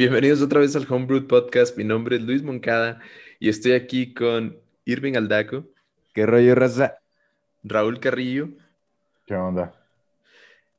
Bienvenidos 0.00 0.40
otra 0.40 0.60
vez 0.60 0.74
al 0.76 0.86
Homebrew 0.90 1.26
Podcast. 1.26 1.76
Mi 1.76 1.84
nombre 1.84 2.16
es 2.16 2.22
Luis 2.22 2.42
Moncada 2.42 3.02
y 3.38 3.50
estoy 3.50 3.72
aquí 3.72 4.14
con 4.14 4.58
Irving 4.86 5.14
Aldaco, 5.14 5.66
¿Qué 6.14 6.24
rollo, 6.24 6.54
raza? 6.54 7.00
Raúl 7.62 8.00
Carrillo, 8.00 8.48
¿Qué 9.26 9.34
onda? 9.34 9.74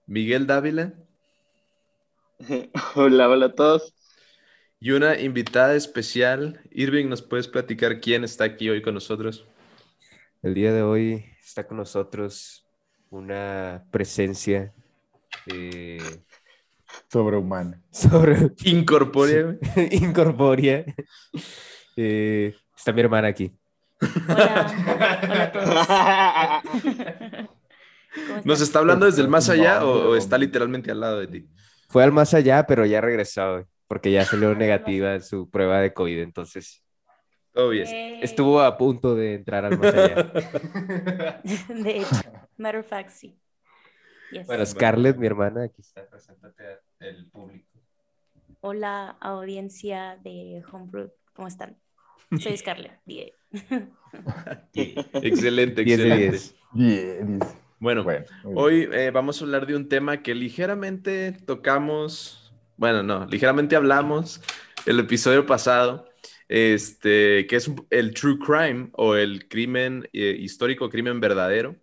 Miguel 0.07 0.47
Dávila 0.47 0.95
Hola, 2.95 3.29
hola 3.29 3.45
a 3.45 3.53
todos. 3.53 3.93
y 4.79 4.89
una 4.89 5.19
invitada 5.19 5.75
especial. 5.75 6.59
Irving, 6.71 7.07
¿nos 7.07 7.21
puedes 7.21 7.47
platicar 7.47 8.01
quién 8.01 8.23
está 8.23 8.45
aquí 8.45 8.71
hoy 8.71 8.81
con 8.81 8.95
nosotros? 8.95 9.45
El 10.41 10.55
día 10.55 10.73
de 10.73 10.81
hoy 10.81 11.25
está 11.45 11.67
con 11.67 11.77
nosotros 11.77 12.65
una 13.11 13.85
presencia 13.91 14.73
eh, 15.45 15.99
Sobrehumano. 17.11 17.75
sobre 17.91 18.53
Incorpórea. 18.63 19.57
incorpórea. 19.91 20.85
Eh, 21.97 22.55
está 22.75 22.93
mi 22.93 23.01
hermana 23.01 23.27
aquí. 23.27 23.51
Hola, 24.29 25.21
hola 25.21 25.43
a 25.43 25.51
todos. 25.51 25.87
¿Cómo 28.27 28.41
¿Nos 28.45 28.61
está 28.61 28.79
hablando 28.79 29.05
desde 29.05 29.21
el 29.21 29.27
más 29.27 29.49
allá 29.49 29.85
o, 29.85 30.15
está 30.15 30.37
literalmente 30.37 30.89
al 30.91 31.01
lado 31.01 31.19
de 31.19 31.27
ti? 31.27 31.49
Fue 31.89 32.03
al 32.03 32.11
más 32.13 32.33
allá, 32.33 32.65
pero 32.65 32.85
ya 32.85 33.01
regresó, 33.01 33.67
porque 33.87 34.11
ya 34.11 34.25
salió 34.25 34.55
negativa 34.55 35.13
en 35.13 35.21
su 35.21 35.49
prueba 35.49 35.79
de 35.79 35.93
COVID. 35.93 36.19
Entonces 36.19 36.83
Todo 37.53 37.69
bien. 37.69 37.87
Estuvo 38.21 38.61
a 38.61 38.77
punto 38.77 39.15
de 39.15 39.35
entrar 39.35 39.65
al 39.65 39.77
más 39.77 39.93
allá. 39.93 40.31
De 41.69 41.97
hecho, 41.97 42.15
matter 42.57 42.79
of 42.79 42.87
fact, 42.87 43.09
sí. 43.09 43.37
Yes. 44.31 44.47
Bueno, 44.47 44.65
Scarlett, 44.65 45.17
mi 45.17 45.27
hermana, 45.27 45.63
aquí 45.65 45.81
está. 45.81 46.05
Preséntate 46.09 46.90
al 47.01 47.25
público. 47.25 47.67
Hola, 48.61 49.17
audiencia 49.19 50.19
de 50.23 50.63
Homebrew. 50.71 51.11
¿Cómo 51.33 51.47
están? 51.47 51.77
Soy 52.39 52.55
Scarlett. 52.57 52.99
Die. 53.05 53.33
Excelente, 55.13 55.83
10 55.83 55.99
excelente. 55.99 56.29
10. 56.29 56.55
Bien, 56.73 57.39
dice. 57.39 57.51
Bueno, 57.79 58.03
Bueno, 58.03 58.25
bien. 58.43 58.57
hoy 58.57 58.89
eh, 58.93 59.09
vamos 59.11 59.41
a 59.41 59.45
hablar 59.45 59.65
de 59.65 59.75
un 59.75 59.89
tema 59.89 60.21
que 60.21 60.35
ligeramente 60.35 61.31
tocamos, 61.31 62.53
bueno, 62.77 63.01
no, 63.01 63.25
ligeramente 63.25 63.75
hablamos 63.75 64.41
el 64.85 64.99
episodio 64.99 65.45
pasado, 65.45 66.07
este, 66.47 67.47
que 67.47 67.55
es 67.55 67.71
el 67.89 68.13
true 68.13 68.37
crime 68.37 68.89
o 68.93 69.15
el 69.15 69.47
crimen 69.47 70.07
eh, 70.13 70.35
histórico, 70.39 70.89
crimen 70.89 71.19
verdadero. 71.19 71.75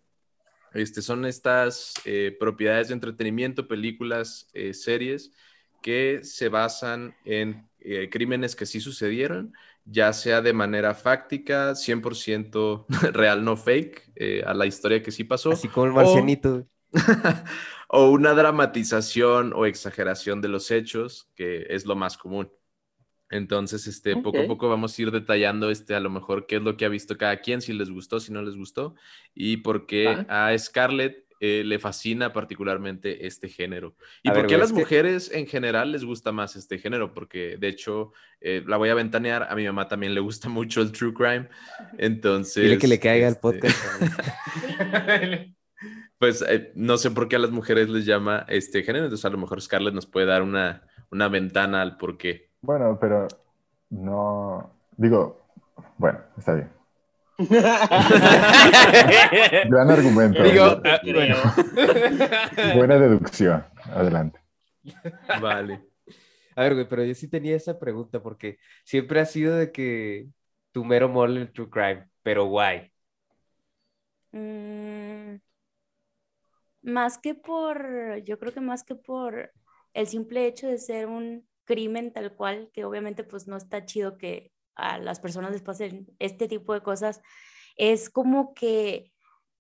Este, 0.78 1.02
son 1.02 1.26
estas 1.26 1.94
eh, 2.04 2.36
propiedades 2.38 2.88
de 2.88 2.94
entretenimiento, 2.94 3.66
películas, 3.66 4.48
eh, 4.54 4.74
series 4.74 5.32
que 5.82 6.20
se 6.22 6.48
basan 6.48 7.14
en 7.24 7.68
eh, 7.80 8.08
crímenes 8.10 8.56
que 8.56 8.66
sí 8.66 8.80
sucedieron, 8.80 9.52
ya 9.84 10.12
sea 10.12 10.40
de 10.42 10.52
manera 10.52 10.94
fáctica, 10.94 11.74
100% 11.74 12.86
real, 13.12 13.44
no 13.44 13.56
fake, 13.56 14.44
a 14.44 14.54
la 14.54 14.66
historia 14.66 15.02
que 15.02 15.12
sí 15.12 15.24
pasó 15.24 15.52
Así 15.52 15.68
como 15.68 15.86
el 15.86 15.92
marcianito. 15.92 16.66
o 17.88 18.10
una 18.10 18.34
dramatización 18.34 19.52
o 19.54 19.66
exageración 19.66 20.40
de 20.40 20.48
los 20.48 20.70
hechos, 20.70 21.28
que 21.34 21.66
es 21.70 21.86
lo 21.86 21.96
más 21.96 22.18
común. 22.18 22.50
Entonces, 23.30 23.86
este, 23.86 24.16
poco 24.16 24.40
a 24.40 24.46
poco 24.46 24.68
vamos 24.68 24.98
a 24.98 25.02
ir 25.02 25.10
detallando, 25.10 25.70
este, 25.70 25.94
a 25.94 26.00
lo 26.00 26.10
mejor 26.10 26.46
qué 26.46 26.56
es 26.56 26.62
lo 26.62 26.76
que 26.76 26.84
ha 26.84 26.88
visto 26.88 27.18
cada 27.18 27.36
quien, 27.38 27.60
si 27.60 27.72
les 27.72 27.90
gustó, 27.90 28.20
si 28.20 28.32
no 28.32 28.42
les 28.42 28.56
gustó, 28.56 28.94
y 29.34 29.58
por 29.58 29.86
qué 29.86 30.24
a 30.28 30.56
Scarlett 30.56 31.26
eh, 31.40 31.62
le 31.64 31.78
fascina 31.78 32.32
particularmente 32.32 33.26
este 33.26 33.48
género. 33.48 33.94
¿Y 34.22 34.30
A 34.30 34.32
por 34.32 34.42
ver, 34.42 34.48
qué 34.48 34.54
a 34.56 34.58
las 34.58 34.72
mujeres 34.72 35.30
en 35.32 35.46
general 35.46 35.92
les 35.92 36.04
gusta 36.04 36.32
más 36.32 36.56
este 36.56 36.78
género? 36.78 37.14
Porque, 37.14 37.56
de 37.58 37.68
hecho, 37.68 38.12
eh, 38.40 38.64
la 38.66 38.76
voy 38.76 38.88
a 38.88 38.94
ventanear, 38.94 39.46
a 39.48 39.54
mi 39.54 39.64
mamá 39.64 39.86
también 39.86 40.14
le 40.14 40.20
gusta 40.20 40.48
mucho 40.48 40.80
el 40.80 40.90
true 40.90 41.12
crime, 41.14 41.48
entonces... 41.98 42.64
Dile 42.64 42.78
que 42.78 42.88
le 42.88 42.98
caiga 42.98 43.28
al 43.28 43.34
este, 43.34 43.40
podcast. 43.40 43.78
Pues 46.18 46.42
eh, 46.42 46.72
no 46.74 46.96
sé 46.98 47.12
por 47.12 47.28
qué 47.28 47.36
a 47.36 47.38
las 47.38 47.52
mujeres 47.52 47.88
les 47.88 48.04
llama 48.04 48.44
este 48.48 48.82
género, 48.82 49.04
entonces 49.04 49.24
a 49.24 49.30
lo 49.30 49.38
mejor 49.38 49.62
Scarlett 49.62 49.94
nos 49.94 50.06
puede 50.06 50.26
dar 50.26 50.42
una, 50.42 50.82
una 51.12 51.28
ventana 51.28 51.80
al 51.80 51.96
por 51.96 52.18
qué. 52.18 52.47
Bueno, 52.60 52.98
pero 53.00 53.28
no. 53.90 54.70
Digo, 54.96 55.40
bueno, 55.96 56.20
está 56.36 56.54
bien. 56.54 56.70
Gran 59.68 59.90
argumento. 59.90 60.42
Digo, 60.42 60.64
ah, 60.84 60.98
creo. 61.00 61.36
Buena 62.76 62.98
deducción. 62.98 63.64
Adelante. 63.94 64.40
Vale. 65.40 65.84
A 66.56 66.62
ver, 66.62 66.74
güey, 66.74 66.88
pero 66.88 67.04
yo 67.04 67.14
sí 67.14 67.28
tenía 67.28 67.54
esa 67.54 67.78
pregunta 67.78 68.20
porque 68.20 68.58
siempre 68.84 69.20
ha 69.20 69.24
sido 69.26 69.54
de 69.54 69.70
que 69.70 70.26
tu 70.72 70.84
mero 70.84 71.08
mole 71.08 71.42
el 71.42 71.52
true 71.52 71.70
crime, 71.70 72.08
pero 72.22 72.46
guay. 72.46 72.92
Mm, 74.32 75.36
más 76.82 77.18
que 77.18 77.34
por, 77.34 78.22
yo 78.24 78.38
creo 78.38 78.52
que 78.52 78.60
más 78.60 78.82
que 78.84 78.96
por 78.96 79.52
el 79.94 80.06
simple 80.06 80.46
hecho 80.46 80.66
de 80.66 80.78
ser 80.78 81.06
un 81.06 81.46
crimen 81.68 82.12
tal 82.14 82.34
cual, 82.34 82.70
que 82.72 82.86
obviamente 82.86 83.22
pues 83.24 83.46
no 83.46 83.58
está 83.58 83.84
chido 83.84 84.16
que 84.16 84.52
a 84.74 84.96
las 84.98 85.20
personas 85.20 85.52
les 85.52 85.60
pasen 85.60 86.06
este 86.18 86.48
tipo 86.48 86.72
de 86.72 86.82
cosas, 86.82 87.20
es 87.76 88.08
como 88.08 88.54
que 88.54 89.12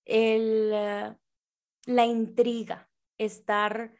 el, 0.06 0.70
eh, 0.72 1.14
la 1.84 2.06
intriga, 2.06 2.88
estar, 3.18 3.92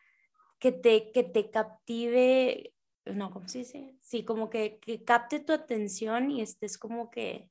que 0.59 0.73
te, 0.73 1.13
que 1.13 1.23
te 1.23 1.51
captive, 1.51 2.75
no, 3.05 3.31
¿cómo 3.31 3.47
se 3.47 3.59
dice? 3.59 3.95
Sí, 4.01 4.25
como 4.25 4.49
que, 4.49 4.79
que 4.81 5.05
capte 5.05 5.41
tu 5.41 5.53
atención 5.53 6.31
y 6.31 6.41
estés 6.41 6.79
como 6.79 7.11
que 7.11 7.51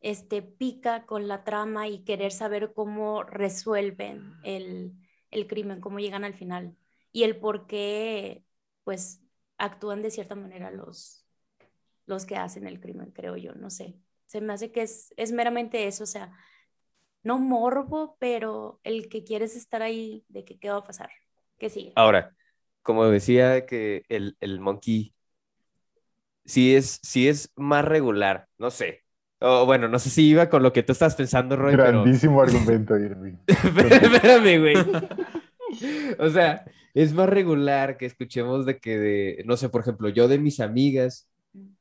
este, 0.00 0.40
pica 0.40 1.04
con 1.04 1.28
la 1.28 1.44
trama 1.44 1.86
y 1.88 2.04
querer 2.04 2.32
saber 2.32 2.72
cómo 2.72 3.24
resuelven 3.24 4.32
el, 4.42 4.94
el 5.30 5.46
crimen, 5.46 5.82
cómo 5.82 5.98
llegan 5.98 6.24
al 6.24 6.34
final 6.34 6.74
y 7.12 7.24
el 7.24 7.38
por 7.38 7.66
qué, 7.66 8.44
pues, 8.84 9.22
actúan 9.58 10.02
de 10.02 10.10
cierta 10.10 10.34
manera 10.34 10.70
los, 10.70 11.26
los 12.06 12.24
que 12.24 12.36
hacen 12.36 12.66
el 12.66 12.80
crimen, 12.80 13.10
creo 13.10 13.36
yo, 13.36 13.52
no 13.54 13.70
sé. 13.70 13.94
Se 14.26 14.40
me 14.40 14.52
hace 14.52 14.70
que 14.70 14.82
es, 14.82 15.12
es 15.16 15.32
meramente 15.32 15.86
eso, 15.86 16.04
o 16.04 16.06
sea, 16.06 16.32
no 17.22 17.38
morbo, 17.38 18.16
pero 18.18 18.80
el 18.84 19.08
que 19.08 19.24
quieres 19.24 19.56
estar 19.56 19.82
ahí 19.82 20.24
de 20.28 20.44
que 20.44 20.58
qué 20.58 20.70
va 20.70 20.78
a 20.78 20.84
pasar, 20.84 21.10
que 21.58 21.70
sigue. 21.70 21.92
Ahora, 21.96 22.34
como 22.82 23.04
decía 23.06 23.66
que 23.66 24.04
el, 24.08 24.36
el 24.40 24.60
monkey 24.60 25.14
sí 26.44 26.74
es, 26.74 27.00
sí 27.02 27.28
es 27.28 27.52
más 27.56 27.84
regular, 27.84 28.48
no 28.58 28.70
sé. 28.70 29.04
O 29.40 29.66
bueno, 29.66 29.88
no 29.88 29.98
sé 29.98 30.10
si 30.10 30.26
iba 30.26 30.48
con 30.48 30.62
lo 30.62 30.72
que 30.72 30.82
tú 30.82 30.92
estás 30.92 31.14
pensando, 31.14 31.54
Roy, 31.54 31.76
pero... 31.76 32.02
Grandísimo 32.02 32.40
argumento, 32.40 32.96
Irving. 32.96 33.36
Espérame, 33.46 34.60
güey. 34.60 34.76
O 36.18 36.30
sea, 36.30 36.64
es 36.94 37.12
más 37.14 37.28
regular 37.28 37.96
que 37.96 38.06
escuchemos 38.06 38.66
de 38.66 38.78
que, 38.78 38.98
de, 38.98 39.42
no 39.46 39.56
sé, 39.56 39.68
por 39.68 39.82
ejemplo, 39.82 40.08
yo 40.08 40.28
de 40.28 40.38
mis 40.38 40.60
amigas 40.60 41.28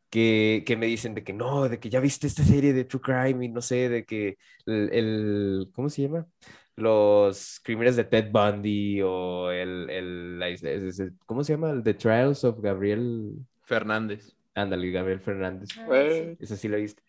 que, 0.10 0.64
que 0.66 0.78
me 0.78 0.86
dicen 0.88 1.14
de 1.16 1.24
que 1.24 1.34
no, 1.34 1.68
de 1.70 1.80
que 1.80 1.90
ya 1.90 2.00
viste 2.00 2.28
esta 2.28 2.44
serie 2.44 2.74
de 2.74 2.86
True 2.86 3.02
Crime 3.02 3.46
y 3.46 3.50
no 3.50 3.62
sé, 3.62 3.90
de 3.90 4.06
que 4.06 4.38
el, 4.66 4.90
el- 4.94 5.70
¿cómo 5.74 5.90
se 5.90 6.04
llama? 6.04 6.28
Los 6.76 7.60
crímenes 7.64 7.96
de 7.96 8.04
Ted 8.06 8.32
Bundy 8.32 9.02
o 9.02 9.52
el, 9.52 9.90
el, 9.90 10.42
es- 10.44 11.04
¿cómo 11.26 11.44
se 11.44 11.54
llama? 11.54 11.72
El 11.72 11.84
The 11.84 11.94
Trials 11.96 12.44
of 12.44 12.60
Gabriel, 12.62 13.34
Fernández. 13.64 14.36
ándale, 14.54 14.92
Gabriel 14.92 15.20
Fernández. 15.20 15.70
Ah, 15.78 15.86
Güey. 15.88 16.38
Esa 16.40 16.56
sí 16.56 16.68
la 16.68 16.78
viste. 16.78 17.02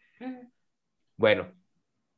Bueno, 1.16 1.52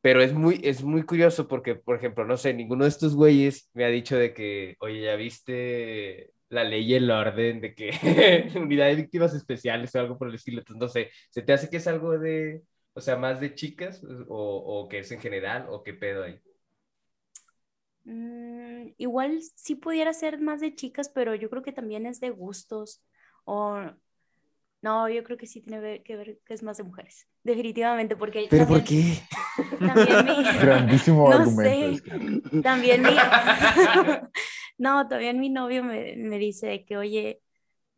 pero 0.01 0.23
es 0.23 0.33
muy, 0.33 0.61
es 0.65 0.83
muy 0.83 1.03
curioso 1.05 1.49
porque, 1.49 1.75
por 1.75 1.97
ejemplo, 1.97 2.25
no 2.25 2.37
sé, 2.37 2.55
ninguno 2.55 2.85
de 2.85 2.91
estos 2.91 3.15
güeyes 3.15 3.71
me 3.75 3.85
ha 3.85 3.89
dicho 3.89 4.17
de 4.17 4.33
que, 4.35 4.77
oye, 4.81 5.03
¿ya 5.03 5.17
viste 5.17 6.33
la 6.49 6.65
ley 6.65 6.83
y 6.85 6.95
el 6.95 7.11
orden 7.11 7.61
de 7.61 7.75
que 7.75 7.91
unidad 8.57 8.87
de 8.87 8.97
víctimas 8.97 9.35
especiales 9.35 9.95
o 9.95 10.01
algo 10.01 10.19
por 10.19 10.29
el 10.29 10.35
estilo? 10.37 10.61
Entonces, 10.61 10.81
no 10.81 10.89
sé, 10.89 11.11
¿se 11.31 11.43
te 11.43 11.53
hace 11.53 11.69
que 11.71 11.77
es 11.79 11.87
algo 11.87 12.19
de, 12.19 12.63
o 12.95 13.01
sea, 13.01 13.17
más 13.17 13.41
de 13.41 13.55
chicas 13.55 14.03
o, 14.29 14.83
o 14.85 14.89
que 14.89 15.01
es 15.01 15.11
en 15.13 15.21
general 15.21 15.67
o 15.69 15.83
qué 15.83 15.95
pedo 15.95 16.25
ahí? 16.25 16.41
Mm, 18.05 18.95
igual 18.99 19.41
sí 19.57 19.75
pudiera 19.75 20.13
ser 20.13 20.41
más 20.41 20.61
de 20.61 20.75
chicas, 20.75 21.09
pero 21.11 21.35
yo 21.35 21.51
creo 21.51 21.63
que 21.63 21.73
también 21.73 22.07
es 22.07 22.21
de 22.21 22.31
gustos. 22.31 23.03
O 23.45 23.79
no, 24.83 25.09
yo 25.09 25.25
creo 25.25 25.37
que 25.37 25.47
sí 25.47 25.61
tiene 25.61 26.03
que 26.03 26.17
ver 26.17 26.39
que 26.45 26.55
es 26.55 26.63
más 26.63 26.77
de 26.79 26.85
mujeres. 26.85 27.29
Definitivamente, 27.43 28.17
porque 28.17 28.49
¿Pero 28.49 28.67
por 28.67 28.83
también, 28.83 28.85
qué? 28.85 29.19
También 29.85 30.25
mi, 30.25 30.45
Grandísimo 30.61 31.31
No 31.31 31.47
argumento. 31.47 31.87
sé. 32.03 32.03
también 32.63 33.05
mi, 33.05 33.17
no, 34.79 35.09
también 35.09 35.41
mi 35.41 35.51
novio 35.51 35.85
me, 35.85 36.17
me 36.17 36.39
dice 36.39 36.67
de 36.69 36.85
que, 36.85 36.97
oye, 36.97 37.43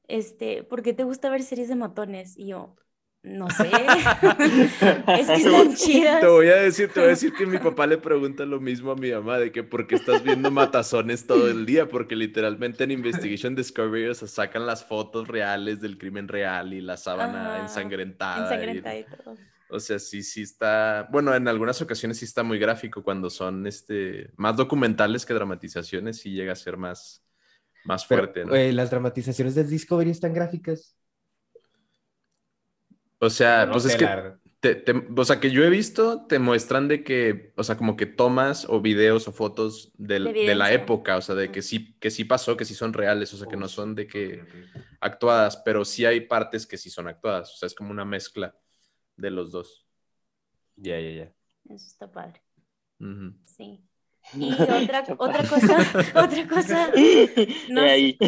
este, 0.09 0.65
¿por 0.65 0.83
qué 0.83 0.95
te 0.95 1.05
gusta 1.05 1.31
ver 1.31 1.43
series 1.45 1.69
de 1.69 1.77
matones? 1.77 2.37
Y 2.39 2.49
yo, 2.49 2.77
No 3.23 3.51
sé. 3.51 3.87
es 5.15 5.31
que 5.33 5.41
están 5.43 5.75
chidas. 5.75 6.21
Te 6.21 6.27
voy 6.27 6.49
a 6.49 6.57
decir, 6.57 6.93
te 6.93 7.01
voy 7.01 7.09
a 7.09 7.11
decir 7.11 7.35
que 7.35 7.47
mi 7.47 7.59
papá 7.59 7.87
le 7.87 7.99
pregunta 7.99 8.45
lo 8.47 8.61
mismo 8.61 8.93
a 8.93 8.97
mi 8.97 9.11
mamá 9.11 9.39
de 9.39 9.51
que 9.53 9.63
por 9.65 9.87
qué 9.87 9.95
estás 9.97 10.23
viendo 10.23 10.51
matazones 10.51 11.27
todo 11.27 11.49
el 11.51 11.67
día, 11.67 11.89
porque 11.89 12.15
literalmente 12.17 12.85
en 12.85 12.93
Investigation 12.93 13.55
Discovery 13.57 14.09
o 14.09 14.15
sea, 14.15 14.29
sacan 14.29 14.67
las 14.67 14.85
fotos 14.85 15.29
reales 15.29 15.81
del 15.81 15.99
crimen 15.99 16.29
real 16.29 16.73
y 16.75 16.81
la 16.81 16.97
sábana 16.97 17.59
Ajá, 17.59 17.59
ensangrentada. 17.59 18.65
y- 18.65 18.81
Ensangrentada 18.81 18.97
y 18.99 19.05
todo. 19.09 19.39
O 19.73 19.81
sea, 19.81 19.99
sí, 19.99 20.23
sí 20.23 20.43
está, 20.43 21.09
bueno, 21.13 21.35
en 21.35 21.49
algunas 21.49 21.81
ocasiones 21.83 22.19
sí 22.19 22.25
está 22.27 22.43
muy 22.43 22.59
gráfico 22.59 23.03
cuando 23.03 23.31
son 23.31 23.67
este 23.67 24.31
más 24.37 24.57
documentales 24.57 25.27
que 25.27 25.35
dramatizaciones, 25.35 26.19
sí 26.19 26.33
llega 26.33 26.53
a 26.53 26.57
ser 26.57 26.77
más, 26.77 27.25
más 27.85 28.07
Pero, 28.07 28.25
fuerte, 28.25 28.45
¿no? 28.47 28.67
eh, 28.69 28.73
las 28.73 28.91
dramatizaciones 28.91 29.55
del 29.57 29.69
Discovery 29.71 30.11
están 30.11 30.35
gráficas. 30.35 30.97
O 33.19 33.31
sea, 33.31 33.69
No 33.69 33.73
pues 33.73 33.85
es 33.85 33.97
que 33.97 34.09
la- 34.09 34.39
te- 34.61 34.75
te- 34.75 34.95
o 35.17 35.25
sea, 35.25 35.41
que 35.41 35.51
yo 35.51 35.63
he 35.65 35.71
visto, 35.71 36.27
te 36.27 36.39
muestran 36.39 36.89
de 36.89 37.05
que, 37.05 37.53
o 37.57 37.63
sea, 37.65 37.77
como 37.77 37.97
que 37.97 38.07
tomas 38.07 38.67
o 38.69 38.81
videos 38.81 39.29
o 39.29 39.33
fotos 39.33 39.93
De 40.23 40.33
de, 40.41 40.55
la 40.55 40.73
época, 40.73 41.17
o 41.17 41.21
sea, 41.23 41.35
de 41.35 41.51
que 41.51 41.63
sí, 41.63 41.97
que 42.01 42.11
sí 42.11 42.25
pasó, 42.25 42.57
que 42.57 42.65
sí 42.65 42.75
son 42.75 42.93
reales, 42.93 43.33
o 43.35 43.37
sea, 43.37 43.49
que 43.49 43.57
no 43.57 43.69
son 43.69 43.95
de 43.95 44.07
que 44.07 44.47
actuadas, 45.01 45.57
pero 45.65 45.85
sí 45.85 46.05
hay 46.05 46.23
partes 46.23 46.67
que 46.67 46.79
sí 46.79 46.91
son 46.91 47.09
actuadas, 47.09 47.53
o 47.55 47.57
sea, 47.57 47.67
es 47.69 47.75
como 47.75 47.91
una 47.91 48.05
mezcla 48.05 48.57
de 49.17 49.31
los 49.31 49.51
dos. 49.53 49.87
Ya, 50.77 50.99
ya, 51.01 51.11
ya. 51.11 51.35
Eso 51.69 51.87
está 51.87 52.11
padre. 52.11 52.43
Sí. 53.45 53.85
Y 54.33 54.53
otra, 54.63 55.05
otra 55.19 55.47
cosa, 55.49 55.79
otra 56.15 56.49
cosa, 56.49 56.91
no 57.69 57.83
De 57.83 57.89
sé. 57.89 57.91
ahí. 57.91 58.19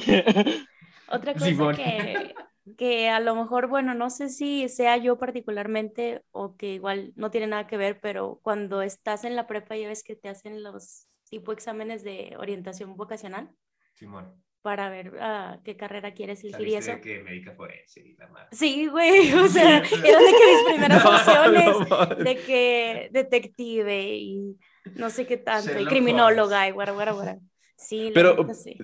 Otra 1.07 1.37
cosa 1.37 1.47
Simón. 1.47 1.75
que, 1.75 2.35
que 2.77 3.09
a 3.11 3.21
lo 3.21 3.35
mejor, 3.37 3.69
bueno, 3.69 3.95
no 3.95 4.11
sé 4.11 4.29
si 4.29 4.69
sea 4.69 4.97
yo 4.97 5.19
particularmente 5.19 6.25
o 6.31 6.57
que 6.57 6.75
igual 6.75 7.13
no 7.17 7.31
tiene 7.31 7.47
nada 7.49 7.67
que 7.67 7.77
ver, 7.77 8.01
pero 8.01 8.41
cuando 8.43 8.83
estás 8.83 9.25
en 9.25 9.37
la 9.37 9.47
prepa 9.47 9.77
ya 9.77 9.89
ves 9.89 10.03
que 10.05 10.17
te 10.17 10.29
hacen 10.29 10.63
los 10.63 11.09
tipo 11.29 11.53
exámenes 11.53 12.03
de 12.05 12.35
orientación 12.39 12.97
vocacional 12.97 13.51
Simón. 13.95 14.43
Para 14.65 14.89
ver 14.89 15.13
ah, 15.21 15.59
qué 15.63 15.77
carrera 15.77 16.15
quieres 16.15 16.43
elegir 16.43 16.69
y 16.69 16.75
eso. 16.75 16.93
que 17.03 17.23
médica 17.23 17.53
forense 17.53 18.01
y 18.01 18.15
la 18.17 18.29
madre. 18.29 18.49
Sí, 18.53 18.87
güey, 18.87 19.31
o 19.35 19.47
sea, 19.47 19.77
eran 20.05 20.25
de 20.25 20.33
que 20.33 20.47
mis 20.55 20.65
primeras 20.71 21.05
opciones, 21.05 21.89
No, 21.91 22.07
de 22.25 22.37
que 22.39 23.11
detective 23.13 24.15
y 24.17 24.57
no 24.95 25.11
sé 25.11 25.27
qué 25.27 25.37
tanto, 25.37 25.79
y 25.79 25.85
criminóloga 25.85 26.67
y 26.67 26.71
guara, 26.71 26.93
guara, 26.93 27.13
guara. 27.13 27.39
Sí, 27.77 28.11
Pero- 28.15 28.55
sí. 28.55 28.79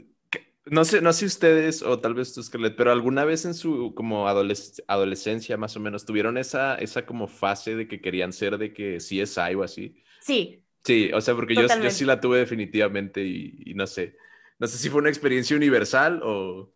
No 0.67 0.85
sé, 0.85 1.01
no 1.01 1.15
sé 1.15 1.25
ustedes, 1.25 1.83
o 1.83 1.99
tal 1.99 2.13
vez 2.13 2.35
tú, 2.35 2.43
Scarlett, 2.43 2.77
pero 2.77 2.93
alguna 2.93 3.25
vez 3.25 3.47
en 3.47 3.55
su 3.55 3.95
como 3.95 4.29
adoles- 4.29 4.85
adolescencia 4.87 5.57
más 5.57 5.75
o 5.77 5.81
menos 5.81 6.05
tuvieron 6.05 6.37
esa, 6.37 6.75
esa 6.75 7.07
como 7.07 7.27
fase 7.27 7.75
de 7.75 7.89
que 7.89 8.03
querían 8.03 8.35
ser 8.35 8.59
de 8.59 8.75
que 8.75 8.99
CSI 8.99 9.55
o 9.57 9.63
así. 9.63 9.97
Sí, 10.21 10.63
Sí, 10.85 11.11
o 11.13 11.21
sea, 11.21 11.35
porque 11.35 11.55
yo, 11.55 11.63
yo 11.67 11.91
sí 11.91 12.05
la 12.05 12.21
tuve 12.21 12.39
definitivamente 12.39 13.23
y, 13.25 13.63
y 13.67 13.75
no 13.75 13.87
sé. 13.87 14.17
No 14.61 14.69
sé 14.69 14.79
si 14.79 14.91
fue 14.91 15.01
una 15.01 15.11
experiencia 15.11 15.57
universal 15.57 16.23
o, 16.25 16.73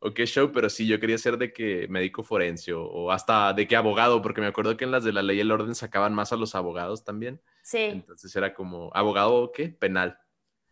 o 0.00 0.14
qué 0.14 0.26
show, 0.26 0.52
pero 0.52 0.70
sí, 0.70 0.86
yo 0.86 1.00
quería 1.00 1.18
ser 1.18 1.38
de 1.38 1.52
que 1.52 1.88
médico 1.88 2.22
forense 2.24 2.72
o, 2.74 2.84
o 2.84 3.12
hasta 3.12 3.52
de 3.54 3.68
que 3.68 3.76
abogado, 3.76 4.22
porque 4.22 4.40
me 4.42 4.48
acuerdo 4.48 4.76
que 4.76 4.84
en 4.84 4.92
las 4.92 5.04
de 5.04 5.12
la 5.12 5.22
ley 5.22 5.38
y 5.38 5.40
el 5.40 5.52
orden 5.52 5.74
sacaban 5.74 6.14
más 6.14 6.32
a 6.32 6.36
los 6.36 6.54
abogados 6.54 7.04
también. 7.04 7.42
sí. 7.62 8.04
Entonces 8.04 8.34
era 8.36 8.54
como, 8.54 8.90
¿abogado 8.94 9.52
qué? 9.52 9.68
Penal. 9.70 10.18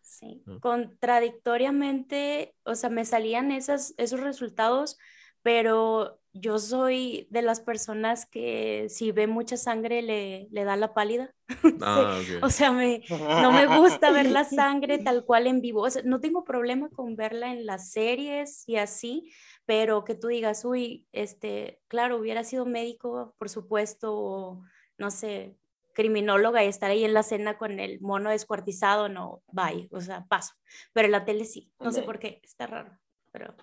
Sí, 0.02 0.46
¿no? 0.46 0.60
contradictoriamente, 0.60 2.56
o 2.64 2.74
sea, 2.74 2.88
me 2.90 3.04
salían 3.04 3.50
esas, 3.52 3.94
esos 3.98 4.20
resultados, 4.20 4.98
pero 5.42 6.20
yo 6.40 6.58
soy 6.58 7.26
de 7.30 7.42
las 7.42 7.60
personas 7.60 8.26
que 8.26 8.86
si 8.88 9.12
ve 9.12 9.26
mucha 9.26 9.56
sangre 9.56 10.02
le, 10.02 10.48
le 10.50 10.64
da 10.64 10.76
la 10.76 10.94
pálida. 10.94 11.34
Ah, 11.80 12.20
Sí, 12.26 12.34
ok. 12.34 12.42
O 12.42 12.50
sea, 12.50 12.72
me, 12.72 13.02
no 13.36 13.52
me 13.52 13.66
gusta 13.66 14.10
ver 14.12 14.30
la 14.30 14.44
sangre 14.44 14.98
tal 14.98 15.24
cual 15.24 15.46
en 15.46 15.60
vivo. 15.60 15.82
O 15.82 15.90
sea, 15.90 16.02
no 16.04 16.20
tengo 16.20 16.44
problema 16.44 16.88
con 16.90 17.16
verla 17.16 17.52
en 17.52 17.66
las 17.66 17.90
series 17.92 18.64
y 18.68 18.76
así, 18.76 19.32
pero 19.66 20.04
que 20.04 20.14
tú 20.14 20.28
digas, 20.28 20.64
uy, 20.64 21.06
este, 21.12 21.80
claro, 21.88 22.18
hubiera 22.18 22.44
sido 22.44 22.66
médico, 22.66 23.34
por 23.38 23.48
supuesto, 23.48 24.14
o 24.16 24.62
no 24.98 25.10
sé, 25.10 25.56
criminóloga 25.94 26.64
y 26.64 26.68
estar 26.68 26.90
ahí 26.90 27.04
en 27.04 27.14
la 27.14 27.22
cena 27.22 27.58
con 27.58 27.80
el 27.80 28.00
mono 28.00 28.30
descuartizado, 28.30 29.08
no, 29.08 29.42
bye, 29.52 29.88
o 29.92 30.00
sea, 30.00 30.26
paso. 30.28 30.54
Pero 30.92 31.06
en 31.06 31.12
la 31.12 31.24
tele 31.24 31.44
sí, 31.44 31.72
no 31.80 31.92
sé 31.92 32.00
Ok. 32.00 32.06
por 32.06 32.18
qué, 32.18 32.40
está 32.44 32.66
raro, 32.66 32.98
pero 33.32 33.54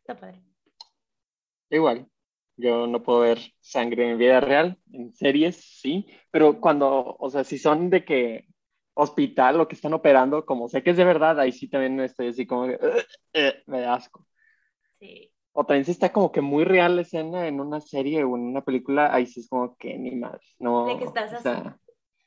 está 0.00 0.16
padre. 0.16 0.42
Igual, 1.70 2.06
yo 2.58 2.86
no 2.86 3.02
puedo 3.02 3.20
ver 3.20 3.38
sangre 3.60 4.10
en 4.10 4.18
vida 4.18 4.40
real, 4.40 4.78
en 4.92 5.14
series 5.14 5.56
sí, 5.80 6.06
pero 6.30 6.60
cuando, 6.60 7.16
o 7.18 7.30
sea, 7.30 7.44
si 7.44 7.58
son 7.58 7.88
de 7.90 8.04
que 8.04 8.46
hospital 8.94 9.60
o 9.60 9.68
que 9.68 9.76
están 9.76 9.94
operando, 9.94 10.44
como 10.44 10.68
sé 10.68 10.82
que 10.82 10.90
es 10.90 10.96
de 10.96 11.04
verdad, 11.04 11.38
ahí 11.40 11.52
sí 11.52 11.68
también 11.68 11.98
estoy 12.00 12.28
así 12.28 12.46
como 12.46 12.66
que, 12.66 12.78
me 13.66 13.80
da 13.80 13.94
asco. 13.94 14.26
Sí, 14.98 15.30
O 15.52 15.64
también 15.64 15.84
si 15.84 15.92
está 15.92 16.12
como 16.12 16.32
que 16.32 16.40
muy 16.40 16.64
real 16.64 16.96
la 16.96 17.02
escena 17.02 17.46
en 17.46 17.60
una 17.60 17.80
serie 17.80 18.24
o 18.24 18.36
en 18.36 18.42
una 18.42 18.62
película, 18.62 19.14
ahí 19.14 19.26
sí 19.26 19.40
es 19.40 19.48
como 19.48 19.76
que 19.76 19.96
ni 19.96 20.16
más, 20.16 20.40
no. 20.58 20.86
De 20.86 20.98
que 20.98 21.04
estás 21.04 21.32
o 21.32 21.36
así. 21.48 21.68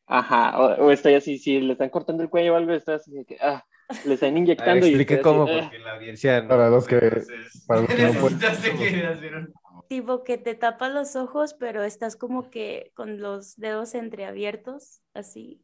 ajá, 0.07 0.59
o, 0.59 0.85
o 0.87 0.91
estoy 0.91 1.15
así, 1.15 1.37
si 1.37 1.59
le 1.59 1.73
están 1.73 1.89
cortando 1.89 2.23
el 2.23 2.29
cuello 2.29 2.53
o 2.53 2.57
algo, 2.57 2.71
estoy 2.73 2.95
así 2.95 3.11
de 3.11 3.25
que, 3.25 3.37
ah, 3.41 3.65
le 4.05 4.13
están 4.13 4.29
A 4.29 4.31
ver, 4.33 4.37
inyectando 4.39 4.85
y 4.85 4.89
explique 4.89 5.15
así, 5.15 5.23
cómo, 5.23 5.43
"Ah". 5.43 5.61
porque 5.69 5.79
la 5.79 5.91
audiencia 5.95 6.41
no- 6.41 6.47
Para 6.47 6.69
los 6.69 6.87
que- 6.87 6.95
entonces- 6.95 7.65
para 7.67 7.81
los 7.81 7.89
que 7.93 8.01
no 8.01 8.13
pueden- 8.21 8.39
que. 8.39 9.60
Tipo 9.91 10.23
que 10.23 10.37
te 10.37 10.55
tapas 10.55 10.93
los 10.93 11.17
ojos, 11.17 11.53
pero 11.53 11.83
estás 11.83 12.15
como 12.15 12.49
que 12.49 12.93
con 12.95 13.19
los 13.19 13.57
dedos 13.57 13.93
entreabiertos, 13.93 15.01
así, 15.13 15.61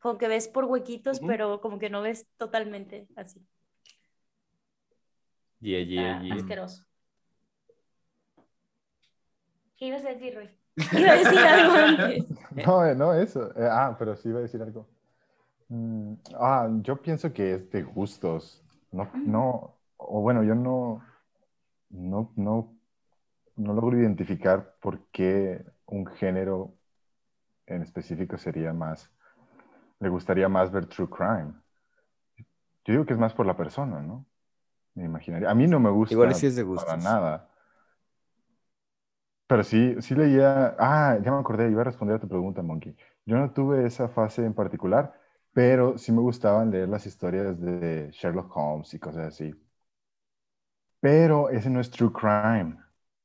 como 0.00 0.18
que 0.18 0.26
ves 0.26 0.48
por 0.48 0.64
huequitos, 0.64 1.20
pero 1.20 1.60
como 1.60 1.78
que 1.78 1.88
no 1.88 2.02
ves 2.02 2.26
totalmente 2.38 3.06
así. 3.14 3.40
Yeah, 5.60 5.84
yeah, 5.84 6.20
yeah. 6.22 6.34
asqueroso. 6.34 6.84
¿Qué 9.76 9.86
ibas 9.86 10.04
a 10.04 10.08
decir, 10.08 10.34
Roy? 10.34 10.50
Iba 10.98 11.12
a 11.12 11.16
decir 11.16 11.38
algo 11.38 11.76
antes. 11.76 12.24
No, 12.66 12.84
eh, 12.84 12.96
no, 12.96 13.14
eso. 13.14 13.52
Eh, 13.56 13.68
ah, 13.70 13.94
pero 13.96 14.16
sí 14.16 14.28
iba 14.30 14.40
a 14.40 14.42
decir 14.42 14.60
algo. 14.60 14.88
Mm, 15.68 16.14
ah, 16.34 16.68
yo 16.82 17.00
pienso 17.00 17.32
que 17.32 17.54
es 17.54 17.70
de 17.70 17.84
gustos. 17.84 18.60
No, 18.90 19.08
no, 19.14 19.78
o 19.98 20.20
bueno, 20.20 20.42
yo 20.42 20.56
no, 20.56 21.00
no, 21.90 22.32
no, 22.34 22.77
no 23.58 23.74
logro 23.74 23.98
identificar 23.98 24.76
por 24.80 25.06
qué 25.10 25.64
un 25.86 26.06
género 26.06 26.76
en 27.66 27.82
específico 27.82 28.38
sería 28.38 28.72
más, 28.74 29.10
le 30.00 30.08
gustaría 30.10 30.48
más 30.48 30.72
ver 30.72 30.86
true 30.86 31.08
crime. 31.10 31.54
Yo 32.84 32.92
digo 32.94 33.06
que 33.06 33.12
es 33.14 33.18
más 33.18 33.34
por 33.34 33.46
la 33.46 33.56
persona, 33.56 34.00
¿no? 34.02 34.26
Me 34.94 35.04
imaginaría. 35.06 35.50
A 35.50 35.54
mí 35.56 35.66
no 35.68 35.80
me 35.80 35.90
gusta 35.90 36.26
Igual 36.26 36.34
sí 36.34 36.46
es 36.46 36.56
de 36.56 36.62
para 36.74 36.96
gustos. 36.96 36.98
nada. 36.98 37.50
Pero 39.46 39.64
sí, 39.64 39.96
sí 40.02 40.14
leía. 40.14 40.76
Ah, 40.78 41.18
ya 41.22 41.30
me 41.32 41.38
acordé, 41.38 41.70
iba 41.70 41.80
a 41.82 41.84
responder 41.84 42.16
a 42.16 42.20
tu 42.20 42.28
pregunta, 42.28 42.62
Monkey. 42.62 42.94
Yo 43.24 43.36
no 43.38 43.50
tuve 43.52 43.86
esa 43.86 44.08
fase 44.08 44.44
en 44.44 44.54
particular, 44.54 45.12
pero 45.52 45.96
sí 45.98 46.12
me 46.12 46.20
gustaban 46.20 46.70
leer 46.70 46.88
las 46.88 47.06
historias 47.06 47.58
de 47.60 48.10
Sherlock 48.12 48.54
Holmes 48.56 48.92
y 48.94 48.98
cosas 48.98 49.28
así. 49.28 49.54
Pero 51.00 51.50
ese 51.50 51.70
no 51.70 51.80
es 51.80 51.90
true 51.90 52.12
crime. 52.12 52.76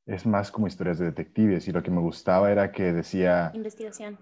Es 0.05 0.25
más 0.25 0.51
como 0.51 0.67
historias 0.67 0.99
de 0.99 1.05
detectives. 1.05 1.67
Y 1.67 1.71
lo 1.71 1.81
que 1.81 1.91
me 1.91 2.01
gustaba 2.01 2.51
era 2.51 2.71
que 2.71 2.91
decía 2.93 3.51
Investigación. 3.53 4.17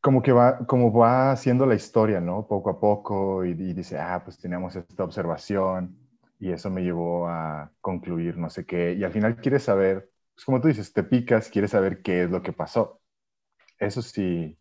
como 0.00 0.22
que 0.22 0.32
va, 0.32 0.58
como 0.66 0.92
va 0.92 1.32
haciendo 1.32 1.64
la 1.66 1.74
historia, 1.74 2.20
¿no? 2.20 2.46
Poco 2.46 2.70
a 2.70 2.78
poco 2.80 3.44
y, 3.44 3.50
y 3.52 3.72
dice, 3.72 3.98
ah, 3.98 4.20
pues 4.22 4.38
teníamos 4.38 4.76
esta 4.76 5.02
observación 5.04 5.96
y 6.38 6.50
eso 6.52 6.68
me 6.68 6.82
llevó 6.82 7.26
a 7.28 7.70
concluir 7.80 8.36
no 8.36 8.50
sé 8.50 8.66
qué. 8.66 8.92
Y 8.94 9.04
al 9.04 9.12
final 9.12 9.36
quieres 9.36 9.62
saber, 9.62 10.10
pues 10.34 10.44
como 10.44 10.60
tú 10.60 10.68
dices, 10.68 10.92
te 10.92 11.02
picas, 11.02 11.48
quieres 11.48 11.70
saber 11.70 12.02
qué 12.02 12.24
es 12.24 12.30
lo 12.30 12.42
que 12.42 12.52
pasó. 12.52 13.00
Eso 13.78 14.02
sí, 14.02 14.58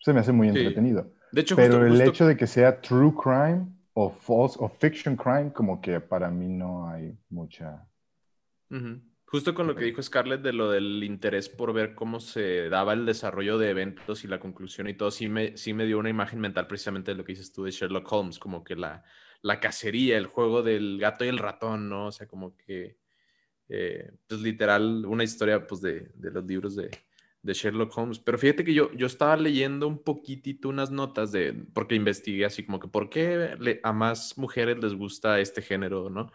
se 0.00 0.12
me 0.12 0.20
hace 0.20 0.32
muy 0.32 0.50
Sí. 0.50 0.58
entretenido. 0.58 1.10
De 1.32 1.40
hecho, 1.40 1.56
Pero 1.56 1.74
justo- 1.74 1.86
el 1.86 1.92
justo- 1.92 2.10
hecho 2.10 2.26
de 2.26 2.36
que 2.36 2.46
sea 2.46 2.80
true 2.82 3.14
crime 3.14 3.66
o 3.94 4.10
false 4.10 4.56
o 4.60 4.68
fiction 4.68 5.16
crime, 5.16 5.52
como 5.52 5.80
que 5.80 6.00
para 6.00 6.28
mí 6.30 6.48
no 6.48 6.86
hay 6.88 7.16
mucha... 7.30 7.86
Ujú. 8.70 9.00
Justo 9.32 9.54
con 9.54 9.68
lo 9.68 9.76
que 9.76 9.84
dijo 9.84 10.02
Scarlett 10.02 10.42
de 10.42 10.52
lo 10.52 10.70
del 10.72 11.04
interés 11.04 11.48
por 11.48 11.72
ver 11.72 11.94
cómo 11.94 12.18
se 12.18 12.68
daba 12.68 12.94
el 12.94 13.06
desarrollo 13.06 13.58
de 13.58 13.70
eventos 13.70 14.24
y 14.24 14.26
la 14.28 14.40
conclusión 14.40 14.88
y 14.88 14.94
todo, 14.94 15.12
sí 15.12 15.28
me, 15.28 15.56
sí 15.56 15.72
me 15.72 15.86
dio 15.86 16.00
una 16.00 16.10
imagen 16.10 16.40
mental 16.40 16.66
precisamente 16.66 17.12
de 17.12 17.16
lo 17.16 17.24
que 17.24 17.32
dices 17.32 17.52
tú 17.52 17.62
de 17.62 17.70
Sherlock 17.70 18.10
Holmes, 18.10 18.40
como 18.40 18.64
que 18.64 18.74
la, 18.74 19.04
la 19.42 19.60
cacería, 19.60 20.18
el 20.18 20.26
juego 20.26 20.64
del 20.64 20.98
gato 20.98 21.24
y 21.24 21.28
el 21.28 21.38
ratón, 21.38 21.88
¿no? 21.88 22.06
O 22.08 22.12
sea, 22.12 22.26
como 22.26 22.56
que, 22.56 22.98
eh, 23.68 24.12
pues 24.26 24.40
literal, 24.42 25.06
una 25.06 25.24
historia 25.24 25.66
pues 25.66 25.80
de, 25.80 26.10
de 26.14 26.30
los 26.32 26.44
libros 26.44 26.76
de, 26.76 26.90
de 27.42 27.52
Sherlock 27.54 27.96
Holmes. 27.96 28.18
Pero 28.20 28.38
fíjate 28.38 28.64
que 28.64 28.74
yo, 28.74 28.92
yo 28.94 29.06
estaba 29.06 29.36
leyendo 29.36 29.88
un 29.88 30.02
poquitito 30.04 30.68
unas 30.68 30.90
notas 30.90 31.32
de, 31.32 31.52
porque 31.74 31.94
investigué 31.94 32.46
así 32.46 32.64
como 32.66 32.80
que, 32.80 32.88
¿por 32.88 33.10
qué 33.10 33.56
le- 33.60 33.80
a 33.84 33.92
más 33.92 34.38
mujeres 34.38 34.78
les 34.82 34.94
gusta 34.94 35.40
este 35.40 35.62
género, 35.62 36.10
¿no? 36.10 36.32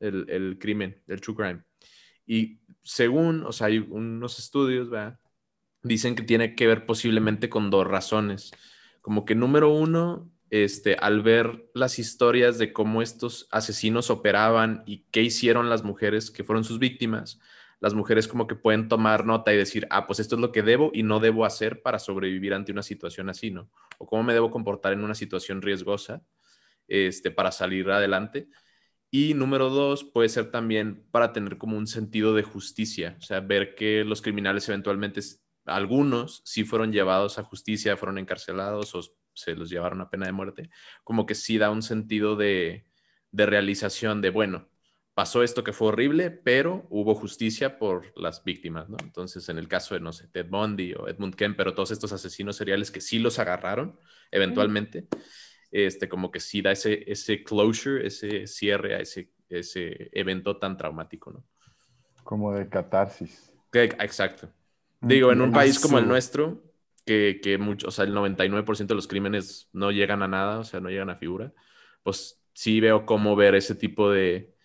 El, 0.00 0.26
el 0.30 0.58
crimen, 0.60 1.02
el 1.08 1.20
true 1.20 1.36
crime. 1.36 1.64
Y 2.26 2.60
según, 2.82 3.44
o 3.44 3.52
sea, 3.52 3.68
hay 3.68 3.78
unos 3.78 4.38
estudios, 4.38 4.90
¿verdad? 4.90 5.18
Dicen 5.82 6.16
que 6.16 6.22
tiene 6.22 6.54
que 6.54 6.66
ver 6.66 6.84
posiblemente 6.86 7.48
con 7.48 7.70
dos 7.70 7.86
razones. 7.86 8.52
Como 9.00 9.24
que 9.24 9.34
número 9.34 9.70
uno, 9.70 10.30
este, 10.50 10.96
al 10.96 11.22
ver 11.22 11.70
las 11.74 11.98
historias 11.98 12.58
de 12.58 12.72
cómo 12.72 13.02
estos 13.02 13.48
asesinos 13.50 14.10
operaban 14.10 14.82
y 14.86 15.04
qué 15.10 15.22
hicieron 15.22 15.68
las 15.70 15.84
mujeres 15.84 16.30
que 16.30 16.44
fueron 16.44 16.64
sus 16.64 16.78
víctimas, 16.78 17.40
las 17.80 17.94
mujeres 17.94 18.26
como 18.26 18.46
que 18.46 18.54
pueden 18.54 18.88
tomar 18.88 19.26
nota 19.26 19.52
y 19.52 19.56
decir, 19.56 19.86
ah, 19.90 20.06
pues 20.06 20.20
esto 20.20 20.36
es 20.36 20.40
lo 20.40 20.52
que 20.52 20.62
debo 20.62 20.90
y 20.94 21.02
no 21.02 21.20
debo 21.20 21.44
hacer 21.44 21.82
para 21.82 21.98
sobrevivir 21.98 22.54
ante 22.54 22.72
una 22.72 22.82
situación 22.82 23.28
así, 23.28 23.50
¿no? 23.50 23.70
O 23.98 24.06
cómo 24.06 24.22
me 24.22 24.32
debo 24.32 24.50
comportar 24.50 24.92
en 24.92 25.04
una 25.04 25.14
situación 25.14 25.62
riesgosa 25.62 26.22
este, 26.88 27.30
para 27.30 27.52
salir 27.52 27.90
adelante. 27.90 28.48
Y 29.18 29.32
número 29.32 29.70
dos, 29.70 30.04
puede 30.04 30.28
ser 30.28 30.50
también 30.50 31.02
para 31.10 31.32
tener 31.32 31.56
como 31.56 31.78
un 31.78 31.86
sentido 31.86 32.34
de 32.34 32.42
justicia, 32.42 33.16
o 33.18 33.22
sea, 33.22 33.40
ver 33.40 33.74
que 33.74 34.04
los 34.04 34.20
criminales 34.20 34.68
eventualmente, 34.68 35.22
algunos 35.64 36.42
sí 36.44 36.64
fueron 36.64 36.92
llevados 36.92 37.38
a 37.38 37.42
justicia, 37.42 37.96
fueron 37.96 38.18
encarcelados 38.18 38.94
o 38.94 39.00
se 39.32 39.54
los 39.54 39.70
llevaron 39.70 40.02
a 40.02 40.10
pena 40.10 40.26
de 40.26 40.32
muerte, 40.32 40.68
como 41.02 41.24
que 41.24 41.34
sí 41.34 41.56
da 41.56 41.70
un 41.70 41.80
sentido 41.80 42.36
de, 42.36 42.84
de 43.30 43.46
realización 43.46 44.20
de, 44.20 44.28
bueno, 44.28 44.68
pasó 45.14 45.42
esto 45.42 45.64
que 45.64 45.72
fue 45.72 45.88
horrible, 45.88 46.30
pero 46.30 46.86
hubo 46.90 47.14
justicia 47.14 47.78
por 47.78 48.12
las 48.20 48.44
víctimas, 48.44 48.90
¿no? 48.90 48.98
Entonces, 49.02 49.48
en 49.48 49.56
el 49.56 49.66
caso 49.66 49.94
de, 49.94 50.00
no 50.00 50.12
sé, 50.12 50.28
Ted 50.28 50.50
Bundy 50.50 50.92
o 50.92 51.08
Edmund 51.08 51.36
Kemp, 51.36 51.56
pero 51.56 51.72
todos 51.72 51.90
estos 51.90 52.12
asesinos 52.12 52.56
seriales 52.56 52.90
que 52.90 53.00
sí 53.00 53.18
los 53.18 53.38
agarraron 53.38 53.98
eventualmente, 54.30 55.08
este, 55.84 56.08
como 56.08 56.30
que 56.30 56.40
sí 56.40 56.62
da 56.62 56.72
ese, 56.72 57.04
ese 57.10 57.44
closure, 57.44 58.06
ese 58.06 58.46
cierre 58.46 58.94
a 58.94 59.00
ese, 59.00 59.30
ese 59.50 60.08
evento 60.12 60.56
tan 60.56 60.76
traumático, 60.76 61.32
¿no? 61.32 61.44
Como 62.24 62.52
de 62.52 62.68
catarsis. 62.68 63.52
exacto. 63.72 64.48
Digo, 65.00 65.30
en 65.30 65.42
un 65.42 65.52
país 65.52 65.78
como 65.78 65.98
el 65.98 66.08
nuestro, 66.08 66.62
que, 67.04 67.40
que 67.42 67.58
mucho, 67.58 67.88
o 67.88 67.90
sea, 67.90 68.06
el 68.06 68.14
99% 68.14 68.86
de 68.86 68.94
los 68.94 69.06
crímenes 69.06 69.68
no 69.72 69.90
llegan 69.90 70.22
a 70.22 70.28
nada, 70.28 70.58
o 70.58 70.64
sea, 70.64 70.80
no 70.80 70.88
llegan 70.88 71.10
a 71.10 71.16
figura, 71.16 71.52
pues 72.02 72.42
sí 72.54 72.80
veo 72.80 73.04
cómo 73.04 73.36
ver 73.36 73.54
ese 73.54 73.74
tipo 73.74 74.10
de, 74.10 74.56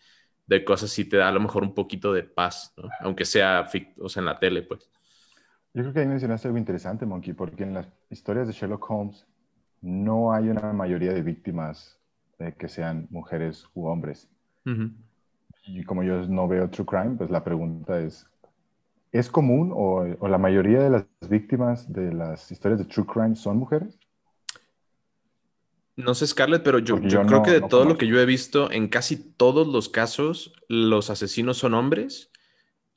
de 0.47 0.63
cosas 0.63 0.89
sí 0.89 1.05
te 1.05 1.17
da 1.17 1.27
a 1.27 1.31
lo 1.31 1.41
mejor 1.41 1.63
un 1.63 1.73
poquito 1.73 2.13
de 2.13 2.23
paz, 2.23 2.73
¿no? 2.77 2.89
aunque 3.01 3.25
sea, 3.25 3.69
o 3.99 4.09
sea 4.09 4.21
en 4.21 4.25
la 4.25 4.39
tele, 4.39 4.61
pues. 4.63 4.89
Yo 5.73 5.83
creo 5.83 5.93
que 5.93 5.99
ahí 5.99 6.07
mencionaste 6.07 6.47
algo 6.47 6.57
interesante, 6.57 7.05
Monkey, 7.05 7.33
porque 7.33 7.63
en 7.63 7.73
las 7.73 7.87
historias 8.09 8.47
de 8.47 8.53
Sherlock 8.53 8.89
Holmes 8.89 9.25
no 9.81 10.33
hay 10.33 10.49
una 10.49 10.73
mayoría 10.73 11.13
de 11.13 11.21
víctimas 11.21 11.99
que 12.57 12.67
sean 12.67 13.07
mujeres 13.11 13.67
u 13.73 13.85
hombres. 13.87 14.27
Y 15.65 15.83
como 15.83 16.03
yo 16.03 16.27
no 16.27 16.47
veo 16.47 16.69
True 16.69 16.85
Crime, 16.85 17.15
pues 17.17 17.29
la 17.29 17.43
pregunta 17.43 17.99
es, 17.99 18.27
¿es 19.11 19.29
común 19.29 19.71
o, 19.73 20.05
o, 20.19 20.27
la 20.27 20.37
mayoría 20.37 20.81
de 20.81 20.89
las 20.89 21.05
víctimas 21.29 21.91
de 21.91 22.13
las 22.13 22.51
historias 22.51 22.79
de 22.79 22.85
True 22.85 23.05
Crime 23.05 23.35
son 23.35 23.57
mujeres? 23.57 23.99
No 25.95 26.15
sé, 26.15 26.25
Scarlett, 26.25 26.63
pero 26.63 26.79
yo, 26.79 26.99
yo, 27.01 27.23
creo 27.25 27.43
que 27.43 27.51
de 27.51 27.61
todo 27.61 27.85
lo 27.85 27.97
que 27.97 28.07
yo 28.07 28.19
he 28.19 28.25
visto, 28.25 28.71
en 28.71 28.87
casi 28.87 29.17
todos 29.17 29.67
los 29.67 29.89
casos, 29.89 30.53
los 30.67 31.09
asesinos 31.09 31.57
son 31.57 31.73
hombres. 31.73 32.30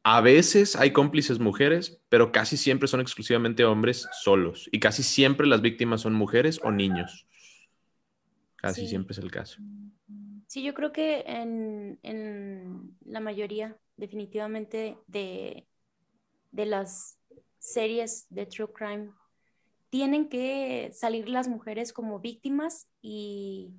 A 0.06 0.20
veces 0.20 0.76
hay 0.76 0.92
cómplices 0.92 1.38
mujeres, 1.38 1.98
pero 2.10 2.30
casi 2.30 2.58
siempre 2.58 2.88
son 2.88 3.00
exclusivamente 3.00 3.64
hombres 3.64 4.06
solos. 4.12 4.68
Y 4.70 4.78
casi 4.78 5.02
siempre 5.02 5.46
las 5.46 5.62
víctimas 5.62 6.02
son 6.02 6.12
mujeres 6.12 6.60
o 6.62 6.70
niños. 6.70 7.26
Casi 8.56 8.86
siempre 8.86 9.12
es 9.12 9.18
el 9.18 9.30
caso. 9.30 9.60
Sí, 10.46 10.62
yo 10.62 10.74
creo 10.74 10.92
que 10.92 11.24
en, 11.26 11.98
en 12.02 12.96
la 13.06 13.20
mayoría, 13.20 13.78
definitivamente, 13.96 14.98
de, 15.06 15.66
de 16.52 16.66
las 16.66 17.18
series 17.58 18.26
de 18.28 18.44
True 18.44 18.72
Crime 18.74 19.10
tienen 19.88 20.28
que 20.28 20.90
salir 20.92 21.30
las 21.30 21.48
mujeres 21.48 21.94
como 21.94 22.20
víctimas 22.20 22.88
y 23.00 23.70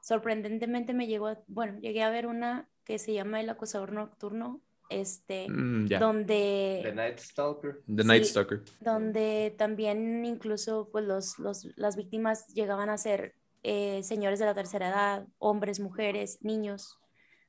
sorprendentemente 0.00 0.94
me 0.94 1.06
llegó, 1.06 1.36
bueno, 1.48 1.78
llegué 1.80 2.02
a 2.02 2.10
ver 2.10 2.26
una 2.26 2.66
que 2.84 2.98
se 2.98 3.12
llama 3.12 3.40
El 3.40 3.50
acosador 3.50 3.92
nocturno, 3.92 4.62
este, 4.90 5.48
mm, 5.48 5.88
donde... 5.88 6.80
The 6.82 6.92
Night 6.92 7.18
Stalker. 7.18 7.82
The 7.86 8.04
Night 8.04 8.24
Stalker. 8.24 8.62
Donde 8.80 9.54
también 9.56 10.24
incluso 10.24 10.88
pues 10.92 11.04
los, 11.04 11.38
los, 11.38 11.66
las 11.76 11.96
víctimas 11.96 12.46
llegaban 12.48 12.90
a 12.90 12.98
ser 12.98 13.34
eh, 13.62 14.02
señores 14.02 14.38
de 14.38 14.46
la 14.46 14.54
tercera 14.54 14.88
edad, 14.88 15.26
hombres, 15.38 15.80
mujeres, 15.80 16.38
niños, 16.42 16.98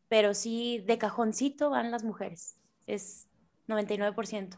pero 0.08 0.34
sí 0.34 0.84
de 0.86 0.98
cajoncito 0.98 1.70
van 1.70 1.90
las 1.90 2.04
mujeres, 2.04 2.58
es 2.86 3.30
99% 3.68 4.58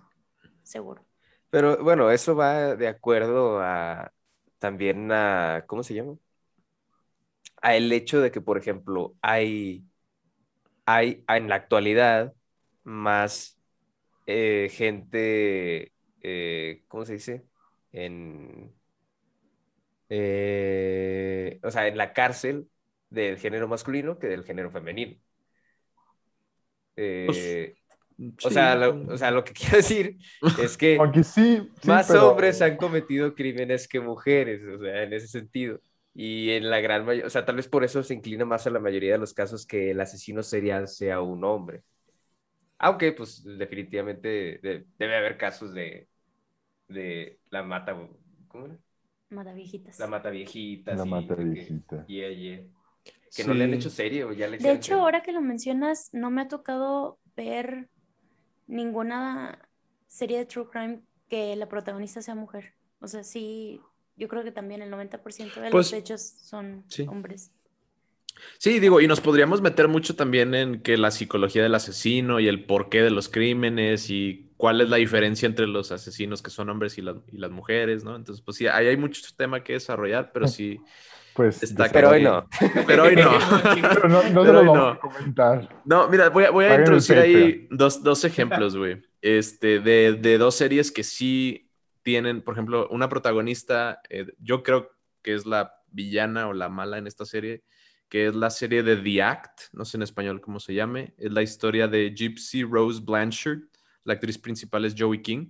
seguro. 0.64 1.06
Pero 1.50 1.84
bueno, 1.84 2.10
eso 2.10 2.36
va 2.36 2.76
de 2.76 2.88
acuerdo 2.88 3.60
a 3.62 4.12
también 4.58 5.12
a, 5.12 5.64
¿cómo 5.68 5.84
se 5.84 5.94
llama? 5.94 6.18
A 7.62 7.76
el 7.76 7.92
hecho 7.92 8.20
de 8.22 8.32
que, 8.32 8.42
por 8.42 8.58
ejemplo, 8.58 9.14
hay, 9.22 9.86
hay 10.86 11.24
en 11.28 11.50
la 11.50 11.56
actualidad 11.56 12.34
más 12.84 13.60
eh, 14.26 14.70
gente, 14.72 15.92
eh, 16.22 16.84
¿cómo 16.88 17.06
se 17.06 17.14
dice? 17.14 17.46
En, 17.92 18.74
eh, 20.10 21.60
o 21.64 21.72
sea, 21.72 21.88
en 21.88 21.98
la 21.98 22.14
cárcel 22.14 22.68
del 23.10 23.38
género 23.38 23.68
masculino 23.68 24.18
que 24.18 24.28
del 24.28 24.44
género 24.44 24.72
femenino. 24.72 25.18
Pues, 26.96 27.74
o, 28.44 28.50
sea, 28.50 28.76
lo, 28.76 29.14
o 29.14 29.18
sea, 29.18 29.32
lo 29.32 29.44
que 29.44 29.54
quiero 29.54 29.78
decir 29.78 30.18
es 30.60 30.78
que 30.78 31.00
sí, 31.24 31.70
más 31.86 32.10
hombres 32.12 32.62
han 32.62 32.78
cometido 32.78 33.34
crímenes 33.36 33.88
que 33.88 34.00
mujeres, 34.00 34.62
o 34.64 34.80
sea, 34.80 35.04
en 35.04 35.14
ese 35.14 35.28
sentido. 35.28 35.80
Y 36.16 36.52
en 36.52 36.70
la 36.70 36.80
gran 36.80 37.06
mayoría, 37.06 37.26
o 37.26 37.30
sea, 37.30 37.44
tal 37.44 37.56
vez 37.56 37.68
por 37.68 37.84
eso 37.84 38.04
se 38.04 38.14
inclina 38.14 38.46
más 38.46 38.68
a 38.68 38.70
la 38.70 38.80
mayoría 38.80 39.14
de 39.14 39.18
los 39.18 39.34
casos 39.34 39.66
que 39.66 39.92
el 39.92 40.00
asesino 40.00 40.44
serial 40.44 40.88
sea 40.88 41.22
un 41.22 41.44
hombre. 41.44 41.84
Aunque, 42.84 43.14
pues, 43.14 43.42
definitivamente 43.46 44.60
debe 44.98 45.16
haber 45.16 45.38
casos 45.38 45.74
de, 45.74 46.10
de 46.90 47.40
la 47.50 47.64
mata, 47.64 47.96
¿cómo 48.50 48.66
era? 48.66 48.78
Mata 49.30 49.54
viejitas. 49.54 49.98
La 50.00 50.08
mata 50.08 50.30
viejitas. 50.30 50.98
La 50.98 51.06
mata 51.06 51.34
viejita. 51.36 52.04
Y, 52.10 52.22
y, 52.22 52.70
que 53.34 53.46
no 53.46 53.54
le 53.54 53.64
han 53.64 53.74
hecho 53.74 53.90
serio, 53.90 54.34
ya 54.34 54.50
le 54.50 54.58
De 54.58 54.74
hecho, 54.74 54.96
ahora 55.00 55.24
que 55.24 55.32
lo 55.32 55.40
mencionas, 55.40 56.14
no 56.14 56.30
me 56.30 56.42
ha 56.42 56.50
tocado 56.50 57.20
ver 57.38 57.88
ninguna 58.68 59.70
serie 60.08 60.40
de 60.40 60.46
True 60.46 60.68
Crime 60.70 61.04
que 61.30 61.56
la 61.56 61.70
protagonista 61.70 62.22
sea 62.22 62.36
mujer. 62.36 62.74
O 63.00 63.08
sea, 63.08 63.24
sí, 63.24 63.80
yo 64.18 64.28
creo 64.28 64.44
que 64.44 64.52
también 64.52 64.82
el 64.82 64.92
90% 64.92 65.56
de 65.56 65.62
los 65.62 65.72
pues, 65.72 65.94
hechos 65.94 66.22
son 66.22 66.84
hombres. 67.08 67.54
Sí, 68.58 68.80
digo, 68.80 69.02
y 69.02 69.08
nos 69.08 69.22
podríamos 69.22 69.62
meter 69.62 69.88
mucho 69.88 70.16
también 70.16 70.56
en 70.56 70.82
que 70.82 70.98
la 70.98 71.12
psicología 71.12 71.64
del 71.64 71.76
asesino 71.76 72.40
y 72.40 72.48
el 72.48 72.66
porqué 72.66 73.02
de 73.02 73.12
los 73.12 73.30
crímenes 73.30 74.10
y 74.10 74.52
cuál 74.58 74.82
es 74.82 74.90
la 74.90 74.98
diferencia 74.98 75.46
entre 75.46 75.68
los 75.68 75.92
asesinos 75.92 76.42
que 76.42 76.50
son 76.50 76.70
hombres 76.70 76.98
y, 76.98 77.02
las 77.02 77.52
mujeres, 77.52 78.04
¿no? 78.04 78.16
Entonces, 78.16 78.44
pues 78.44 78.58
sí, 78.58 78.68
ahí 78.68 78.88
hay 78.88 78.98
mucho 78.98 79.22
tema 79.36 79.64
que 79.64 79.74
desarrollar, 79.74 80.32
pero 80.34 80.48
sí. 80.48 80.80
Pues, 81.34 81.64
está 81.64 81.90
pero 81.92 82.12
hoy 82.12 82.22
no. 82.22 82.48
Pero 82.86 83.06
hoy 83.06 83.16
no. 83.16 83.32
pero 83.82 84.08
no, 84.08 84.22
no 84.30 84.44
lo 84.44 84.54
vamos 84.54 84.98
a 84.98 85.00
comentar. 85.00 85.82
No, 85.84 86.08
mira, 86.08 86.30
voy 86.30 86.44
a, 86.44 86.52
voy 86.52 86.66
a 86.66 86.76
introducir 86.76 87.18
ahí 87.18 87.68
dos, 87.72 88.04
dos 88.04 88.24
ejemplos, 88.24 88.78
güey. 88.78 89.02
Este, 89.20 89.80
de, 89.80 90.14
de, 90.14 90.38
dos 90.38 90.54
series 90.54 90.92
que 90.92 91.04
sí 91.04 91.72
tienen, 92.04 92.44
por 92.44 92.54
ejemplo, 92.54 92.88
una 92.92 93.10
protagonista, 93.10 94.00
eh, 94.10 94.28
yo 94.38 94.62
creo 94.62 94.92
que 95.24 95.34
es 95.34 95.48
la 95.48 95.74
villana 95.88 96.48
o 96.48 96.54
la 96.54 96.70
mala 96.70 97.00
en 97.00 97.08
esta 97.08 97.26
serie, 97.26 97.64
que 98.14 98.28
es 98.28 98.36
la 98.36 98.52
serie 98.52 98.84
de 98.84 98.96
The 98.98 99.24
Act, 99.24 99.62
no 99.72 99.86
sé 99.86 99.98
en 99.98 100.04
español 100.04 100.40
cómo 100.40 100.60
se 100.60 100.76
llame, 100.76 101.16
es 101.18 101.32
la 101.32 101.42
historia 101.42 101.88
de 101.88 102.14
Gypsy 102.16 102.64
Rose 102.64 103.02
Blanchard, 103.02 103.62
la 104.04 104.14
actriz 104.14 104.38
principal 104.38 104.86
es 104.86 104.94
Joey 104.96 105.24
King. 105.24 105.50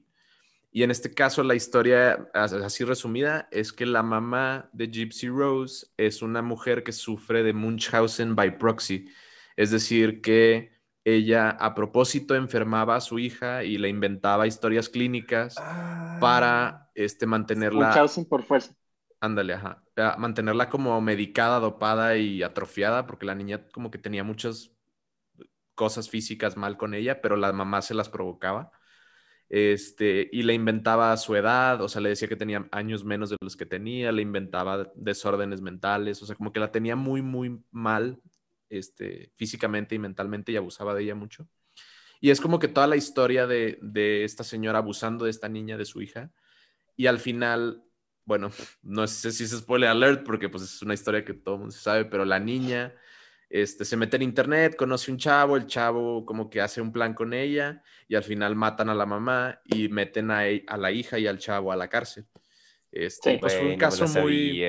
Y 0.72 0.84
en 0.84 0.90
este 0.90 1.14
caso, 1.14 1.44
la 1.44 1.56
historia, 1.56 2.30
así 2.34 2.86
resumida, 2.86 3.50
es 3.52 3.74
que 3.74 3.86
la 3.86 4.02
mamá 4.02 4.70
de 4.72 4.88
Gypsy 4.88 5.28
Rose 5.28 5.88
es 5.98 6.22
una 6.22 6.42
mujer 6.42 6.86
que 6.86 6.94
sufre 6.94 7.44
de 7.44 7.52
Munchausen 7.52 8.34
by 8.34 8.58
proxy. 8.58 9.10
Es 9.58 9.70
decir, 9.72 10.22
que 10.22 10.72
ella 11.04 11.50
a 11.50 11.76
propósito 11.76 12.34
enfermaba 12.34 12.96
a 12.96 13.02
su 13.02 13.20
hija 13.20 13.66
y 13.66 13.78
le 13.78 13.90
inventaba 13.90 14.48
historias 14.48 14.88
clínicas 14.88 15.56
ah. 15.58 16.18
para 16.22 16.90
este, 16.96 17.26
mantenerla. 17.26 17.88
Munchausen 17.88 18.24
por 18.24 18.42
fuerza. 18.44 18.74
Ándale, 19.24 19.54
ajá. 19.54 19.82
Mantenerla 20.18 20.70
como 20.70 21.00
medicada, 21.00 21.60
dopada 21.60 22.18
y 22.18 22.44
atrofiada, 22.44 23.08
porque 23.08 23.26
la 23.26 23.36
niña 23.36 23.66
como 23.70 23.90
que 23.90 23.98
tenía 23.98 24.26
muchas 24.26 24.72
cosas 25.76 26.10
físicas 26.10 26.58
mal 26.58 26.76
con 26.76 26.94
ella, 26.94 27.22
pero 27.22 27.38
la 27.38 27.54
mamá 27.54 27.82
se 27.82 27.94
las 27.94 28.10
provocaba 28.10 28.72
este, 29.48 30.30
y 30.32 30.44
le 30.44 30.54
inventaba 30.54 31.16
su 31.16 31.36
edad, 31.36 31.82
o 31.82 31.88
sea, 31.88 32.02
le 32.02 32.10
decía 32.10 32.28
que 32.28 32.36
tenía 32.36 32.68
años 32.72 33.06
menos 33.06 33.30
de 33.30 33.38
los 33.40 33.56
que 33.56 33.66
tenía, 33.66 34.12
le 34.12 34.24
inventaba 34.24 34.92
desórdenes 34.96 35.62
mentales, 35.62 36.22
o 36.22 36.26
sea, 36.26 36.36
como 36.36 36.52
que 36.52 36.60
la 36.60 36.72
tenía 36.72 36.96
muy, 36.98 37.22
muy 37.22 37.64
mal 37.72 38.20
este, 38.70 39.32
físicamente 39.38 39.96
y 39.96 40.00
mentalmente 40.00 40.52
y 40.52 40.58
abusaba 40.58 40.96
de 40.96 41.04
ella 41.04 41.16
mucho. 41.16 41.48
Y 42.20 42.32
es 42.32 42.42
como 42.42 42.60
que 42.60 42.68
toda 42.68 42.88
la 42.88 42.98
historia 42.98 43.48
de, 43.48 43.80
de 43.82 44.26
esta 44.26 44.44
señora 44.44 44.80
abusando 44.80 45.26
de 45.26 45.32
esta 45.32 45.50
niña, 45.50 45.78
de 45.78 45.86
su 45.86 46.02
hija. 46.02 46.32
Y 46.98 47.08
al 47.08 47.20
final, 47.20 47.84
bueno, 48.26 48.52
no 48.84 49.08
sé 49.08 49.32
si 49.32 49.44
es 49.44 49.52
spoiler 49.52 49.90
alert 49.90 50.24
porque 50.26 50.50
pues 50.50 50.64
es 50.64 50.82
una 50.82 50.94
historia 50.94 51.24
que 51.26 51.34
todo 51.34 51.56
el 51.56 51.60
mundo 51.62 51.76
sabe, 51.76 52.06
pero 52.06 52.26
la 52.26 52.40
niña 52.40 52.94
este, 53.50 53.86
se 53.86 53.98
mete 53.98 54.16
en 54.16 54.24
internet, 54.24 54.76
conoce 54.76 55.12
un 55.12 55.18
chavo, 55.18 55.58
el 55.58 55.68
chavo 55.68 56.26
como 56.26 56.50
que 56.50 56.62
hace 56.62 56.82
un 56.82 56.92
plan 56.92 57.14
con 57.14 57.34
ella 57.34 57.84
y 58.08 58.16
al 58.16 58.24
final 58.24 58.56
matan 58.56 58.90
a 58.90 58.96
la 58.96 59.06
mamá 59.06 59.62
y 59.66 59.90
meten 59.90 60.32
a, 60.32 60.48
e- 60.48 60.66
a 60.68 60.78
la 60.78 60.92
hija 60.92 61.20
y 61.20 61.28
al 61.28 61.38
chavo 61.38 61.72
a 61.72 61.76
la 61.76 61.88
cárcel. 61.88 62.26
Este, 62.92 63.34
Sí. 63.34 63.38
pues 63.40 63.54
fue 63.56 63.66
un 63.68 63.72
no 63.74 63.78
caso 63.78 64.08
muy, 64.08 64.64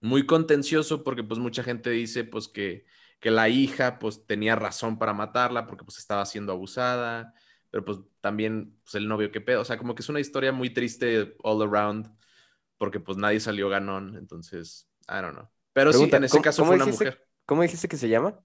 muy 0.00 0.26
contencioso 0.26 1.02
porque 1.04 1.24
pues 1.24 1.38
mucha 1.38 1.62
gente 1.62 1.90
dice 1.90 2.24
pues 2.24 2.48
que, 2.48 2.86
que 3.20 3.30
la 3.30 3.48
hija 3.48 3.98
pues 3.98 4.26
tenía 4.26 4.56
razón 4.56 4.98
para 4.98 5.12
matarla 5.12 5.66
porque 5.66 5.84
pues 5.84 5.98
estaba 5.98 6.24
siendo 6.26 6.52
abusada, 6.52 7.34
pero 7.70 7.84
pues 7.84 7.98
también 8.20 8.78
pues 8.82 8.94
el 8.94 9.08
novio 9.08 9.30
qué 9.30 9.40
pedo, 9.40 9.60
o 9.62 9.64
sea, 9.64 9.76
como 9.78 9.94
que 9.94 10.02
es 10.02 10.08
una 10.08 10.20
historia 10.20 10.52
muy 10.52 10.70
triste 10.70 11.34
all 11.42 11.62
around 11.62 12.10
porque 12.78 13.00
pues 13.00 13.18
nadie 13.18 13.40
salió 13.40 13.68
ganón, 13.68 14.16
entonces, 14.16 14.88
I 15.08 15.20
don't 15.22 15.34
know. 15.34 15.48
Pero 15.72 15.90
Pregunta, 15.90 16.16
sí, 16.16 16.18
en 16.18 16.24
ese 16.24 16.32
¿cómo- 16.32 16.42
caso 16.42 16.64
fue 16.64 16.76
una 16.76 16.84
dijiste? 16.84 17.04
mujer. 17.06 17.26
¿Cómo 17.46 17.62
dijiste 17.62 17.88
que 17.88 17.96
se 17.96 18.08
llama? 18.08 18.38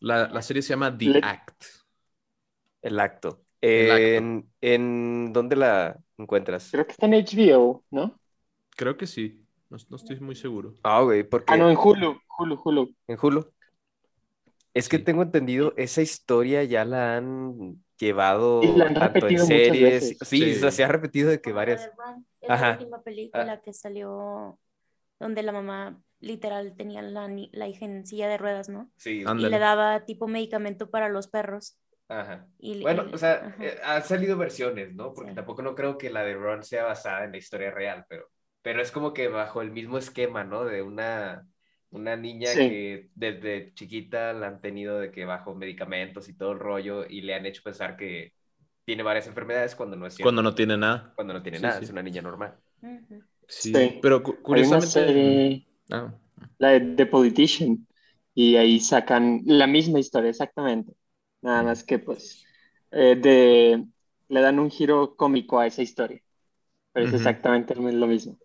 La, 0.00 0.28
la 0.28 0.42
serie 0.42 0.62
se 0.62 0.70
llama 0.70 0.96
The 0.96 1.20
Act. 1.22 1.64
El 2.82 3.00
acto. 3.00 3.40
El 3.60 3.90
acto. 3.90 4.00
En, 4.16 4.50
en 4.60 5.32
¿Dónde 5.32 5.56
la 5.56 5.98
encuentras? 6.18 6.68
Creo 6.70 6.84
que 6.86 6.92
está 6.92 7.06
en 7.06 7.14
HBO, 7.14 7.82
¿no? 7.90 8.18
Creo 8.76 8.96
que 8.96 9.06
sí, 9.06 9.46
no, 9.70 9.78
no 9.88 9.96
estoy 9.96 10.20
muy 10.20 10.34
seguro. 10.34 10.74
Ah, 10.82 11.00
güey, 11.02 11.22
porque 11.24 11.54
Ah, 11.54 11.56
no, 11.56 11.70
en 11.70 11.76
Hulu, 11.78 12.20
Hulu, 12.38 12.60
Hulu. 12.62 12.94
en 13.06 13.18
Hulu. 13.20 13.50
Es 14.74 14.88
que 14.88 14.98
tengo 14.98 15.22
entendido, 15.22 15.72
esa 15.76 16.02
historia 16.02 16.64
ya 16.64 16.84
la 16.84 17.16
han 17.16 17.82
llevado 17.96 18.62
Y 18.64 18.72
la 18.76 18.86
han 18.86 18.94
tanto 18.94 19.06
en 19.06 19.14
repetido 19.14 19.46
series. 19.46 19.82
veces. 20.10 20.18
Sí, 20.28 20.38
Sí. 20.40 20.52
o 20.56 20.60
sea, 20.60 20.70
se 20.72 20.84
ha 20.84 20.88
repetido 20.88 21.30
de 21.30 21.40
que 21.40 21.52
varias. 21.52 21.88
Es 22.44 22.50
Ajá. 22.50 22.66
la 22.66 22.72
última 22.72 23.02
película 23.02 23.60
que 23.62 23.72
salió 23.72 24.58
donde 25.20 25.42
la 25.42 25.52
mamá 25.52 26.02
literal 26.20 26.76
tenía 26.76 27.02
la, 27.02 27.28
la 27.52 27.68
hija 27.68 27.84
en 27.86 28.06
silla 28.06 28.28
de 28.28 28.38
ruedas, 28.38 28.68
¿no? 28.68 28.90
Sí. 28.96 29.20
Y 29.20 29.24
Ándale. 29.26 29.50
le 29.50 29.58
daba 29.58 30.04
tipo 30.04 30.26
medicamento 30.28 30.90
para 30.90 31.08
los 31.08 31.28
perros. 31.28 31.78
Ajá. 32.08 32.46
Y, 32.58 32.82
Bueno, 32.82 33.06
y- 33.08 33.14
o 33.14 33.18
sea, 33.18 33.46
ajá. 33.46 33.64
eh, 33.64 33.78
han 33.82 34.02
salido 34.04 34.36
versiones, 34.36 34.94
¿no? 34.94 35.14
Porque 35.14 35.30
Sí. 35.30 35.36
tampoco 35.36 35.62
no 35.62 35.74
creo 35.74 35.96
que 35.98 36.10
la 36.10 36.22
de 36.24 36.34
Ron 36.34 36.62
sea 36.62 36.84
basada 36.84 37.24
en 37.24 37.32
la 37.32 37.38
historia 37.38 37.70
real, 37.70 38.04
pero, 38.08 38.28
pero 38.62 38.82
es 38.82 38.90
como 38.92 39.12
que 39.12 39.28
bajo 39.28 39.62
el 39.62 39.70
mismo 39.70 39.98
esquema, 39.98 40.44
¿no? 40.44 40.64
De 40.64 40.82
una, 40.82 41.46
una 41.90 42.16
niña 42.16 42.48
Sí. 42.50 42.58
que 42.68 43.08
desde 43.14 43.72
chiquita 43.74 44.32
la 44.34 44.48
han 44.48 44.60
tenido 44.60 44.98
de 44.98 45.10
que 45.10 45.24
bajo 45.24 45.54
medicamentos 45.54 46.28
y 46.28 46.36
todo 46.36 46.52
el 46.52 46.58
rollo 46.58 47.06
y 47.08 47.22
le 47.22 47.34
han 47.34 47.46
hecho 47.46 47.62
pensar 47.62 47.96
que 47.96 48.32
tiene 48.84 49.02
varias 49.02 49.26
enfermedades 49.26 49.74
cuando 49.74 49.96
no 49.96 50.06
es 50.06 50.14
cierto. 50.14 50.34
Cuando 50.34 50.42
no 50.42 50.54
tiene 50.54 50.76
nada. 50.76 51.12
Cuando 51.14 51.34
no 51.34 51.42
tiene 51.42 51.58
Sí, 51.58 51.60
nada, 51.60 51.78
sí. 51.78 51.86
es 51.86 51.90
una 51.90 52.02
niña 52.02 52.22
normal. 52.22 52.58
Ujú. 52.82 53.24
Sí, 53.48 53.72
Sí. 53.72 54.02
pero 54.02 54.22
cu- 54.22 54.42
Hay 54.50 54.62
una 54.62 54.80
curiosamente... 54.80 54.82
serie, 54.82 55.68
Ah, 55.90 56.14
la 56.58 56.70
de 56.70 56.80
The 56.96 57.06
Politician, 57.06 57.86
y 58.34 58.56
ahí 58.56 58.80
sacan 58.80 59.42
la 59.46 59.66
misma 59.66 60.00
historia, 60.00 60.30
exactamente. 60.30 60.94
Nada 61.42 61.62
más 61.62 61.84
que, 61.84 61.98
pues, 61.98 62.44
eh, 62.92 63.16
de, 63.16 63.86
le 64.28 64.40
dan 64.40 64.58
un 64.60 64.70
giro 64.70 65.16
cómico 65.16 65.58
a 65.60 65.66
esa 65.66 65.82
historia. 65.82 66.22
Pero 66.92 67.06
es 67.06 67.12
Ujú. 67.12 67.14
exactamente 67.14 67.74
lo 67.76 67.90
lo 67.92 68.06
mismo. 68.08 68.38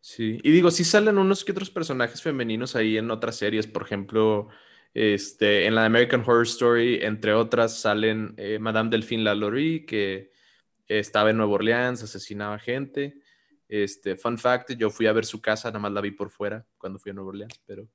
Sí, 0.00 0.38
y 0.42 0.50
digo, 0.50 0.70
sí 0.70 0.84
salen 0.84 1.18
unos 1.18 1.44
que 1.44 1.52
otros 1.52 1.70
personajes 1.70 2.22
femeninos 2.22 2.76
ahí 2.76 2.98
en 2.98 3.10
otras 3.10 3.36
series, 3.36 3.66
por 3.66 3.82
ejemplo, 3.82 4.48
este, 4.94 5.66
en 5.66 5.74
la 5.74 5.84
American 5.84 6.20
Horror 6.20 6.44
Story, 6.44 7.00
entre 7.02 7.34
otras, 7.34 7.80
salen 7.80 8.34
eh, 8.36 8.60
Madame 8.60 8.90
Delphine 8.90 9.24
Lalaurie, 9.24 9.84
que 9.84 10.30
estaba 10.86 11.30
en 11.30 11.36
Nueva 11.36 11.54
Orleans, 11.54 12.02
asesinaba 12.02 12.60
gente. 12.60 13.18
Este, 13.68 14.16
fun 14.16 14.38
fact, 14.38 14.72
yo 14.72 14.90
fui 14.90 15.06
a 15.06 15.12
ver 15.12 15.24
su 15.24 15.40
casa, 15.40 15.68
nada 15.68 15.80
más 15.80 15.92
la 15.92 16.00
vi 16.00 16.12
por 16.12 16.30
fuera 16.30 16.64
cuando 16.78 17.00
fui 17.00 17.10
a 17.10 17.14
Nueva 17.14 17.30
Orleans, 17.30 17.60
pero, 17.66 17.88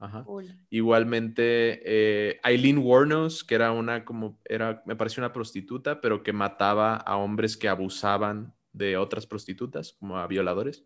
ajá. 0.00 0.26
Igualmente, 0.68 1.80
eh, 1.84 2.40
Eileen 2.42 2.78
Warnos, 2.78 3.44
que 3.44 3.54
era 3.54 3.70
una 3.70 4.04
como, 4.04 4.40
era, 4.44 4.82
me 4.84 4.96
pareció 4.96 5.20
una 5.20 5.32
prostituta, 5.32 6.00
pero 6.00 6.24
que 6.24 6.32
mataba 6.32 6.96
a 6.96 7.16
hombres 7.18 7.56
que 7.56 7.68
abusaban 7.68 8.52
de 8.72 8.96
otras 8.96 9.26
prostitutas, 9.26 9.92
como 9.92 10.18
a 10.18 10.26
violadores. 10.26 10.84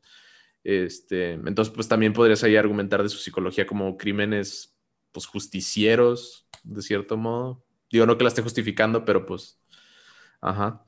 Este, 0.65 1.33
entonces, 1.33 1.73
pues 1.73 1.89
también 1.89 2.13
podrías 2.13 2.45
ahí 2.45 2.57
argumentar 2.57 3.03
de 3.03 3.09
su 3.09 3.19
psicología 3.19 3.67
como 3.67 3.97
crímenes, 3.97 4.76
pues 5.13 5.27
justicieros, 5.27 6.49
de 6.63 6.83
cierto 6.83 7.17
modo. 7.17 7.65
Digo, 7.91 8.07
no 8.07 8.19
que 8.19 8.25
la 8.25 8.29
esté 8.29 8.43
justificando, 8.43 9.05
pero 9.05 9.27
pues, 9.27 9.61
ajá. 10.41 10.85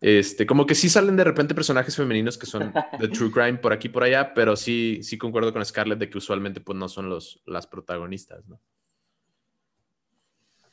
Este, 0.00 0.46
como 0.46 0.64
que 0.64 0.74
sí 0.74 0.88
salen 0.88 1.16
de 1.16 1.24
repente 1.24 1.54
personajes 1.54 1.94
femeninos 1.94 2.38
que 2.38 2.46
son 2.46 2.72
de 2.98 3.08
true 3.08 3.30
crime 3.30 3.58
por 3.58 3.72
aquí 3.72 3.88
y 3.88 3.90
por 3.90 4.02
allá, 4.02 4.32
pero 4.32 4.56
sí, 4.56 5.00
sí 5.02 5.18
concuerdo 5.18 5.52
con 5.52 5.64
Scarlett 5.64 5.98
de 5.98 6.08
que 6.08 6.18
usualmente 6.18 6.60
pues 6.60 6.78
no 6.78 6.88
son 6.88 7.10
los, 7.10 7.42
las 7.44 7.66
protagonistas, 7.66 8.46
¿no? 8.48 8.60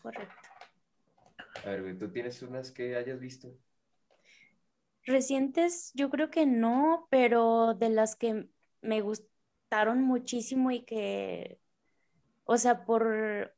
Correcto. 0.02 0.34
A 1.66 1.70
ver, 1.70 1.82
güey, 1.82 1.98
¿tú 1.98 2.10
tienes 2.10 2.42
unas 2.42 2.72
que 2.72 2.96
hayas 2.96 3.20
visto? 3.20 3.54
Recientes, 5.04 5.92
yo 5.96 6.10
creo 6.10 6.30
que 6.30 6.46
no, 6.46 7.08
pero 7.10 7.74
de 7.74 7.90
las 7.90 8.16
que 8.16 8.48
me 8.82 9.02
gustaron 9.02 10.02
muchísimo 10.02 10.72
y 10.72 10.82
que, 10.82 11.60
o 12.48 12.58
sea, 12.58 12.86
por, 12.86 13.54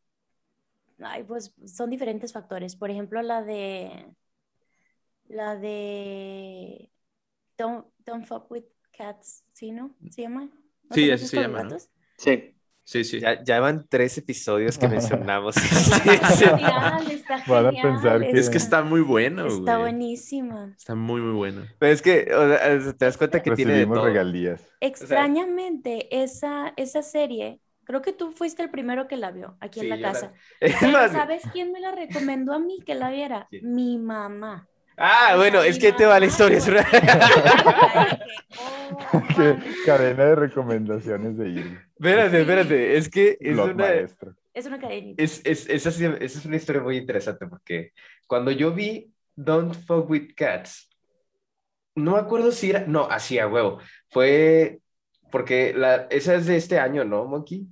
ay, 0.99 1.23
pues 1.23 1.54
son 1.65 1.89
diferentes 1.89 2.34
factores. 2.34 2.75
Por 2.75 2.91
ejemplo, 2.91 3.21
la 3.21 3.43
de, 3.43 4.08
la 5.28 5.56
de 5.56 6.89
Don't, 7.58 7.86
Don't 8.06 8.25
Fuck 8.25 8.49
with 8.52 8.63
Cats, 8.97 9.43
¿sí, 9.54 9.71
no? 9.71 9.95
¿Se 10.10 10.23
llama? 10.23 10.45
¿No 10.45 10.95
Sí, 10.95 11.10
así 11.12 11.28
se 11.28 11.38
llama, 11.38 11.60
los 11.60 11.63
¿no? 11.65 11.69
gatos? 11.71 11.89
Sí. 12.17 12.56
Sí, 12.84 13.04
sí. 13.04 13.19
Ya, 13.19 13.43
ya 13.43 13.60
van 13.60 13.86
tres 13.88 14.17
episodios 14.17 14.80
que 14.80 14.88
mencionamos. 14.89 15.56
Está 15.58 15.99
genial, 16.36 17.12
está 17.12 17.43
Van 17.47 17.67
a 17.67 17.71
genial. 17.71 17.88
pensar 17.93 18.19
que- 18.21 18.32
Es 18.32 18.49
que 18.49 18.58
está 18.58 18.82
muy 18.82 19.02
bueno, 19.02 19.45
Está 19.45 19.78
güey. 19.78 19.91
buenísima. 19.91 20.73
Está 20.75 20.95
muy, 20.95 21.21
muy 21.21 21.34
bueno. 21.34 21.67
Pero 21.78 21.93
es 21.93 22.02
que, 22.02 22.34
o 22.34 22.47
sea, 22.82 22.93
te 22.97 23.06
das 23.06 23.15
cuenta 23.17 23.43
que 23.43 23.52
tiene 23.52 23.73
de 23.73 23.78
Recibimos 23.82 23.97
todo. 23.99 24.06
regalías. 24.08 24.65
Extrañamente, 24.80 26.23
esa, 26.23 26.73
esa 26.78 27.04
serie, 27.04 27.62
creo 27.89 28.04
que 28.04 28.13
tú 28.13 28.32
fuiste 28.32 28.62
el 28.62 28.69
primero 28.69 29.08
que 29.08 29.17
la 29.17 29.32
vio 29.32 29.58
aquí 29.60 29.80
Sí, 29.80 29.89
en 29.89 29.99
la 29.99 30.12
casa. 30.12 30.32
Es 30.60 30.75
¿sabes 30.75 31.41
quién 31.52 31.71
me 31.71 31.80
la 31.80 31.91
recomendó 31.91 32.54
a 32.54 32.60
mí 32.60 32.78
que 32.86 32.93
la 32.93 33.10
viera? 33.10 33.47
¿Quién? 33.49 33.73
Mi 33.73 33.97
mamá. 33.97 34.67
Ah, 34.95 35.34
bueno, 35.36 35.63
es 35.63 35.80
que 35.80 35.91
te 35.91 36.06
va 36.06 36.19
la 36.19 36.28
historia. 36.28 36.60
es. 36.60 36.65
Qué 39.36 39.58
cadena 39.88 40.25
de 40.25 40.36
recomendaciones 40.36 41.36
de 41.36 41.49
Irma. 41.49 41.84
Espérate, 41.95 42.41
espérate, 42.41 42.97
es 42.97 43.10
que 43.10 43.38
es 43.39 43.54
Blog 43.54 43.71
una, 43.71 43.88
maestro. 43.88 44.36
Es 44.54 44.67
una 44.67 44.80
cadenita. 44.80 45.23
es, 45.23 45.41
es, 45.43 45.67
esa 45.67 45.89
es 45.89 46.45
una 46.45 46.58
historia 46.58 46.84
muy 46.84 46.97
interesante 46.97 47.47
porque 47.47 47.93
cuando 48.28 48.52
yo 48.52 48.71
vi 48.71 49.12
Don't 49.36 49.73
Fuck 49.73 50.08
With 50.08 50.36
Cats, 50.36 50.95
no 51.95 52.12
me 52.12 52.19
acuerdo 52.19 52.52
si 52.52 52.69
era, 52.69 52.86
no, 52.86 53.06
así 53.10 53.39
a 53.39 53.47
huevo, 53.47 53.80
fue 54.10 54.80
porque 55.32 55.73
la, 55.73 56.08
esa 56.12 56.36
es 56.36 56.45
de 56.45 56.56
este 56.56 56.78
año, 56.78 57.04
¿no, 57.04 57.25
Monkey? 57.25 57.67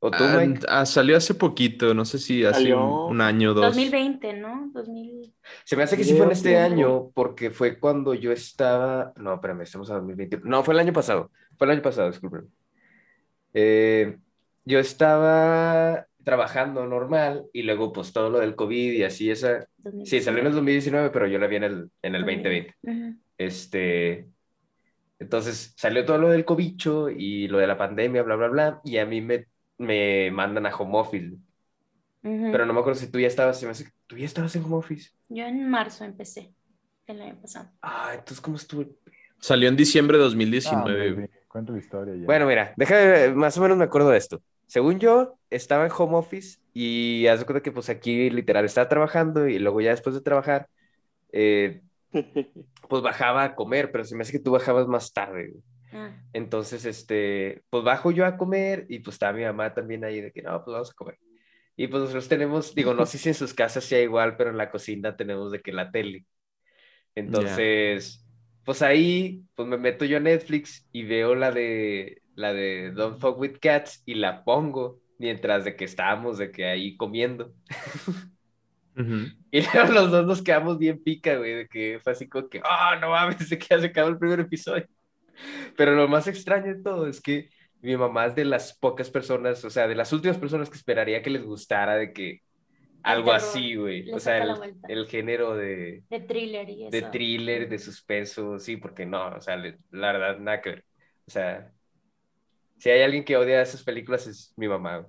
¿O 0.00 0.10
tú, 0.10 0.16
Ah, 0.20 0.36
Mike? 0.38 0.60
ah, 0.68 0.86
salió 0.86 1.16
hace 1.16 1.34
poquito, 1.34 1.92
no 1.92 2.04
sé 2.04 2.18
si 2.18 2.44
hace 2.44 2.60
Salió- 2.60 3.06
un, 3.06 3.12
un 3.12 3.20
año 3.20 3.50
o 3.50 3.54
dos. 3.54 3.66
2020, 3.66 4.32
¿no? 4.34 4.70
2000. 4.72 5.34
Se 5.64 5.76
me 5.76 5.82
hace 5.82 5.96
que 5.96 6.04
sí 6.04 6.14
fue 6.14 6.26
en 6.26 6.32
este 6.32 6.56
año 6.56 7.10
porque 7.14 7.50
fue 7.50 7.78
cuando 7.80 8.14
yo 8.14 8.30
estaba, 8.30 9.12
no, 9.16 9.34
espérame, 9.34 9.62
estamos 9.62 9.90
a 9.90 9.94
2021, 9.94 10.44
no, 10.48 10.62
fue 10.62 10.74
el 10.74 10.80
año 10.80 10.92
pasado, 10.92 11.30
fue 11.56 11.66
el 11.66 11.72
año 11.72 11.82
pasado, 11.82 12.10
disculpen. 12.10 12.48
Eh, 13.54 14.18
yo 14.64 14.78
estaba 14.78 16.06
trabajando 16.24 16.86
normal 16.86 17.46
y 17.52 17.62
luego 17.62 17.92
pues 17.92 18.12
todo 18.12 18.28
lo 18.30 18.38
del 18.38 18.54
COVID 18.54 18.92
y 18.92 19.02
así 19.02 19.30
esa, 19.30 19.66
sí, 20.04 20.20
salió 20.20 20.40
en 20.40 20.48
el 20.48 20.52
2019, 20.52 21.10
pero 21.10 21.26
yo 21.26 21.38
la 21.38 21.46
vi 21.46 21.56
en 21.56 21.64
el, 21.64 21.90
en 22.02 22.14
el 22.14 22.22
2020. 22.24 22.74
Ujú. 22.82 23.14
Este, 23.38 24.28
entonces 25.18 25.74
salió 25.76 26.04
todo 26.04 26.18
lo 26.18 26.28
del 26.28 26.44
cobicho 26.44 27.08
y 27.10 27.48
lo 27.48 27.58
de 27.58 27.66
la 27.66 27.78
pandemia, 27.78 28.22
bla, 28.22 28.36
bla, 28.36 28.48
bla, 28.48 28.80
y 28.84 28.98
a 28.98 29.06
mí 29.06 29.20
me, 29.20 29.46
me 29.78 30.30
mandan 30.30 30.66
a 30.66 30.76
home 30.76 30.98
office, 30.98 31.36
Ujú. 32.22 32.48
pero 32.50 32.66
no 32.66 32.72
me 32.72 32.80
acuerdo 32.80 32.98
si 33.00 33.10
tú 33.10 33.18
ya 33.20 33.26
estabas, 33.28 33.60
tú 34.06 34.16
ya 34.16 34.26
estabas 34.26 34.54
en 34.56 34.64
home 34.64 34.76
office. 34.76 35.10
Yo 35.28 35.44
en 35.44 35.68
marzo 35.70 36.04
empecé, 36.04 36.54
el 37.06 37.20
año 37.22 37.40
pasado. 37.40 37.70
Ah, 37.82 38.10
entonces, 38.14 38.40
¿cómo 38.40 38.56
estuvo? 38.56 38.82
el 38.82 38.96
Salió 39.40 39.68
en 39.68 39.76
diciembre 39.76 40.18
de 40.18 40.24
Ah, 40.64 40.84
2019. 40.84 40.84
hombre, 40.84 41.14
güey. 41.14 41.26
sí, 41.28 41.32
Cuenta 41.48 41.72
la 41.72 41.78
historia 41.78 42.14
ya. 42.14 42.26
Bueno, 42.26 42.46
mira, 42.46 42.74
déjame, 42.76 43.34
más 43.34 43.56
o 43.58 43.62
menos 43.62 43.76
me 43.78 43.84
acuerdo 43.84 44.10
de 44.10 44.18
esto. 44.18 44.42
Según 44.66 44.98
yo, 45.00 45.38
estaba 45.50 45.86
en 45.86 45.92
home 45.96 46.16
office 46.16 46.58
y 46.74 47.26
haz 47.26 47.40
de 47.40 47.46
cuenta 47.46 47.62
que 47.62 47.72
pues 47.72 47.88
aquí 47.88 48.30
literal 48.30 48.64
estaba 48.64 48.88
trabajando 48.88 49.48
y 49.48 49.58
luego 49.58 49.80
ya 49.80 49.90
después 49.90 50.14
de 50.14 50.20
trabajar, 50.20 50.68
eh, 51.32 51.82
pues 52.88 53.02
bajaba 53.02 53.44
a 53.44 53.54
comer, 53.54 53.90
pero 53.92 54.04
se 54.04 54.16
me 54.16 54.22
hace 54.22 54.32
que 54.32 54.38
tú 54.40 54.50
bajabas 54.52 54.86
más 54.88 55.12
tarde. 55.12 55.48
güey. 55.50 55.62
Ah, 55.92 56.10
Entonces, 56.32 56.84
este, 56.84 57.62
pues 57.70 57.84
bajo 57.84 58.10
yo 58.10 58.26
a 58.26 58.36
comer 58.36 58.86
y 58.88 59.00
pues 59.00 59.14
estaba 59.14 59.32
mi 59.32 59.44
mamá 59.44 59.72
también 59.74 60.04
ahí 60.04 60.20
de 60.20 60.32
que 60.32 60.42
no, 60.42 60.62
pues 60.64 60.72
vamos 60.72 60.90
a 60.90 60.94
comer. 60.94 61.18
Y 61.76 61.86
pues 61.88 62.02
nosotros 62.02 62.28
tenemos, 62.28 62.74
digo, 62.74 62.92
no 62.94 63.06
sé 63.06 63.18
si 63.18 63.28
en 63.28 63.34
sus 63.34 63.54
casas 63.54 63.84
sea 63.84 64.02
igual, 64.02 64.36
pero 64.36 64.50
en 64.50 64.56
la 64.56 64.70
cocina 64.70 65.16
tenemos 65.16 65.52
de 65.52 65.60
que 65.60 65.72
la 65.72 65.90
tele. 65.90 66.26
Entonces, 67.14 68.26
pues 68.64 68.82
ahí, 68.82 69.44
pues 69.54 69.68
me 69.68 69.78
meto 69.78 70.04
yo 70.04 70.18
a 70.18 70.20
Netflix 70.20 70.86
y 70.92 71.04
veo 71.04 71.34
la 71.34 71.52
de, 71.52 72.22
la 72.34 72.52
de 72.52 72.92
Don't 72.92 73.20
Fuck 73.20 73.38
With 73.38 73.58
Cats 73.60 74.02
y 74.06 74.14
la 74.14 74.44
pongo 74.44 75.00
mientras 75.18 75.64
de 75.64 75.76
que 75.76 75.84
estábamos 75.84 76.38
de 76.38 76.50
que 76.50 76.66
ahí 76.66 76.96
comiendo. 76.96 77.52
Y 79.50 79.62
luego 79.62 79.92
los 79.92 80.10
dos 80.10 80.26
nos 80.26 80.42
quedamos 80.42 80.78
bien 80.78 81.02
pica, 81.02 81.36
güey, 81.36 81.54
de 81.54 81.68
que 81.68 82.00
fue 82.02 82.12
así 82.12 82.28
como 82.28 82.48
que, 82.48 82.60
ah, 82.64 82.98
no 83.00 83.10
mames, 83.10 83.48
de 83.48 83.58
que 83.58 83.66
ya 83.70 83.80
se 83.80 83.86
acabó 83.86 84.08
el 84.08 84.18
primer 84.18 84.40
episodio. 84.40 84.86
Pero 85.76 85.94
lo 85.94 86.08
más 86.08 86.26
extraño 86.26 86.74
de 86.74 86.82
todo 86.82 87.06
es 87.06 87.20
que 87.20 87.50
mi 87.80 87.96
mamá 87.96 88.26
es 88.26 88.34
de 88.34 88.44
las 88.44 88.76
pocas 88.76 89.10
personas, 89.10 89.64
o 89.64 89.70
sea, 89.70 89.86
de 89.86 89.94
las 89.94 90.12
últimas 90.12 90.38
personas 90.38 90.68
que 90.68 90.76
esperaría 90.76 91.22
que 91.22 91.30
les 91.30 91.44
gustara 91.44 91.96
de 91.96 92.12
que 92.12 92.42
algo 93.02 93.32
así, 93.32 93.76
güey. 93.76 94.10
O 94.12 94.18
sea, 94.18 94.44
el, 94.88 95.06
género 95.06 95.56
de... 95.56 96.02
De 96.10 96.20
thriller 96.20 96.68
y 96.68 96.82
eso. 96.82 96.90
De 96.90 97.02
thriller, 97.02 97.68
de 97.68 97.78
suspenso, 97.78 98.58
sí, 98.58 98.76
porque 98.76 99.06
no, 99.06 99.28
o 99.28 99.40
sea, 99.40 99.56
la 99.56 100.12
verdad, 100.12 100.38
nada 100.38 100.60
que 100.60 100.70
ver. 100.70 100.84
O 101.26 101.30
sea, 101.30 101.72
si 102.78 102.90
hay 102.90 103.02
alguien 103.02 103.24
que 103.24 103.36
odia 103.36 103.62
esas 103.62 103.82
películas 103.82 104.26
es 104.26 104.52
mi 104.56 104.68
mamá. 104.68 105.06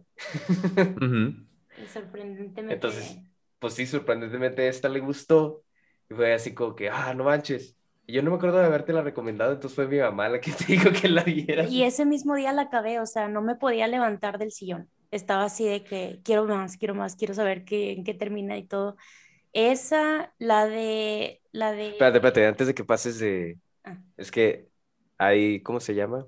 Sorprendentemente. 1.88 2.74
Entonces, 2.74 3.18
pues 3.60 3.74
sí, 3.74 3.86
sorprendentemente 3.86 4.68
esta 4.68 4.90
le 4.90 5.00
gustó. 5.00 5.64
Y 6.10 6.14
fue 6.14 6.34
así 6.34 6.54
como 6.54 6.76
que, 6.76 6.90
ah, 6.90 7.14
no 7.14 7.26
manches. 7.26 7.78
Yo 8.12 8.24
no 8.24 8.32
me 8.32 8.38
acuerdo 8.38 8.58
de 8.58 8.66
haberte 8.66 8.94
la 8.94 9.02
recomendado, 9.02 9.54
entonces 9.54 9.76
fue 9.76 9.88
mi 9.88 10.00
mamá 10.00 10.30
la 10.30 10.42
que 10.42 10.52
te 10.52 10.66
dijo 10.66 10.90
que 10.92 11.08
la 11.08 11.24
vieras. 11.24 11.72
Y 11.72 11.84
ese 11.84 12.06
mismo 12.06 12.36
día 12.36 12.52
la 12.54 12.64
acabé, 12.64 13.00
o 13.00 13.06
sea, 13.06 13.28
no 13.28 13.42
me 13.42 13.56
podía 13.56 13.88
levantar 13.88 14.38
del 14.38 14.52
sillón. 14.52 14.90
Estaba 15.12 15.46
así 15.46 15.66
de 15.68 15.84
que 15.84 16.20
quiero 16.24 16.46
más, 16.46 16.78
quiero 16.78 16.96
más, 16.96 17.16
quiero 17.16 17.34
saber 17.34 17.66
qué, 17.66 17.92
en 17.92 18.04
qué 18.04 18.14
termina 18.14 18.58
y 18.58 18.64
todo. 18.64 18.96
Esa, 19.54 20.34
la 20.38 20.68
de, 20.68 21.42
la 21.52 21.72
de... 21.72 21.90
Espérate, 21.90 22.18
espérate, 22.18 22.48
antes 22.48 22.68
de 22.68 22.74
que 22.76 22.84
pases 22.84 23.20
de... 23.20 23.58
Ah. 23.84 23.98
Es 24.18 24.32
que 24.32 24.68
hay, 25.18 25.62
¿cómo 25.62 25.80
se 25.80 25.96
llama? 25.96 26.28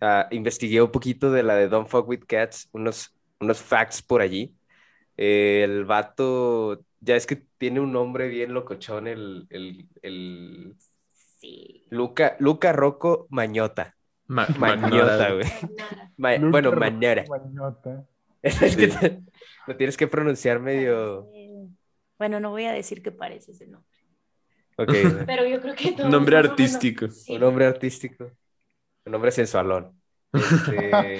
Ah, 0.00 0.28
investigué 0.30 0.82
un 0.82 0.90
poquito 0.90 1.30
de 1.30 1.42
la 1.42 1.56
de 1.56 1.68
Don't 1.68 1.88
Fuck 1.88 2.08
With 2.08 2.24
Cats, 2.26 2.68
unos, 2.72 3.14
unos 3.40 3.60
facts 3.62 4.02
por 4.02 4.20
allí. 4.20 4.54
el 5.16 5.84
vato 5.84 6.84
ya 7.00 7.16
es 7.16 7.26
que 7.26 7.42
tiene 7.64 7.80
un 7.80 7.92
nombre 7.92 8.28
bien 8.28 8.52
locochón 8.52 9.06
el, 9.06 9.46
el, 9.48 9.88
el... 10.02 10.76
Sí. 11.38 11.86
Luca, 11.88 12.36
Luca 12.38 12.74
Rocco 12.74 13.26
Mañota. 13.30 13.96
Mañota, 14.26 15.32
güey. 15.32 15.46
bueno, 16.18 16.72
Mañara. 16.72 17.24
Mañota. 17.26 18.04
Es 18.42 18.76
que 18.76 19.22
lo 19.66 19.76
tienes 19.78 19.96
que 19.96 20.06
pronunciar 20.06 20.60
medio... 20.60 21.26
Bueno, 22.18 22.38
no 22.38 22.50
voy 22.50 22.66
a 22.66 22.72
decir 22.72 23.02
que 23.02 23.12
parece 23.12 23.52
ese 23.52 23.66
nombre. 23.66 23.98
Ok. 24.76 24.92
Pero 25.26 25.46
yo 25.46 25.58
creo 25.62 25.74
que 25.74 25.92
todo 25.92 26.10
Nombre 26.10 26.36
artístico. 26.36 27.06
Un 27.28 27.40
nombre 27.40 27.64
artístico. 27.64 28.30
Un 29.06 29.12
nombre 29.12 29.32
sensualón. 29.32 29.98
Este... 30.34 31.18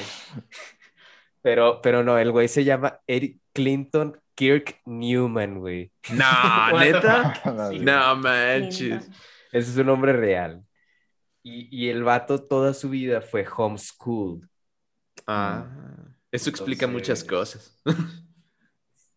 pero, 1.40 1.80
pero 1.80 2.04
no, 2.04 2.18
el 2.18 2.30
güey 2.33 2.48
se 2.48 2.64
llama 2.64 3.00
Eric 3.07 3.40
Clinton 3.54 4.20
Kirk 4.34 4.80
Newman, 4.84 5.58
güey. 5.60 5.92
No, 6.10 6.78
neta. 6.78 7.40
no 7.80 8.16
manches. 8.16 9.08
Ese 9.52 9.70
es 9.70 9.76
un 9.76 9.86
nombre 9.86 10.12
real. 10.12 10.64
Y, 11.42 11.68
y, 11.70 11.90
el 11.90 12.02
vato 12.02 12.42
toda 12.42 12.72
su 12.72 12.88
vida 12.88 13.20
fue 13.20 13.46
homeschooled. 13.46 14.48
Ah, 15.26 15.66
eso 16.32 16.50
explica 16.50 16.86
muchas 16.86 17.22
cosas. 17.22 17.80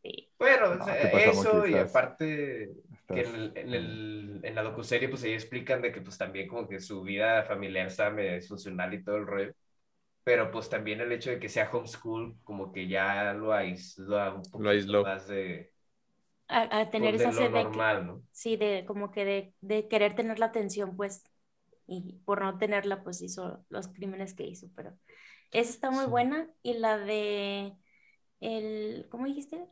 Sí. 0.01 0.29
Bueno, 0.37 0.85
eso 0.85 1.65
y 1.65 1.75
aparte 1.75 2.73
que 3.07 3.21
en, 3.21 3.73
el, 3.73 4.39
en, 4.43 4.55
la 4.55 4.61
docuserie 4.61 5.07
pues 5.07 5.23
ahí 5.23 5.31
explican 5.31 5.81
de 5.81 5.91
que 5.91 6.01
pues 6.01 6.17
también 6.17 6.47
como 6.47 6.67
que 6.67 6.81
su 6.81 7.01
vida 7.01 7.43
familiar 7.43 7.87
está 7.87 8.13
funcional 8.45 8.93
y 8.93 9.03
todo 9.03 9.17
el 9.17 9.25
rollo 9.25 9.53
pero 10.27 10.51
pues 10.51 10.67
también 10.67 10.99
el 10.99 11.13
hecho 11.13 11.29
de 11.29 11.39
que 11.39 11.47
sea 11.47 11.69
homeschool, 11.71 12.35
como 12.43 12.73
que 12.73 12.89
ya 12.89 13.31
lo 13.31 13.53
aísla 13.53 14.33
un 14.33 14.41
poco 14.41 14.59
más 15.01 15.25
de... 15.29 15.71
A, 16.49 16.89
tener 16.89 17.15
pues, 17.15 17.21
esa 17.21 17.31
sed 17.31 17.49
normal, 17.49 18.05
¿no? 18.05 18.23
Sí, 18.33 18.57
de 18.57 18.83
como 18.85 19.09
que 19.09 19.23
de, 19.23 19.53
de, 19.61 19.87
querer 19.87 20.15
tener 20.15 20.37
la 20.37 20.47
atención, 20.47 20.97
pues, 20.97 21.23
y 21.87 22.17
por 22.25 22.41
no 22.41 22.57
tenerla, 22.57 23.05
pues 23.05 23.21
hizo 23.21 23.63
los 23.69 23.87
crímenes 23.87 24.33
que 24.33 24.45
hizo, 24.45 24.67
pero 24.75 24.97
esa 25.51 25.69
está 25.69 25.91
muy 25.91 26.07
buena, 26.07 26.49
y 26.61 26.73
la 26.73 26.97
de, 26.97 27.77
el, 28.39 29.07
¿cómo 29.09 29.25
dijiste? 29.25 29.65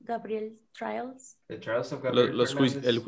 Gabriel 0.00 0.58
Trials. 0.72 1.38
los, 1.48 2.54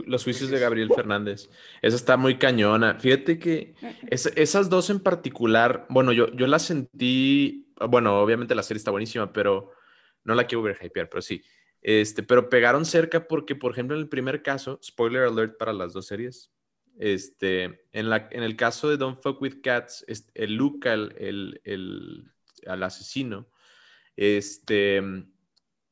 los, 0.07 0.25
juicios 0.25 0.51
de 0.51 0.59
Gabriel 0.59 0.91
Fernández. 0.95 1.51
Esa 1.83 1.97
está 1.97 2.17
muy 2.17 2.39
cañona. 2.39 2.99
Fíjate 2.99 3.39
que 3.39 3.75
esas 4.11 4.71
dos 4.71 4.89
en 4.89 5.01
particular, 5.01 5.87
bueno, 5.91 6.13
yo, 6.13 6.29
yo 6.33 6.47
las 6.47 6.63
sentí, 6.63 7.69
bueno, 7.89 8.21
obviamente 8.21 8.55
la 8.55 8.63
serie 8.63 8.79
está 8.79 8.91
buenísima, 8.91 9.33
pero 9.33 9.73
no 10.25 10.35
la 10.35 10.47
quiero 10.47 10.63
ver 10.63 10.79
hypear, 10.81 11.09
pero 11.09 11.23
sí. 11.23 11.43
Este, 11.83 12.23
pero 12.23 12.49
pegaron 12.49 12.85
cerca 12.85 13.29
porque, 13.29 13.55
por 13.55 13.73
ejemplo, 13.73 13.97
en 13.97 14.03
el 14.03 14.09
primer 14.09 14.43
caso, 14.43 14.81
spoiler 14.83 15.23
alert 15.25 15.59
para 15.59 15.73
las 15.73 15.93
dos 15.93 16.07
series, 16.07 16.51
este, 16.99 17.85
en, 17.93 18.09
la, 18.09 18.29
en 18.31 18.43
el 18.43 18.57
caso 18.57 18.89
de 18.89 18.97
Don't 18.97 19.23
Fuck 19.23 19.43
With 19.43 19.61
Cats, 19.63 20.05
el 20.35 20.55
Luca, 20.55 20.95
el, 20.95 21.61
el, 21.65 22.33
el 22.63 22.83
asesino, 22.83 23.47
este 24.17 25.03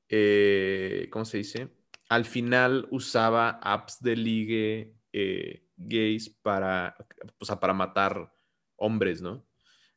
eh, 0.09 1.09
¿cómo 1.11 1.25
se 1.25 1.39
dice? 1.39 1.71
Al 2.09 2.25
final 2.25 2.87
usaba 2.91 3.51
apps 3.63 4.03
de 4.03 4.17
ligue 4.17 4.95
eh, 5.13 5.67
gays 5.77 6.31
para, 6.31 6.97
o 7.39 7.45
sea, 7.45 7.59
para 7.61 7.75
matar 7.75 8.33
hombres, 8.77 9.23
¿no? 9.23 9.47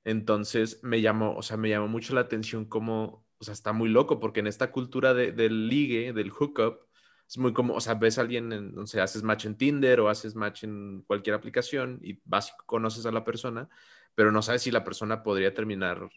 Entonces 0.04 0.80
me 0.84 1.02
llamó, 1.02 1.36
o 1.36 1.42
sea, 1.44 1.58
me 1.58 1.70
llamó 1.70 1.88
mucho 1.88 2.16
la 2.16 2.22
atención 2.22 2.66
cómo, 2.66 3.28
o 3.38 3.44
sea, 3.44 3.54
está 3.54 3.74
muy 3.74 3.90
loco 3.90 4.20
porque 4.20 4.40
en 4.40 4.48
esta 4.48 4.72
cultura 4.72 5.14
del 5.14 5.68
ligue, 5.68 6.14
del 6.14 6.32
hookup, 6.32 6.80
es 7.28 7.38
muy 7.38 7.54
como, 7.54 7.74
o 7.76 7.82
sea, 7.82 7.96
ves 7.96 8.18
a 8.18 8.22
alguien, 8.22 8.54
en, 8.54 8.74
no 8.74 8.88
sé, 8.88 9.02
haces 9.02 9.22
match 9.24 9.46
en 9.46 9.58
Tinder 9.58 10.00
o 10.00 10.10
haces 10.10 10.36
match 10.36 10.64
en 10.64 11.04
cualquier 11.04 11.36
aplicación 11.36 12.00
y 12.02 12.22
básico 12.24 12.64
conoces 12.66 13.06
a 13.06 13.12
la 13.12 13.26
persona, 13.26 13.70
pero 14.16 14.32
no 14.32 14.42
sabes 14.42 14.62
si 14.64 14.72
la 14.72 14.84
persona 14.86 15.24
podría 15.24 15.54
terminar 15.54 16.10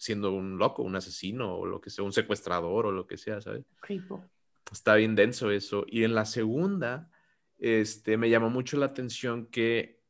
siendo 0.00 0.32
un 0.32 0.56
loco, 0.56 0.82
un 0.82 0.96
asesino 0.96 1.56
o 1.56 1.66
lo 1.66 1.78
que 1.78 1.90
sea, 1.90 2.06
un 2.06 2.12
secuestrador 2.14 2.86
o 2.86 2.90
lo 2.90 3.06
que 3.06 3.18
sea, 3.18 3.42
¿sabes? 3.42 3.66
Está 4.72 4.94
bien 4.94 5.14
denso 5.14 5.50
eso. 5.50 5.84
Y 5.86 6.04
en 6.04 6.14
la 6.14 6.24
segunda, 6.24 7.10
este, 7.58 8.16
me 8.16 8.30
llamó 8.30 8.48
mucho 8.48 8.78
la 8.78 8.86
atención 8.86 9.44
que 9.48 10.00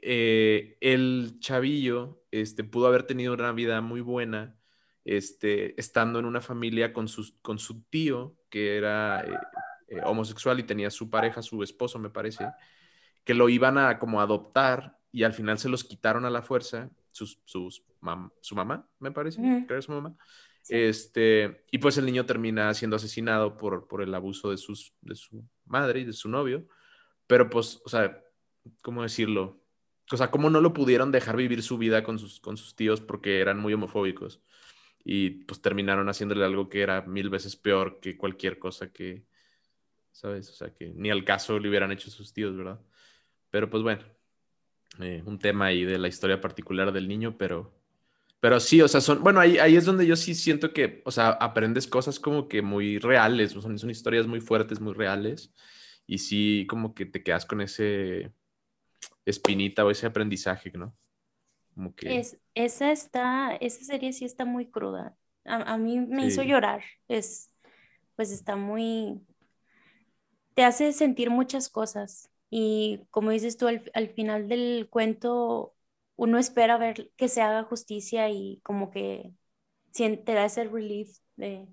eh, 0.00 0.78
el 0.80 1.38
chavillo 1.40 2.22
este, 2.30 2.62
pudo 2.62 2.86
haber 2.86 3.02
tenido 3.02 3.34
una 3.34 3.50
vida 3.50 3.80
muy 3.80 4.00
buena 4.00 4.56
este, 5.04 5.78
estando 5.80 6.20
en 6.20 6.24
una 6.24 6.40
familia 6.40 6.92
con, 6.92 7.08
sus, 7.08 7.32
con 7.42 7.58
su 7.58 7.82
tío, 7.82 8.36
que 8.48 8.76
era 8.76 9.22
eh, 9.22 9.36
eh, 9.88 10.00
homosexual 10.04 10.60
y 10.60 10.62
tenía 10.62 10.88
su 10.88 11.10
pareja, 11.10 11.42
su 11.42 11.64
esposo, 11.64 11.98
me 11.98 12.10
parece, 12.10 12.46
que 13.24 13.34
lo 13.34 13.48
iban 13.48 13.76
a 13.76 13.98
como 13.98 14.20
adoptar 14.20 15.00
y 15.10 15.24
al 15.24 15.32
final 15.32 15.58
se 15.58 15.68
los 15.68 15.82
quitaron 15.82 16.24
a 16.26 16.30
la 16.30 16.42
fuerza 16.42 16.92
sus, 17.12 17.40
sus 17.44 17.84
su 18.40 18.54
mamá, 18.54 18.88
me 18.98 19.12
parece, 19.12 19.40
creo 19.66 19.78
que 19.78 19.82
su 19.82 19.92
mamá. 19.92 20.16
Este, 20.68 21.64
y 21.70 21.78
pues 21.78 21.96
el 21.98 22.06
niño 22.06 22.26
termina 22.26 22.72
siendo 22.74 22.96
asesinado 22.96 23.56
por, 23.56 23.88
por 23.88 24.02
el 24.02 24.14
abuso 24.14 24.50
de, 24.50 24.56
sus, 24.56 24.94
de 25.00 25.14
su 25.14 25.44
madre 25.64 26.00
y 26.00 26.04
de 26.04 26.12
su 26.12 26.28
novio. 26.28 26.66
Pero 27.26 27.48
pues, 27.50 27.80
o 27.84 27.88
sea, 27.88 28.22
¿cómo 28.82 29.02
decirlo? 29.02 29.62
O 30.12 30.16
sea, 30.16 30.30
¿cómo 30.30 30.50
no 30.50 30.60
lo 30.60 30.72
pudieron 30.72 31.12
dejar 31.12 31.36
vivir 31.36 31.62
su 31.62 31.78
vida 31.78 32.02
con 32.02 32.18
sus, 32.18 32.40
con 32.40 32.56
sus 32.56 32.74
tíos 32.74 33.00
porque 33.00 33.40
eran 33.40 33.58
muy 33.58 33.72
homofóbicos? 33.72 34.42
Y 35.04 35.44
pues 35.44 35.62
terminaron 35.62 36.08
haciéndole 36.08 36.44
algo 36.44 36.68
que 36.68 36.82
era 36.82 37.02
mil 37.02 37.30
veces 37.30 37.56
peor 37.56 38.00
que 38.00 38.16
cualquier 38.16 38.58
cosa 38.58 38.92
que, 38.92 39.24
¿sabes? 40.12 40.50
O 40.50 40.52
sea, 40.52 40.74
que 40.74 40.92
ni 40.94 41.10
al 41.10 41.24
caso 41.24 41.58
le 41.58 41.68
hubieran 41.68 41.92
hecho 41.92 42.10
sus 42.10 42.32
tíos, 42.32 42.56
¿verdad? 42.56 42.80
Pero 43.50 43.70
pues 43.70 43.82
bueno, 43.82 44.04
eh, 44.98 45.22
un 45.24 45.38
tema 45.38 45.66
ahí 45.66 45.84
de 45.84 45.98
la 45.98 46.08
historia 46.08 46.40
particular 46.40 46.92
del 46.92 47.08
niño, 47.08 47.36
pero, 47.38 47.72
pero 48.40 48.58
sí, 48.58 48.82
o 48.82 48.88
sea, 48.88 49.00
son, 49.00 49.22
bueno, 49.22 49.40
ahí, 49.40 49.58
ahí 49.58 49.76
es 49.76 49.84
donde 49.84 50.06
yo 50.06 50.16
sí 50.16 50.34
siento 50.34 50.72
que, 50.72 51.02
o 51.04 51.10
sea, 51.10 51.28
aprendes 51.28 51.86
cosas 51.86 52.18
como 52.18 52.48
que 52.48 52.62
muy 52.62 52.98
reales, 52.98 53.52
son, 53.52 53.78
son 53.78 53.90
historias 53.90 54.26
muy 54.26 54.40
fuertes, 54.40 54.80
muy 54.80 54.94
reales, 54.94 55.54
y 56.06 56.18
sí 56.18 56.66
como 56.68 56.94
que 56.94 57.06
te 57.06 57.22
quedas 57.22 57.46
con 57.46 57.60
ese 57.60 58.32
espinita 59.24 59.84
o 59.84 59.90
ese 59.90 60.06
aprendizaje, 60.06 60.72
¿no? 60.74 60.96
Como 61.74 61.94
que... 61.94 62.18
Es, 62.18 62.38
esa 62.54 62.90
está, 62.90 63.56
esa 63.56 63.84
serie 63.84 64.12
sí 64.12 64.24
está 64.24 64.44
muy 64.44 64.66
cruda. 64.66 65.16
A, 65.44 65.78
mí 65.78 65.98
me 66.00 66.26
hizo 66.26 66.42
llorar, 66.42 66.82
es, 67.08 67.50
pues 68.14 68.30
está 68.30 68.56
muy, 68.56 69.20
te 70.54 70.64
hace 70.64 70.92
sentir 70.92 71.30
muchas 71.30 71.70
cosas. 71.70 72.30
Y 72.50 73.06
como 73.10 73.30
dices 73.30 73.56
tú, 73.56 73.68
al, 73.68 73.90
al 73.94 74.08
final 74.10 74.48
del 74.48 74.88
cuento, 74.90 75.74
uno 76.16 76.38
espera 76.38 76.76
ver 76.78 77.10
que 77.16 77.28
se 77.28 77.42
haga 77.42 77.64
justicia 77.64 78.28
y 78.30 78.60
como 78.62 78.90
que 78.90 79.32
te 79.92 80.34
da 80.34 80.44
ese 80.44 80.64
relief 80.64 81.18
de, 81.36 81.68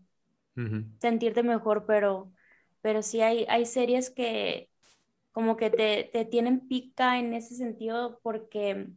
sentirte 1.00 1.44
mejor, 1.44 1.86
pero, 1.86 2.32
pero 2.82 3.04
sí 3.04 3.22
hay, 3.22 3.46
hay 3.50 3.66
series 3.66 4.10
que 4.10 4.70
como 5.32 5.56
que 5.56 5.70
te, 5.70 6.10
te 6.12 6.26
tienen 6.26 6.68
pica 6.68 7.20
en 7.20 7.34
ese 7.34 7.56
sentido 7.56 8.20
porque, 8.24 8.90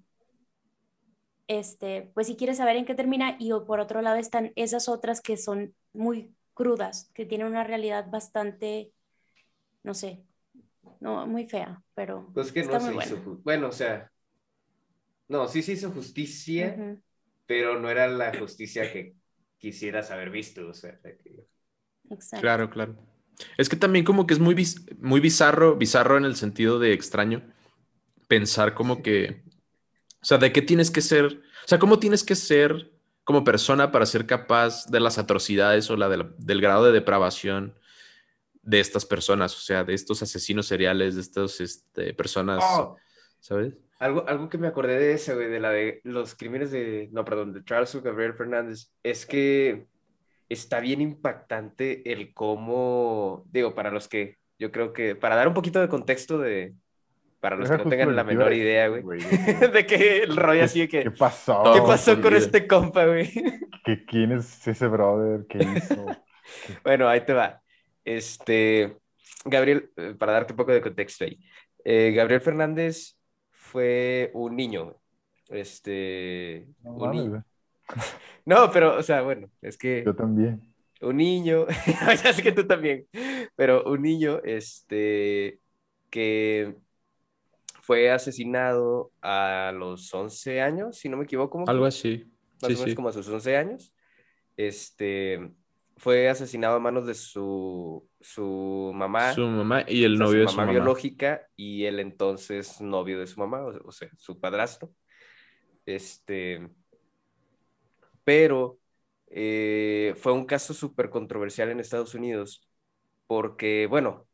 este, 1.48 2.10
pues 2.14 2.28
si 2.28 2.36
quieres 2.36 2.56
saber 2.56 2.76
en 2.76 2.86
qué 2.86 2.94
termina 2.94 3.36
y 3.38 3.50
por 3.66 3.80
otro 3.80 4.00
lado 4.00 4.16
están 4.16 4.52
esas 4.56 4.88
otras 4.88 5.20
que 5.20 5.36
son 5.36 5.74
muy 5.92 6.34
crudas, 6.54 7.10
que 7.14 7.26
tienen 7.26 7.48
una 7.48 7.64
realidad 7.64 8.08
bastante, 8.10 8.92
no 9.82 9.92
sé, 9.94 10.24
no, 11.00 11.26
muy 11.26 11.46
fea, 11.48 11.82
pero 11.94 12.30
Pues 12.34 12.52
que 12.52 12.60
está 12.60 12.78
no 12.78 12.80
se 12.86 12.92
muy 12.92 13.04
hizo. 13.04 13.16
buena. 13.16 13.30
ju- 13.30 13.40
Bueno, 13.42 13.68
o 13.68 13.72
sea. 13.72 14.10
No, 15.28 15.46
sí 15.46 15.62
se 15.62 15.72
hizo 15.72 15.90
justicia, 15.92 16.98
pero 17.46 17.78
no 17.78 17.88
era 17.88 18.08
la 18.08 18.36
justicia 18.36 18.92
que 18.92 19.14
quisieras 19.58 20.10
haber 20.10 20.30
visto. 20.30 20.66
O 20.68 20.74
sea, 20.74 20.98
que- 21.00 21.46
exacto. 22.10 22.42
Claro, 22.42 22.70
claro. 22.70 22.96
Es 23.56 23.68
que 23.68 23.76
también 23.76 24.04
como 24.04 24.26
que 24.26 24.34
es 24.34 24.40
muy, 24.40 24.54
biz- 24.54 24.84
muy 25.00 25.20
bizarro, 25.20 25.76
bizarro 25.76 26.16
en 26.18 26.24
el 26.24 26.36
sentido 26.36 26.78
de 26.78 26.92
extraño, 26.92 27.42
pensar 28.28 28.74
como 28.74 29.02
que, 29.02 29.42
o 30.20 30.24
sea, 30.24 30.38
de 30.38 30.52
qué 30.52 30.62
tienes 30.62 30.90
que 30.90 31.00
ser, 31.00 31.24
o 31.26 31.68
sea, 31.68 31.78
cómo 31.78 31.98
tienes 31.98 32.24
que 32.24 32.34
ser 32.34 32.90
como 33.24 33.44
persona 33.44 33.92
para 33.92 34.06
ser 34.06 34.26
capaz 34.26 34.86
de 34.86 35.00
las 35.00 35.16
atrocidades 35.18 35.88
o 35.90 35.96
la 35.96 36.08
de 36.08 36.16
la- 36.18 36.30
del 36.38 36.60
grado 36.60 36.84
de 36.84 36.92
depravación 36.92 37.74
de 38.70 38.80
estas 38.80 39.04
personas, 39.04 39.56
o 39.56 39.61
sea, 39.61 39.83
de 39.85 39.94
estos 39.94 40.22
asesinos 40.22 40.66
seriales, 40.66 41.16
de 41.16 41.20
estas 41.22 41.61
este, 41.61 42.14
personas, 42.14 42.62
Oh, 42.62 42.96
¿sabes? 43.40 43.74
algo, 43.98 44.24
algo 44.28 44.48
que 44.48 44.59
me 44.59 44.68
acordé 44.68 44.98
de 44.98 45.12
ese, 45.14 45.35
güey, 45.35 45.48
de 45.48 45.61
la 45.61 45.70
de 45.70 46.00
los 46.04 46.35
crímenes 46.35 46.70
de. 46.70 47.09
No, 47.12 47.24
perdón, 47.24 47.52
de 47.52 47.64
Charles 47.64 47.94
Gabriel 48.02 48.35
Fernández, 48.35 48.92
es 49.02 49.26
que 49.26 49.87
está 50.48 50.80
bien 50.80 51.00
impactante 51.00 52.11
el 52.12 52.33
cómo. 52.33 53.44
Digo, 53.50 53.74
para 53.74 53.90
los 53.90 54.09
que. 54.09 54.38
Yo 54.59 54.70
creo 54.70 54.92
que. 54.92 55.16
Para 55.16 55.37
dar 55.37 55.48
un 55.48 55.54
poquito 55.54 55.80
de 55.80 55.88
contexto 55.88 56.38
de. 56.38 56.74
Para 57.40 57.56
los 57.56 57.70
que 57.70 57.78
no 57.78 57.85
tengan 57.88 58.14
la 58.14 58.22
menor 58.24 58.52
idea, 58.52 58.88
güey. 58.88 59.02
güey, 59.02 59.20
de 59.20 59.28
que- 59.61 59.68
De 59.68 59.87
que 59.87 60.18
el 60.22 60.37
rollo 60.37 60.62
así 60.64 60.80
de 60.80 60.88
que. 60.88 61.02
¿Qué 61.02 61.11
pasó? 61.11 61.62
¿Qué 61.74 61.80
pasó 61.80 62.14
tu 62.16 62.22
con 62.22 62.30
vida. 62.30 62.38
este 62.44 62.66
compa, 62.66 63.06
güey? 63.06 63.33
¿Que 63.85 64.04
¿Quién 64.06 64.33
es 64.33 64.66
ese 64.68 64.87
brother? 64.87 65.46
¿Qué 65.48 65.59
hizo? 65.59 66.06
Bueno, 66.83 67.09
ahí 67.09 67.20
te 67.24 67.33
va. 67.33 67.59
Este, 68.04 68.96
Gabriel, 69.44 69.90
eh, 69.96 70.14
para 70.18 70.32
darte 70.32 70.52
un 70.52 70.56
poco 70.56 70.72
de 70.72 70.80
contexto 70.80 71.24
ahí. 71.24 71.38
Eh, 71.84 72.12
Gabriel 72.14 72.40
Fernández 72.40 73.16
fue 73.50 74.30
un 74.34 74.56
niño. 74.56 74.96
Este, 75.48 76.66
No, 76.82 76.92
un 76.92 76.98
mames, 77.00 77.22
ni- 77.22 77.28
güey. 77.28 77.40
No, 78.46 78.70
pero, 78.72 78.96
o 78.98 79.02
sea, 79.02 79.22
bueno, 79.22 79.48
es 79.62 79.76
que 79.76 80.02
Yo 80.04 80.14
también. 80.14 80.60
un 81.02 81.16
niño, 81.16 81.66
ya 82.24 82.32
sé 82.32 82.42
que 82.42 82.52
tú 82.52 82.66
también, 82.66 83.06
pero 83.56 83.84
un 83.84 84.02
niño, 84.02 84.40
este, 84.44 85.60
que 86.10 86.76
fue 87.82 88.10
asesinado 88.10 89.12
a 89.22 89.72
los 89.74 90.12
11 90.14 90.60
años, 90.60 90.96
si 90.98 91.08
no 91.08 91.16
me 91.16 91.24
equivoco. 91.24 91.50
¿cómo 91.50 91.68
Algo 91.68 91.84
así. 91.84 92.24
más 92.62 92.68
Sí, 92.70 92.74
o 92.74 92.78
menos 92.78 92.90
sí. 92.90 92.94
como 92.94 93.08
a 93.08 93.12
sus 93.12 93.28
11 93.28 93.56
años. 93.56 93.94
Este, 94.56 95.50
fue 96.00 96.28
asesinado 96.30 96.76
a 96.76 96.80
manos 96.80 97.06
de 97.06 97.14
su, 97.14 98.08
su 98.20 98.92
mamá, 98.94 99.34
Su 99.34 99.46
mamá 99.46 99.84
y 99.88 100.02
el 100.04 100.14
o 100.14 100.26
sea, 100.26 100.26
novio 100.26 100.40
de 100.40 100.48
su 100.48 100.48
su 100.48 100.62
mamá 100.62 100.66
biológica 100.66 101.48
y 101.56 101.84
el 101.86 102.00
entonces 102.00 102.80
novio 102.80 103.20
de 103.20 103.26
su 103.26 103.40
mamá, 103.40 103.62
o, 103.64 103.88
o 103.88 103.92
sea, 103.92 104.08
su 104.18 104.40
padrastro. 104.40 104.92
Este, 105.86 106.70
pero 108.24 108.78
eh, 109.28 110.14
fue 110.18 110.32
un 110.32 110.44
caso 110.46 110.74
súper 110.74 111.10
controversial 111.10 111.70
en 111.70 111.80
Estados 111.80 112.14
Unidos 112.14 112.68
porque, 113.26 113.86
bueno, 113.88 114.28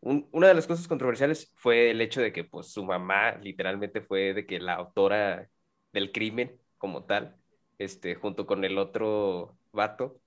un- 0.00 0.28
una 0.32 0.48
de 0.48 0.54
las 0.54 0.66
cosas 0.66 0.88
controversiales 0.88 1.52
fue 1.56 1.90
el 1.90 2.00
hecho 2.00 2.20
de 2.22 2.32
que 2.32 2.44
pues 2.44 2.68
su 2.72 2.84
mamá 2.84 3.32
literalmente 3.38 4.00
fue 4.02 4.34
de 4.34 4.46
que 4.46 4.60
la 4.60 4.74
autora 4.74 5.48
del 5.92 6.12
crimen 6.12 6.60
como 6.78 7.04
tal, 7.04 7.36
este, 7.78 8.14
junto 8.16 8.46
con 8.46 8.64
el 8.64 8.78
otro 8.78 9.58
vato. 9.72 10.19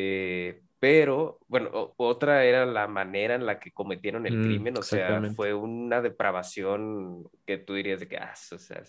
Eh, 0.00 0.60
pero, 0.78 1.40
bueno, 1.48 1.92
otra 1.96 2.44
era 2.44 2.64
la 2.64 2.86
manera 2.86 3.34
en 3.34 3.44
la 3.44 3.58
que 3.58 3.72
cometieron 3.72 4.26
el 4.26 4.38
Mm, 4.38 4.44
crimen, 4.44 4.78
o 4.78 4.82
sea, 4.82 5.20
fue 5.34 5.52
una 5.52 6.00
depravación 6.00 7.24
que 7.44 7.58
tú 7.58 7.74
dirías 7.74 7.98
de 7.98 8.06
que, 8.06 8.16
ah, 8.16 8.32
o 8.52 8.58
sea, 8.58 8.82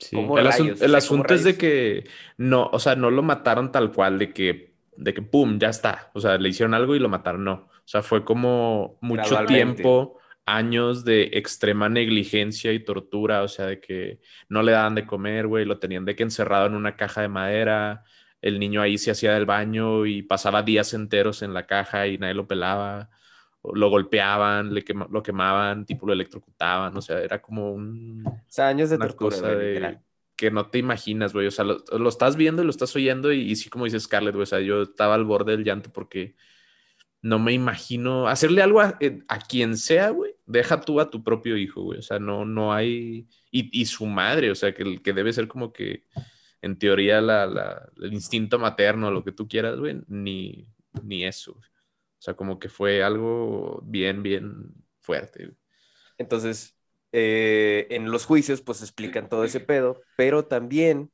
Sí, 0.00 0.14
¿Cómo 0.14 0.38
El, 0.38 0.46
asun- 0.46 0.70
el 0.70 0.78
¿cómo 0.78 0.96
asunto 0.96 1.34
es 1.34 1.42
de 1.42 1.58
que 1.58 2.04
no, 2.36 2.70
o 2.72 2.78
sea, 2.78 2.94
no 2.94 3.10
lo 3.10 3.22
mataron 3.22 3.72
tal 3.72 3.92
cual, 3.92 4.16
de 4.16 4.32
que, 4.32 4.72
de 4.96 5.12
que 5.12 5.22
pum, 5.22 5.58
ya 5.58 5.70
está. 5.70 6.10
O 6.14 6.20
sea, 6.20 6.38
le 6.38 6.48
hicieron 6.48 6.72
algo 6.72 6.94
y 6.94 7.00
lo 7.00 7.08
mataron. 7.08 7.42
No. 7.44 7.52
O 7.54 7.82
sea, 7.84 8.02
fue 8.02 8.24
como 8.24 8.96
mucho 9.00 9.44
tiempo, 9.44 10.18
años 10.46 11.04
de 11.04 11.30
extrema 11.32 11.88
negligencia 11.88 12.72
y 12.72 12.78
tortura. 12.84 13.42
O 13.42 13.48
sea, 13.48 13.66
de 13.66 13.80
que 13.80 14.20
no 14.48 14.62
le 14.62 14.70
daban 14.70 14.94
de 14.94 15.04
comer, 15.04 15.48
güey, 15.48 15.64
lo 15.64 15.80
tenían 15.80 16.04
de 16.04 16.14
que 16.14 16.22
encerrado 16.22 16.66
en 16.68 16.74
una 16.76 16.94
caja 16.94 17.20
de 17.22 17.28
madera. 17.28 18.04
El 18.40 18.58
niño 18.58 18.80
ahí 18.82 18.98
se 18.98 19.10
hacía 19.10 19.34
del 19.34 19.46
baño 19.46 20.06
y 20.06 20.22
pasaba 20.22 20.62
días 20.62 20.94
enteros 20.94 21.42
en 21.42 21.54
la 21.54 21.66
caja 21.66 22.06
y 22.06 22.18
nadie 22.18 22.34
lo 22.34 22.46
pelaba. 22.46 23.10
Lo 23.74 23.90
golpeaban, 23.90 24.72
le 24.72 24.84
quema- 24.84 25.08
lo 25.10 25.22
quemaban, 25.22 25.84
tipo 25.84 26.06
lo 26.06 26.12
electrocutaban. 26.12 26.96
O 26.96 27.02
sea, 27.02 27.20
era 27.20 27.42
como 27.42 27.72
un 27.72 28.24
o 28.26 28.40
sea, 28.46 28.68
años 28.68 28.90
de 28.90 28.96
una 28.96 29.08
tortura, 29.08 29.36
cosa 29.36 29.46
güey, 29.54 29.58
de 29.58 29.68
literal. 29.74 30.00
que 30.36 30.50
no 30.52 30.66
te 30.70 30.78
imaginas, 30.78 31.32
güey. 31.32 31.48
O 31.48 31.50
sea, 31.50 31.64
lo, 31.64 31.82
lo 31.98 32.08
estás 32.08 32.36
viendo 32.36 32.62
y 32.62 32.64
lo 32.64 32.70
estás 32.70 32.94
oyendo 32.94 33.32
y, 33.32 33.40
y 33.40 33.56
sí, 33.56 33.68
como 33.68 33.84
dice 33.84 33.98
Scarlett, 33.98 34.34
güey. 34.34 34.44
O 34.44 34.46
sea, 34.46 34.60
yo 34.60 34.82
estaba 34.82 35.14
al 35.16 35.24
borde 35.24 35.52
del 35.52 35.64
llanto 35.64 35.92
porque 35.92 36.36
no 37.20 37.40
me 37.40 37.52
imagino 37.52 38.28
hacerle 38.28 38.62
algo 38.62 38.80
a, 38.80 38.96
eh, 39.00 39.18
a 39.26 39.40
quien 39.40 39.76
sea, 39.76 40.10
güey. 40.10 40.36
Deja 40.46 40.80
tú 40.80 41.00
a 41.00 41.10
tu 41.10 41.24
propio 41.24 41.56
hijo, 41.56 41.82
güey. 41.82 41.98
O 41.98 42.02
sea, 42.02 42.20
no, 42.20 42.44
no 42.44 42.72
hay... 42.72 43.26
Y, 43.50 43.80
y 43.80 43.86
su 43.86 44.06
madre, 44.06 44.52
o 44.52 44.54
sea, 44.54 44.72
que, 44.72 44.84
el- 44.84 45.02
que 45.02 45.12
debe 45.12 45.32
ser 45.32 45.48
como 45.48 45.72
que, 45.72 46.04
en 46.62 46.78
teoría, 46.78 47.20
la, 47.20 47.46
la- 47.46 47.88
el 48.02 48.12
instinto 48.14 48.58
materno, 48.58 49.10
lo 49.10 49.24
que 49.24 49.32
tú 49.32 49.48
quieras, 49.48 49.78
güey. 49.78 50.00
Ni, 50.08 50.66
ni 51.02 51.24
eso. 51.24 51.52
O 51.52 51.62
sea, 52.20 52.34
como 52.34 52.58
que 52.58 52.68
fue 52.68 53.02
algo 53.02 53.80
bien, 53.84 54.22
bien 54.22 54.74
fuerte. 55.00 55.54
Entonces, 56.18 56.76
eh, 57.12 57.86
en 57.90 58.10
los 58.10 58.24
juicios, 58.26 58.62
pues 58.62 58.82
explican 58.82 59.28
todo 59.28 59.44
ese 59.44 59.60
pedo, 59.60 60.00
pero 60.16 60.46
también 60.46 61.10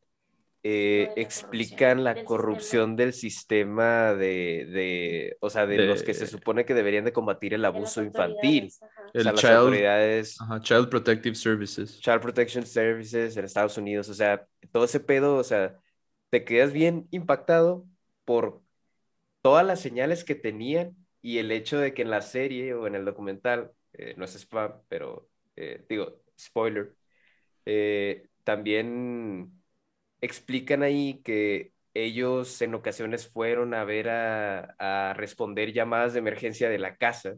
eh, 0.64 1.12
la 1.16 1.16
explican 1.16 2.04
corrupción 2.04 2.04
la 2.04 2.24
del 2.24 2.24
corrupción 2.24 2.96
del 2.96 3.14
sistema 3.14 4.14
de, 4.14 4.66
de- 4.72 5.38
o 5.40 5.50
sea, 5.50 5.66
de, 5.66 5.78
De- 5.78 5.80
los 5.80 6.02
que 6.04 6.14
se 6.14 6.26
supone 6.28 6.66
que 6.66 6.74
deberían 6.74 7.04
de 7.06 7.14
combatir 7.14 7.54
el 7.54 7.64
abuso 7.66 8.02
infantil. 8.04 8.74
O 9.16 9.20
El 9.20 9.22
sea, 9.22 9.32
las 9.32 9.48
child, 9.48 9.50
autoridades, 9.50 10.36
ajá, 10.38 10.60
child 10.60 10.88
Protective 10.90 11.34
Services. 11.36 12.00
Child 12.00 12.20
Protection 12.20 12.66
Services 12.66 13.36
en 13.36 13.44
Estados 13.44 13.78
Unidos, 13.78 14.08
o 14.08 14.14
sea, 14.14 14.46
todo 14.72 14.84
ese 14.84 15.00
pedo, 15.00 15.36
o 15.36 15.44
sea, 15.44 15.78
te 16.30 16.44
quedas 16.44 16.72
bien 16.72 17.08
impactado 17.10 17.86
por 18.24 18.62
todas 19.42 19.66
las 19.66 19.80
señales 19.80 20.24
que 20.24 20.34
tenían 20.34 20.96
y 21.22 21.38
el 21.38 21.52
hecho 21.52 21.78
de 21.78 21.94
que 21.94 22.02
en 22.02 22.10
la 22.10 22.22
serie 22.22 22.74
o 22.74 22.86
en 22.86 22.94
el 22.96 23.04
documental, 23.04 23.72
eh, 23.94 24.14
no 24.18 24.24
es 24.26 24.34
spam, 24.36 24.74
pero 24.88 25.30
eh, 25.56 25.84
digo, 25.88 26.22
spoiler, 26.38 26.96
eh, 27.66 28.28
también 28.44 29.53
explican 30.24 30.82
ahí 30.82 31.20
que 31.24 31.72
ellos 31.94 32.60
en 32.62 32.74
ocasiones 32.74 33.28
fueron 33.28 33.74
a 33.74 33.84
ver 33.84 34.08
a, 34.10 34.76
a 35.10 35.14
responder 35.14 35.72
llamadas 35.72 36.12
de 36.14 36.20
emergencia 36.20 36.68
de 36.68 36.78
la 36.78 36.96
casa. 36.96 37.36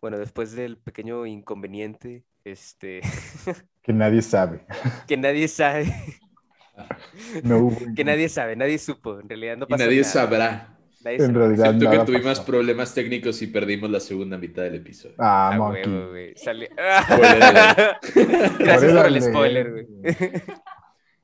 Bueno, 0.00 0.18
después 0.18 0.52
del 0.52 0.78
pequeño 0.78 1.26
inconveniente, 1.26 2.24
este, 2.44 3.00
Que 3.82 3.92
nadie 3.92 4.22
sabe. 4.22 4.66
que 5.06 5.16
nadie 5.16 5.48
sabe, 5.48 5.86
No 7.42 7.58
hubo 7.58 7.78
que 7.94 8.04
nadie 8.04 8.28
sabe, 8.28 8.56
nadie 8.56 8.78
supo, 8.78 9.20
en 9.20 9.28
realidad 9.28 9.56
no 9.56 9.68
Y 9.68 9.74
pasó 9.76 9.76
nadie 9.76 9.92
nada. 9.92 10.04
sabrá. 10.04 10.78
Nadie 11.00 11.20
En 11.24 11.34
sabe. 11.34 11.34
realidad 11.34 11.76
Siento 11.76 11.88
que 11.88 11.98
tuvimos 12.00 12.40
pasó. 12.40 12.40
problemas 12.40 12.94
técnicos 12.94 13.40
y 13.42 13.46
perdimos 13.48 13.90
la 13.90 14.00
segunda 14.00 14.38
mitad 14.38 14.62
del 14.62 14.76
episodio. 14.76 15.18
Ah, 15.18 15.50
Ah, 15.50 15.58
monkey. 15.58 15.92
huevo, 15.94 16.10
güey. 16.10 16.34
Sale-. 16.36 16.70
Gracias 18.62 18.92
por 18.94 19.06
el 19.06 19.20
spoiler, 19.22 19.70
güey. 19.72 19.88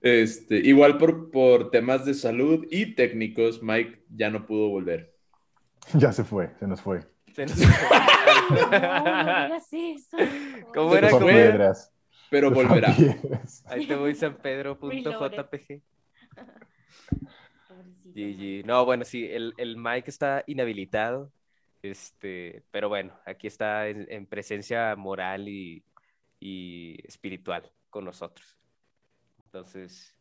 Este, 0.02 0.56
igual 0.56 0.98
por, 0.98 1.30
por 1.30 1.70
temas 1.70 2.04
de 2.04 2.14
salud 2.14 2.66
y 2.70 2.94
técnicos, 2.94 3.62
Mike 3.62 4.04
ya 4.10 4.30
no 4.30 4.46
pudo 4.46 4.68
volver. 4.68 5.14
Ya 5.94 6.12
se 6.12 6.24
fue, 6.24 6.50
se 6.58 6.66
nos 6.66 6.80
fue. 6.80 7.00
Se 7.34 7.46
nos- 7.46 7.56
No, 8.50 9.48
no 9.48 9.60
eso. 9.60 10.16
¿Cómo 10.74 10.96
era? 10.96 11.08
Fue 11.08 11.18
a 11.18 11.20
¿Cómo 11.20 11.30
fue. 11.32 11.48
Pero 12.30 12.48
Se 12.48 12.54
fue 12.54 12.64
volverá. 12.64 12.94
Ahí 13.66 13.86
te 13.86 13.94
voy, 13.94 14.14
sanpedro.jpg. 14.14 15.82
GG. 18.14 18.66
No, 18.66 18.84
bueno, 18.84 19.04
sí, 19.04 19.26
el, 19.30 19.54
el 19.56 19.76
Mike 19.76 20.10
está 20.10 20.42
inhabilitado, 20.46 21.32
este, 21.82 22.62
pero 22.70 22.88
bueno, 22.88 23.14
aquí 23.26 23.46
está 23.46 23.88
en, 23.88 24.06
en 24.10 24.26
presencia 24.26 24.94
moral 24.96 25.48
y, 25.48 25.84
y 26.40 26.96
espiritual 27.06 27.70
con 27.90 28.04
nosotros. 28.04 28.58
Entonces, 29.52 30.16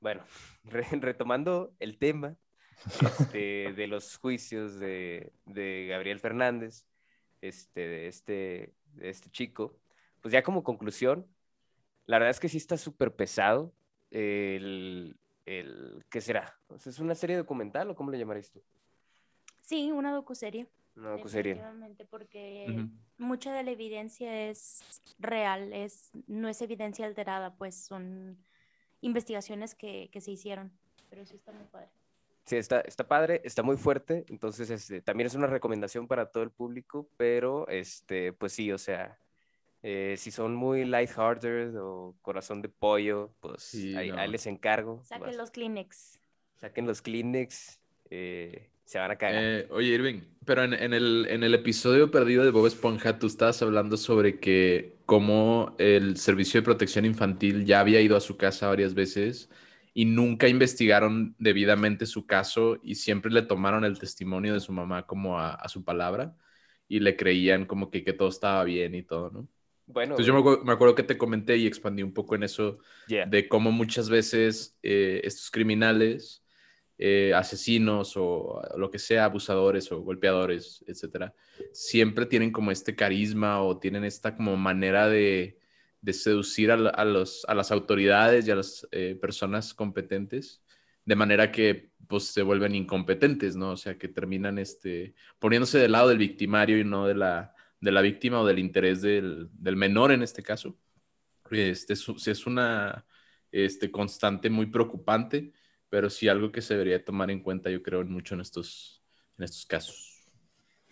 bueno, 0.00 0.22
re- 0.64 0.86
retomando 1.00 1.74
el 1.80 1.98
tema, 1.98 2.36
este, 3.02 3.72
de 3.72 3.86
los 3.88 4.16
juicios 4.18 4.78
de, 4.78 5.32
de 5.46 5.86
Gabriel 5.88 6.20
Fernández, 6.20 6.86
este, 7.40 7.80
de 7.80 8.06
este, 8.06 8.74
de 8.94 9.10
este 9.10 9.30
chico, 9.30 9.76
pues 10.20 10.30
ya 10.32 10.44
como 10.44 10.62
conclusión, 10.62 11.26
la 12.04 12.18
verdad 12.18 12.30
es 12.30 12.38
que 12.38 12.48
sí 12.48 12.58
está 12.58 12.76
súper 12.76 13.16
pesado 13.16 13.74
el, 14.12 15.18
el, 15.44 16.04
¿qué 16.08 16.20
será? 16.20 16.56
¿Es 16.72 17.00
una 17.00 17.16
serie 17.16 17.36
documental 17.36 17.90
o 17.90 17.96
cómo 17.96 18.12
le 18.12 18.18
llamarías 18.18 18.52
tú? 18.52 18.62
Sí, 19.60 19.90
una 19.90 20.12
docuserie. 20.12 20.68
Una 20.96 21.10
docuserie. 21.10 21.60
Porque 22.10 22.88
mucha 23.18 23.52
de 23.52 23.62
la 23.62 23.70
evidencia 23.70 24.48
es 24.48 24.80
real, 25.18 25.72
es, 25.72 26.10
no 26.26 26.48
es 26.48 26.62
evidencia 26.62 27.06
alterada, 27.06 27.54
pues 27.54 27.74
son 27.74 28.38
investigaciones 29.02 29.74
que, 29.74 30.08
que 30.10 30.20
se 30.20 30.30
hicieron, 30.30 30.72
pero 31.10 31.26
sí 31.26 31.36
está 31.36 31.52
muy 31.52 31.64
padre. 31.64 31.88
Sí, 32.46 32.56
está, 32.56 32.80
está 32.80 33.06
padre, 33.08 33.42
está 33.44 33.62
muy 33.62 33.76
fuerte, 33.76 34.24
entonces 34.28 34.70
este, 34.70 35.02
también 35.02 35.26
es 35.26 35.34
una 35.34 35.48
recomendación 35.48 36.06
para 36.06 36.30
todo 36.30 36.44
el 36.44 36.50
público, 36.50 37.10
pero 37.16 37.66
este, 37.68 38.32
pues 38.32 38.52
sí, 38.52 38.70
o 38.70 38.78
sea, 38.78 39.18
eh, 39.82 40.14
si 40.16 40.30
son 40.30 40.54
muy 40.54 40.84
lighthearted 40.84 41.74
o 41.80 42.14
corazón 42.22 42.62
de 42.62 42.68
pollo, 42.68 43.32
pues 43.40 43.74
ahí, 43.96 44.10
les 44.28 44.46
encargo. 44.46 45.02
Saquen 45.02 45.36
los 45.36 45.50
Kleenex. 45.50 46.20
Saquen 46.54 46.86
los 46.86 47.02
Kleenex, 47.02 47.80
eh, 48.10 48.70
se 48.86 48.98
van 48.98 49.10
a 49.10 49.16
caer. 49.16 49.36
Eh, 49.36 49.68
oye, 49.70 49.88
Irving, 49.88 50.20
pero 50.44 50.62
en, 50.62 50.72
en, 50.72 50.94
el, 50.94 51.26
en 51.28 51.42
el 51.42 51.54
episodio 51.54 52.10
perdido 52.10 52.44
de 52.44 52.50
Bob 52.50 52.66
Esponja, 52.66 53.18
tú 53.18 53.26
estabas 53.26 53.60
hablando 53.60 53.96
sobre 53.96 54.38
que 54.38 54.96
como 55.04 55.74
el 55.78 56.16
Servicio 56.16 56.60
de 56.60 56.64
Protección 56.64 57.04
Infantil 57.04 57.64
ya 57.64 57.80
había 57.80 58.00
ido 58.00 58.16
a 58.16 58.20
su 58.20 58.36
casa 58.36 58.68
varias 58.68 58.94
veces 58.94 59.50
y 59.92 60.04
nunca 60.04 60.46
investigaron 60.46 61.34
debidamente 61.38 62.06
su 62.06 62.26
caso 62.26 62.78
y 62.82 62.94
siempre 62.94 63.32
le 63.32 63.42
tomaron 63.42 63.84
el 63.84 63.98
testimonio 63.98 64.54
de 64.54 64.60
su 64.60 64.72
mamá 64.72 65.04
como 65.06 65.40
a, 65.40 65.68
su 65.68 65.84
palabra 65.84 66.36
y 66.86 67.00
le 67.00 67.16
creían 67.16 67.66
como 67.66 67.90
que, 67.90 68.04
que, 68.04 68.12
todo 68.12 68.28
estaba 68.28 68.62
bien 68.62 68.94
y 68.94 69.02
todo, 69.02 69.30
¿no? 69.30 69.48
Bueno. 69.86 70.12
Entonces 70.12 70.26
yo 70.26 70.62
me 70.64 70.72
acuerdo, 70.72 70.94
que 70.94 71.02
te 71.02 71.18
comenté 71.18 71.56
y 71.56 71.66
expandí 71.66 72.02
un 72.02 72.12
poco 72.12 72.34
en 72.36 72.44
eso 72.44 72.78
de 73.08 73.48
cómo 73.48 73.72
muchas 73.72 74.08
veces 74.08 74.78
eh, 74.82 75.22
estos 75.24 75.50
criminales, 75.50 76.44
eh, 76.98 77.32
asesinos 77.34 78.14
o 78.16 78.62
lo 78.76 78.90
que 78.90 78.98
sea, 78.98 79.24
abusadores 79.26 79.90
o 79.92 80.00
golpeadores, 80.00 80.84
etcétera, 80.86 81.34
siempre 81.72 82.26
tienen 82.26 82.50
como 82.50 82.70
este 82.70 82.96
carisma 82.96 83.62
o 83.62 83.78
tienen 83.78 84.04
esta 84.04 84.34
como 84.34 84.56
manera 84.56 85.08
de, 85.08 85.58
seducir 86.12 86.70
a, 86.70 87.04
los, 87.04 87.44
a, 87.48 87.54
las 87.54 87.72
autoridades 87.72 88.46
y 88.46 88.50
a 88.50 88.56
las 88.56 88.86
eh, 88.92 89.18
personas 89.20 89.74
competentes, 89.74 90.62
de 91.04 91.16
manera 91.16 91.50
que 91.50 91.90
pues 92.06 92.24
se 92.24 92.42
vuelven 92.42 92.74
incompetentes, 92.74 93.56
¿no? 93.56 93.72
O 93.72 93.76
sea, 93.76 93.98
que 93.98 94.08
terminan 94.08 94.58
este, 94.58 95.14
poniéndose 95.38 95.78
del 95.78 95.92
lado 95.92 96.08
del 96.08 96.18
victimario 96.18 96.78
y 96.78 96.84
no 96.84 97.06
de 97.06 97.14
la, 97.14 97.54
de 97.80 97.92
la 97.92 98.02
víctima 98.02 98.40
o 98.40 98.46
del 98.46 98.58
interés 98.58 99.02
del, 99.02 99.48
del 99.52 99.76
menor 99.76 100.12
en 100.12 100.22
este 100.22 100.42
caso. 100.42 100.78
Este 101.50 101.92
es, 101.92 102.08
es 102.26 102.46
una 102.46 103.06
este, 103.52 103.90
constante 103.90 104.50
muy 104.50 104.66
preocupante, 104.66 105.52
pero 105.96 106.10
sí 106.10 106.28
algo 106.28 106.52
que 106.52 106.60
se 106.60 106.74
debería 106.74 107.02
tomar 107.02 107.30
en 107.30 107.40
cuenta, 107.40 107.70
yo 107.70 107.82
creo, 107.82 108.04
mucho 108.04 108.34
en 108.34 108.42
estos, 108.42 109.02
en 109.38 109.44
estos 109.44 109.64
casos. 109.64 110.28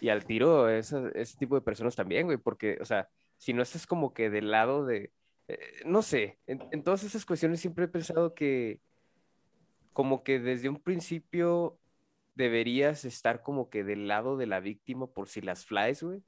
Y 0.00 0.08
al 0.08 0.24
tiro, 0.24 0.66
ese, 0.70 1.12
ese 1.14 1.36
tipo 1.36 1.56
de 1.56 1.60
personas 1.60 1.94
también, 1.94 2.24
güey, 2.24 2.38
porque, 2.38 2.78
o 2.80 2.86
sea, 2.86 3.10
si 3.36 3.52
no 3.52 3.60
estás 3.60 3.86
como 3.86 4.14
que 4.14 4.30
del 4.30 4.50
lado 4.50 4.86
de, 4.86 5.12
eh, 5.48 5.58
no 5.84 6.00
sé, 6.00 6.38
en, 6.46 6.82
todas 6.82 7.04
esas 7.04 7.26
cuestiones 7.26 7.60
siempre 7.60 7.84
he 7.84 7.88
pensado 7.88 8.34
que 8.34 8.80
como 9.92 10.24
que 10.24 10.40
desde 10.40 10.70
un 10.70 10.80
principio 10.80 11.78
deberías 12.34 13.04
estar 13.04 13.42
como 13.42 13.68
que 13.68 13.84
del 13.84 14.08
lado 14.08 14.38
de 14.38 14.46
la 14.46 14.60
víctima 14.60 15.06
por 15.06 15.28
si 15.28 15.42
las 15.42 15.66
flies, 15.66 16.02
güey. 16.02 16.22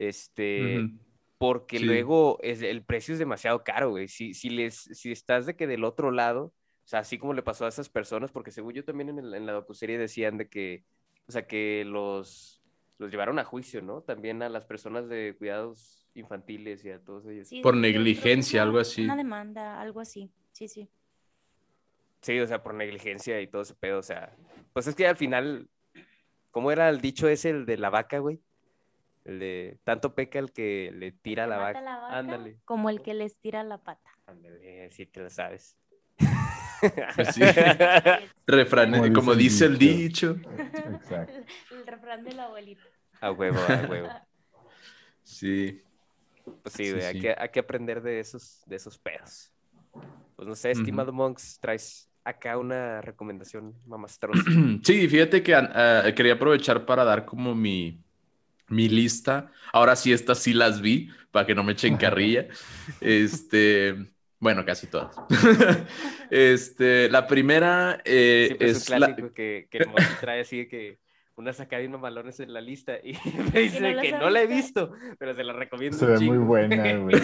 Este, 0.00 0.90
porque 1.38 1.78
luego 1.78 2.40
es, 2.42 2.62
el 2.62 2.82
precio 2.82 3.12
es 3.12 3.20
demasiado 3.20 3.62
caro, 3.62 3.90
güey. 3.90 4.08
Si, 4.08 4.34
si, 4.34 4.50
les, 4.50 4.74
si 4.74 5.12
estás 5.12 5.46
de 5.46 5.54
que 5.54 5.68
del 5.68 5.84
otro 5.84 6.10
lado, 6.10 6.52
o 6.84 6.88
sea, 6.88 7.00
así 7.00 7.18
como 7.18 7.32
le 7.32 7.42
pasó 7.42 7.64
a 7.64 7.68
esas 7.68 7.88
personas, 7.88 8.30
porque 8.32 8.50
según 8.50 8.74
yo 8.74 8.84
también 8.84 9.10
en, 9.10 9.18
el, 9.18 9.34
en 9.34 9.46
la 9.46 9.52
docuserie 9.52 9.98
decían 9.98 10.36
de 10.36 10.48
que, 10.48 10.84
o 11.28 11.32
sea, 11.32 11.46
que 11.46 11.84
los, 11.86 12.60
los 12.98 13.10
llevaron 13.10 13.38
a 13.38 13.44
juicio, 13.44 13.82
¿no? 13.82 14.02
También 14.02 14.42
a 14.42 14.48
las 14.48 14.64
personas 14.64 15.08
de 15.08 15.34
cuidados 15.38 16.08
infantiles 16.14 16.84
y 16.84 16.90
a 16.90 16.98
todos 16.98 17.26
ellos. 17.26 17.48
por 17.62 17.76
negligencia, 17.76 18.62
algo 18.62 18.78
así. 18.78 19.04
Una 19.04 19.16
demanda, 19.16 19.80
algo 19.80 20.00
así, 20.00 20.30
sí, 20.52 20.68
sí. 20.68 20.88
Sí, 22.20 22.38
o 22.38 22.46
sea, 22.46 22.62
por 22.62 22.74
negligencia 22.74 23.40
y 23.40 23.46
todo 23.46 23.62
ese 23.62 23.74
pedo, 23.74 23.98
o 23.98 24.02
sea, 24.02 24.36
pues 24.72 24.86
es 24.86 24.94
que 24.94 25.06
al 25.06 25.16
final, 25.16 25.68
¿cómo 26.50 26.70
era 26.70 26.88
el 26.88 27.00
dicho 27.00 27.28
ese, 27.28 27.50
el 27.50 27.66
de 27.66 27.78
la 27.78 27.90
vaca, 27.90 28.18
güey? 28.18 28.40
El 29.24 29.38
de 29.38 29.78
tanto 29.84 30.14
peca 30.14 30.38
el 30.38 30.52
que 30.52 30.90
le 30.92 31.12
tira 31.12 31.46
la 31.46 31.58
vaca. 31.58 31.78
Ándale. 32.16 32.58
Como 32.64 32.90
el 32.90 33.02
que 33.02 33.14
les 33.14 33.36
tira 33.36 33.62
la 33.62 33.78
pata. 33.78 34.10
Ándale, 34.26 34.90
sí 34.90 35.06
te 35.06 35.20
lo 35.20 35.30
sabes. 35.30 35.76
Pues 37.14 37.34
sí. 37.34 37.42
refrán, 38.46 39.12
como, 39.12 39.34
dice 39.34 39.66
el 39.66 39.78
dicho. 39.78 40.36
Exacto. 40.92 41.32
El, 41.70 41.86
refrán 41.86 42.24
de 42.24 42.32
la 42.32 42.44
abuelita. 42.44 42.82
A 43.20 43.30
huevo, 43.30 43.58
a 43.60 43.86
huevo. 43.88 44.08
Sí. 45.22 45.80
Pues 46.62 46.74
sí, 46.74 46.90
Hay, 46.90 47.20
que, 47.20 47.34
hay, 47.38 47.48
que, 47.50 47.60
aprender 47.60 48.02
de 48.02 48.18
esos, 48.18 48.62
de 48.66 48.76
esos 48.76 48.98
pedos. 48.98 49.52
Pues 50.36 50.48
no 50.48 50.54
sé, 50.54 50.72
estimado 50.72 51.12
Monks, 51.12 51.58
traes 51.60 52.08
acá 52.24 52.58
una 52.58 53.00
recomendación 53.00 53.74
mamastrosa. 53.86 54.42
Sí, 54.82 55.08
fíjate 55.08 55.42
que 55.42 55.54
ah, 55.54 56.04
quería 56.16 56.34
aprovechar 56.34 56.84
para 56.84 57.04
dar 57.04 57.24
como 57.24 57.54
mi, 57.54 58.02
mi 58.68 58.88
lista. 58.88 59.52
Ahora 59.72 59.96
sí, 59.96 60.12
estas 60.12 60.38
sí 60.38 60.52
las 60.52 60.80
vi, 60.80 61.10
para 61.30 61.46
que 61.46 61.54
no 61.54 61.62
me 61.62 61.72
echen 61.72 61.96
carrilla. 61.96 62.48
este, 63.00 64.12
bueno, 64.42 64.64
casi 64.64 64.88
todas. 64.88 65.14
este, 66.30 67.08
la 67.08 67.28
primera 67.28 68.00
eh, 68.04 68.56
es, 68.58 68.90
un 68.90 68.96
clásico 68.96 69.32
que, 69.32 69.68
que 69.70 69.78
el 69.78 69.86
trae 70.20 70.40
así 70.40 70.66
que 70.66 70.98
una 71.36 71.52
sacada 71.52 71.80
y 71.80 71.88
malones 71.88 72.40
en 72.40 72.52
la 72.52 72.60
lista 72.60 72.96
y 72.96 73.16
me 73.54 73.60
dice 73.60 73.78
que 74.02 74.10
no 74.10 74.28
la 74.30 74.42
he 74.42 74.48
visto, 74.48 74.94
pero 75.16 75.32
se 75.32 75.44
la 75.44 75.52
recomiendo. 75.52 75.96
Se 75.96 76.06
ve 76.06 76.18
muy 76.18 76.38
buena, 76.38 76.96
güey. 76.98 77.14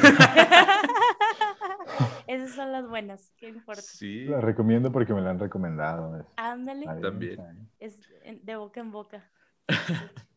Esas 2.29 2.55
son 2.55 2.71
las 2.71 2.89
buenas, 2.89 3.33
¿qué 3.37 3.49
importa? 3.49 3.83
Sí. 3.83 4.27
La 4.27 4.41
recomiendo 4.41 4.93
porque 4.93 5.13
me 5.13 5.21
la 5.21 5.31
han 5.31 5.41
recomendado. 5.41 6.25
Ándale. 6.37 6.87
También. 7.03 7.69
Es 7.81 8.01
de 8.43 8.55
boca 8.55 8.79
en 8.79 8.93
boca. 8.93 9.29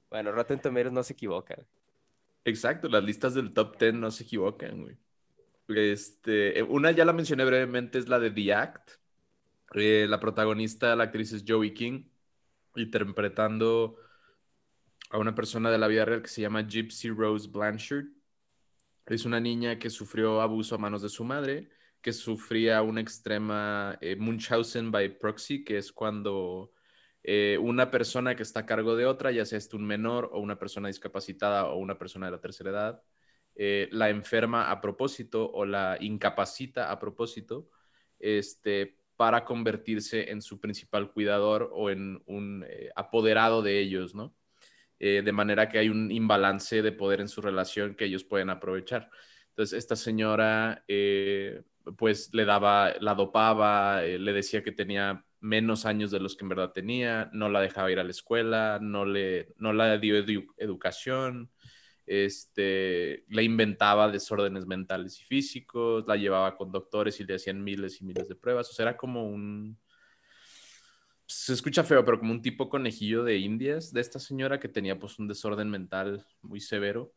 bueno, 0.10 0.32
Rotten 0.32 0.60
Tomatoes 0.60 0.94
no 0.94 1.04
se 1.04 1.14
equivoca. 1.14 1.56
Exacto, 2.44 2.90
las 2.90 3.04
listas 3.04 3.36
del 3.36 3.54
top 3.54 3.78
10 3.78 3.94
no 3.94 4.10
se 4.10 4.24
equivocan, 4.24 4.82
güey. 4.82 4.98
Este, 5.68 6.64
una 6.64 6.92
ya 6.92 7.06
la 7.06 7.14
mencioné 7.14 7.46
brevemente, 7.46 7.98
es 7.98 8.10
la 8.10 8.20
de 8.20 8.32
The 8.32 8.54
Act. 8.54 8.92
Eh, 9.74 10.06
la 10.10 10.20
protagonista, 10.20 10.96
la 10.96 11.06
actriz 11.06 11.32
es 11.32 11.44
Joey 11.48 11.74
King 11.74 12.04
interpretando 12.76 13.98
a 15.10 15.18
una 15.18 15.36
persona 15.36 15.72
de 15.72 15.78
la 15.78 15.88
vida 15.88 16.06
real 16.06 16.22
que 16.22 16.30
se 16.30 16.42
llama 16.42 16.68
Gypsy 16.68 17.10
Rose 17.10 17.50
Blanchard. 17.50 18.06
Es 19.06 19.26
una 19.26 19.40
niña 19.40 19.78
que 19.78 19.90
sufrió 19.90 20.42
abuso 20.42 20.76
a 20.76 20.78
manos 20.78 21.02
de 21.02 21.10
su 21.10 21.24
madre, 21.24 21.70
que 22.02 22.14
sufría 22.14 22.82
una 22.82 23.02
extrema 23.02 23.98
eh, 24.02 24.16
Munchausen 24.16 24.92
by 24.92 25.20
proxy, 25.20 25.64
que 25.64 25.78
es 25.78 25.92
cuando 25.92 26.72
eh, 27.24 27.58
una 27.62 27.92
persona 27.92 28.36
que 28.36 28.44
está 28.44 28.62
a 28.62 28.66
cargo 28.66 28.96
de 28.96 29.06
otra, 29.06 29.32
ya 29.32 29.46
sea 29.46 29.58
este 29.58 29.76
un 29.76 29.86
menor 29.86 30.30
o 30.34 30.40
una 30.40 30.58
persona 30.58 30.88
discapacitada 30.88 31.68
o 31.68 31.78
una 31.78 31.98
persona 31.98 32.28
de 32.28 32.32
la 32.32 32.42
tercera 32.42 32.72
edad, 32.72 33.04
eh, 33.56 33.90
la 33.92 34.10
enferma 34.10 34.72
a 34.72 34.82
propósito 34.82 35.52
o 35.52 35.66
la 35.66 35.98
incapacita 36.00 36.92
a 36.92 37.00
propósito, 37.00 37.70
este, 38.20 38.98
para 39.16 39.46
convertirse 39.46 40.32
en 40.32 40.42
su 40.42 40.60
principal 40.60 41.12
cuidador 41.12 41.70
o 41.74 41.90
en 41.90 42.22
un 42.26 42.66
eh, 42.68 42.90
apoderado 42.96 43.62
de 43.62 43.80
ellos, 43.80 44.16
¿no? 44.16 44.36
Eh, 45.00 45.22
de 45.24 45.32
manera 45.32 45.68
que 45.70 45.80
hay 45.80 45.90
un 45.90 46.12
imbalance 46.12 46.82
de 46.82 46.92
poder 46.92 47.22
en 47.22 47.28
su 47.28 47.42
relación 47.42 47.96
que 47.96 48.06
ellos 48.06 48.24
pueden 48.24 48.50
aprovechar. 48.50 49.10
Entonces, 49.50 49.78
esta 49.78 49.96
señora, 49.96 50.86
pues, 51.98 52.34
le 52.34 52.46
daba, 52.46 52.94
la 53.00 53.16
dopaba, 53.16 54.02
le 54.02 54.34
decía 54.34 54.64
que 54.64 54.72
tenía 54.72 55.26
menos 55.42 55.86
años 55.86 56.12
de 56.12 56.20
los 56.20 56.36
que 56.36 56.46
en 56.46 56.50
verdad 56.50 56.72
tenía, 56.72 57.30
no 57.34 57.50
la 57.50 57.60
dejaba 57.62 57.92
ir 57.92 58.00
a 58.00 58.04
la 58.04 58.12
escuela, 58.12 58.80
no, 58.80 59.06
le, 59.06 59.54
no 59.58 59.74
la 59.74 59.98
dio 59.98 60.16
educación, 60.58 61.52
este, 62.12 63.24
le 63.30 63.44
inventaba 63.44 64.12
desórdenes 64.12 64.66
mentales 64.66 65.18
y 65.22 65.24
físicos, 65.24 66.04
la 66.06 66.18
llevaba 66.18 66.58
con 66.58 66.70
doctores 66.70 67.20
y 67.22 67.24
le 67.24 67.36
hacían 67.36 67.64
miles 67.64 68.02
y 68.02 68.04
miles 68.04 68.28
de 68.28 68.36
pruebas. 68.36 68.70
O 68.70 68.74
sea, 68.74 68.84
era 68.84 68.98
como 68.98 69.30
un... 69.30 69.78
Se 71.26 71.54
escucha 71.54 71.86
feo, 71.86 72.04
pero 72.04 72.20
como 72.20 72.34
un 72.34 72.42
tipo 72.42 72.68
conejillo 72.68 73.24
de 73.24 73.38
indias 73.38 73.94
de 73.94 74.02
esta 74.02 74.20
señora 74.20 74.60
que 74.60 74.68
tenía 74.68 75.00
pues 75.00 75.20
un 75.20 75.30
desorden 75.30 75.70
mental 75.70 76.26
muy 76.42 76.60
severo. 76.60 77.14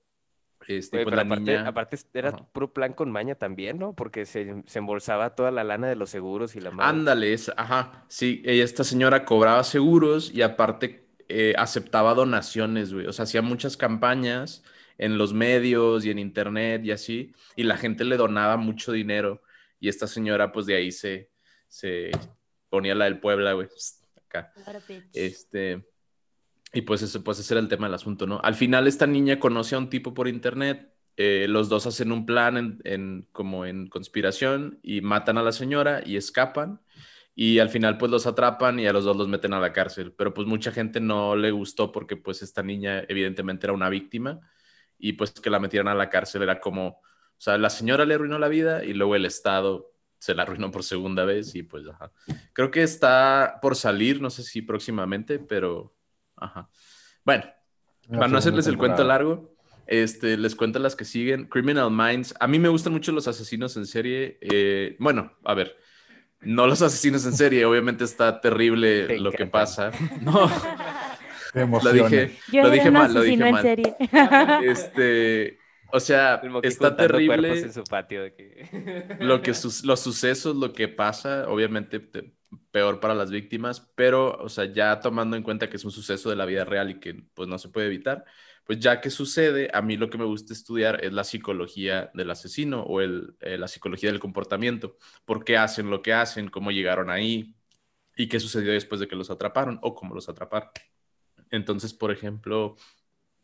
Este, 0.68 0.98
Oye, 0.98 1.04
pues 1.04 1.12
pero 1.12 1.22
aparte, 1.26 1.40
niña... 1.44 1.66
aparte 1.66 1.98
era 2.14 2.28
Ajá. 2.28 2.48
puro 2.52 2.72
plan 2.72 2.92
con 2.92 3.10
maña 3.10 3.34
también, 3.34 3.78
¿no? 3.78 3.94
Porque 3.96 4.24
se, 4.26 4.62
se 4.66 4.78
embolsaba 4.78 5.34
toda 5.34 5.50
la 5.50 5.64
lana 5.64 5.88
de 5.88 5.96
los 5.96 6.10
seguros 6.10 6.54
y 6.54 6.60
la 6.60 6.70
madre. 6.70 6.90
Ándale, 6.90 7.32
esa- 7.32 7.54
ajá. 7.56 8.04
Sí, 8.08 8.42
ella, 8.46 8.62
esta 8.62 8.84
señora 8.84 9.24
cobraba 9.24 9.64
seguros 9.64 10.32
y 10.32 10.42
aparte 10.42 11.08
eh, 11.28 11.54
aceptaba 11.58 12.14
donaciones, 12.14 12.94
güey. 12.94 13.06
O 13.06 13.12
sea, 13.12 13.24
hacía 13.24 13.42
muchas 13.42 13.76
campañas 13.76 14.62
en 14.98 15.18
los 15.18 15.32
medios 15.32 16.04
y 16.04 16.10
en 16.10 16.18
internet 16.18 16.84
y 16.84 16.90
así, 16.92 17.32
y 17.56 17.62
la 17.64 17.76
gente 17.76 18.04
le 18.04 18.16
donaba 18.16 18.56
mucho 18.56 18.92
dinero. 18.92 19.42
Y 19.80 19.88
esta 19.88 20.06
señora, 20.06 20.52
pues 20.52 20.66
de 20.66 20.76
ahí 20.76 20.92
se, 20.92 21.30
se 21.68 22.10
ponía 22.68 22.94
la 22.94 23.04
del 23.06 23.20
Puebla, 23.20 23.52
güey. 23.52 23.68
Acá. 24.26 24.52
Este, 25.12 25.84
y 26.72 26.82
pues, 26.82 27.02
eso, 27.02 27.22
pues 27.22 27.38
ese 27.38 27.54
era 27.54 27.60
el 27.60 27.68
tema 27.68 27.86
del 27.86 27.94
asunto, 27.94 28.26
¿no? 28.26 28.40
Al 28.42 28.54
final 28.54 28.86
esta 28.86 29.06
niña 29.06 29.38
conoce 29.38 29.74
a 29.74 29.78
un 29.78 29.90
tipo 29.90 30.14
por 30.14 30.26
internet, 30.28 30.90
eh, 31.16 31.46
los 31.48 31.68
dos 31.68 31.86
hacen 31.86 32.10
un 32.10 32.26
plan 32.26 32.56
en, 32.56 32.80
en- 32.84 33.28
como 33.30 33.66
en 33.66 33.86
conspiración 33.88 34.80
y 34.82 35.00
matan 35.00 35.38
a 35.38 35.42
la 35.42 35.52
señora 35.52 36.02
y 36.04 36.16
escapan 36.16 36.80
y 37.36 37.60
al 37.60 37.68
final 37.68 37.98
pues 37.98 38.10
los 38.10 38.26
atrapan 38.26 38.80
y 38.80 38.86
a 38.88 38.92
los 38.92 39.04
dos 39.04 39.16
los 39.16 39.28
meten 39.28 39.52
a 39.52 39.60
la 39.60 39.72
cárcel, 39.72 40.12
pero 40.12 40.34
pues 40.34 40.48
mucha 40.48 40.72
gente 40.72 41.00
no 41.00 41.36
le 41.36 41.52
gustó 41.52 41.92
porque 41.92 42.16
pues 42.16 42.42
esta 42.42 42.64
niña 42.64 43.04
evidentemente 43.08 43.66
era 43.66 43.72
una 43.74 43.88
víctima 43.88 44.40
y 45.04 45.12
pues 45.12 45.32
que 45.32 45.50
la 45.50 45.60
metieran 45.60 45.88
a 45.88 45.94
la 45.94 46.08
cárcel 46.08 46.44
era 46.44 46.60
como, 46.60 46.86
o 46.86 47.02
sea, 47.36 47.58
la 47.58 47.68
señora 47.68 48.06
le 48.06 48.14
arruinó 48.14 48.38
la 48.38 48.48
vida 48.48 48.82
y 48.84 48.94
luego 48.94 49.14
el 49.16 49.26
Estado 49.26 49.92
se 50.18 50.34
la 50.34 50.44
arruinó 50.44 50.70
por 50.70 50.82
segunda 50.82 51.26
vez 51.26 51.54
y 51.54 51.62
pues, 51.62 51.86
ajá. 51.86 52.10
Creo 52.54 52.70
que 52.70 52.82
está 52.82 53.58
por 53.60 53.76
salir, 53.76 54.22
no 54.22 54.30
sé 54.30 54.42
si 54.42 54.62
próximamente, 54.62 55.38
pero, 55.38 55.94
ajá. 56.36 56.70
Bueno, 57.22 57.44
La 58.08 58.18
para 58.18 58.28
no 58.28 58.38
hacerles 58.38 58.66
el 58.66 58.78
cuento 58.78 59.04
largo, 59.04 59.54
este, 59.86 60.38
les 60.38 60.54
cuento 60.54 60.78
las 60.78 60.96
que 60.96 61.04
siguen. 61.04 61.48
Criminal 61.48 61.90
Minds. 61.90 62.34
A 62.40 62.46
mí 62.46 62.58
me 62.58 62.70
gustan 62.70 62.94
mucho 62.94 63.12
los 63.12 63.28
asesinos 63.28 63.76
en 63.76 63.84
serie. 63.84 64.38
eh, 64.40 64.96
bueno, 65.00 65.34
a 65.44 65.52
ver, 65.52 65.76
no 66.40 66.66
los 66.66 66.80
asesinos 66.80 67.26
en 67.26 67.34
serie. 67.34 67.66
Obviamente 67.66 68.04
está 68.04 68.40
terrible 68.40 69.06
Te 69.06 69.18
lo 69.18 69.32
que 69.32 69.44
pasa. 69.44 69.90
No, 70.22 70.50
lo 71.80 71.92
dije, 71.92 72.36
Yo 72.46 72.62
lo 72.62 72.70
dije 72.70 72.90
mal, 72.90 73.12
lo 73.14 73.22
dije 73.22 73.46
mal. 73.46 73.62
serie. 73.62 73.96
Este, 74.56 75.58
o 75.92 76.00
sea, 76.00 76.50
está 76.62 76.96
terrible 76.96 77.60
en 77.60 77.72
su 77.72 77.84
patio 77.84 78.22
de 78.22 78.34
que... 78.34 79.16
lo 79.18 79.42
que 79.42 79.54
sus- 79.54 79.84
los 79.84 80.00
sucesos, 80.00 80.56
lo 80.56 80.72
que 80.72 80.88
pasa, 80.88 81.48
obviamente 81.48 82.00
te- 82.00 82.34
peor 82.70 83.00
para 83.00 83.14
las 83.14 83.30
víctimas, 83.30 83.80
pero, 83.96 84.36
o 84.40 84.48
sea, 84.48 84.66
ya 84.66 85.00
tomando 85.00 85.36
en 85.36 85.42
cuenta 85.42 85.68
que 85.68 85.76
es 85.76 85.84
un 85.84 85.90
suceso 85.90 86.30
de 86.30 86.36
la 86.36 86.44
vida 86.46 86.64
real 86.64 86.90
y 86.90 87.00
que 87.00 87.14
pues 87.34 87.48
no 87.48 87.58
se 87.58 87.68
puede 87.68 87.86
evitar, 87.88 88.24
pues 88.64 88.78
ya 88.80 89.00
que 89.00 89.10
sucede, 89.10 89.70
a 89.74 89.82
mí 89.82 89.96
lo 89.96 90.08
que 90.10 90.18
me 90.18 90.24
gusta 90.24 90.52
estudiar 90.52 91.04
es 91.04 91.12
la 91.12 91.24
psicología 91.24 92.10
del 92.14 92.30
asesino 92.30 92.82
o 92.82 93.00
el, 93.00 93.36
eh, 93.40 93.58
la 93.58 93.68
psicología 93.68 94.10
del 94.10 94.20
comportamiento, 94.20 94.96
por 95.24 95.44
qué 95.44 95.56
hacen 95.56 95.90
lo 95.90 96.02
que 96.02 96.12
hacen, 96.14 96.48
cómo 96.48 96.70
llegaron 96.70 97.10
ahí 97.10 97.54
y 98.16 98.28
qué 98.28 98.40
sucedió 98.40 98.72
después 98.72 99.00
de 99.00 99.08
que 99.08 99.16
los 99.16 99.30
atraparon 99.30 99.78
o 99.82 99.94
cómo 99.94 100.14
los 100.14 100.28
atraparon. 100.28 100.70
Entonces, 101.50 101.94
por 101.94 102.10
ejemplo, 102.10 102.76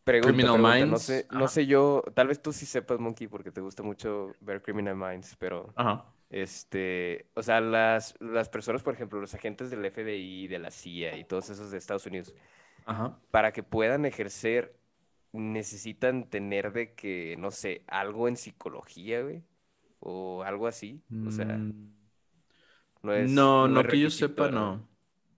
Pregunta, 0.05 0.48
Criminal 0.48 0.51
pregunta, 0.51 0.86
No 0.86 0.98
Minds, 0.98 1.01
sé, 1.01 1.26
no 1.30 1.46
sé 1.48 1.66
yo, 1.66 2.03
tal 2.14 2.28
vez 2.28 2.42
tú 2.42 2.53
sí 2.53 2.66
sepas, 2.66 2.98
Monkey, 2.98 3.28
porque 3.28 3.53
te 3.53 3.61
gusta 3.61 3.82
mucho 3.82 4.36
ver 4.40 4.62
Criminal 4.62 4.96
Minds, 4.96 5.36
pero, 5.36 5.76
ajá, 5.76 6.05
este, 6.30 7.30
o 7.34 7.42
sea, 7.42 7.61
las, 7.61 8.16
las 8.20 8.48
personas, 8.48 8.82
por 8.82 8.94
ejemplo, 8.94 9.20
los 9.20 9.34
agentes 9.34 9.70
del 9.70 9.84
FBI, 9.84 10.48
de 10.48 10.59
la 10.59 10.70
CIA 10.70 11.16
y 11.18 11.24
todos 11.24 11.51
esos 11.51 11.70
de 11.70 11.78
Estados 11.78 12.07
Unidos, 12.07 12.34
ajá. 12.84 13.18
para 13.30 13.53
que 13.53 13.62
puedan 13.62 14.07
ejercer, 14.07 14.76
necesitan 15.32 16.28
tener 16.30 16.72
de 16.72 16.94
que, 16.94 17.36
no 17.38 17.51
sé, 17.51 17.84
algo 17.88 18.28
en 18.28 18.36
psicología, 18.36 19.22
güey, 19.22 19.44
o 20.01 20.42
algo 20.44 20.66
así, 20.68 21.03
o 21.26 21.30
sea, 21.30 21.46
Mm. 21.59 21.92
no 23.03 23.12
es... 23.14 23.30
No, 23.30 23.68
que 23.88 24.01
yo 24.01 24.11
sepa, 24.11 24.51
no. 24.51 24.88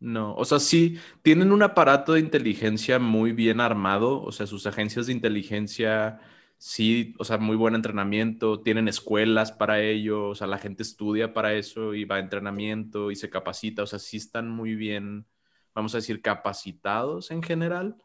No, 0.04 0.34
o 0.34 0.44
sea, 0.44 0.58
sí, 0.58 0.98
tienen 1.22 1.52
un 1.52 1.62
aparato 1.62 2.14
de 2.14 2.20
inteligencia 2.20 2.98
muy 2.98 3.30
bien 3.32 3.60
armado, 3.60 4.20
o 4.22 4.32
sea, 4.32 4.48
sus 4.48 4.66
agencias 4.66 5.06
de 5.06 5.12
inteligencia, 5.12 6.18
sí, 6.58 7.14
o 7.20 7.24
sea, 7.24 7.38
muy 7.38 7.54
buen 7.56 7.76
entrenamiento, 7.76 8.60
tienen 8.62 8.88
escuelas 8.88 9.52
para 9.52 9.80
ello, 9.80 10.30
o 10.30 10.34
sea, 10.34 10.48
la 10.48 10.58
gente 10.58 10.82
estudia 10.82 11.32
para 11.32 11.54
eso 11.54 11.94
y 11.94 12.04
va 12.04 12.16
a 12.16 12.18
entrenamiento 12.18 13.12
y 13.12 13.16
se 13.16 13.30
capacita, 13.30 13.84
o 13.84 13.86
sea, 13.86 14.00
sí 14.00 14.16
están 14.16 14.50
muy 14.50 14.74
bien, 14.74 15.24
vamos 15.72 15.94
a 15.94 15.98
decir, 15.98 16.20
capacitados 16.20 17.30
en 17.30 17.40
general, 17.44 17.96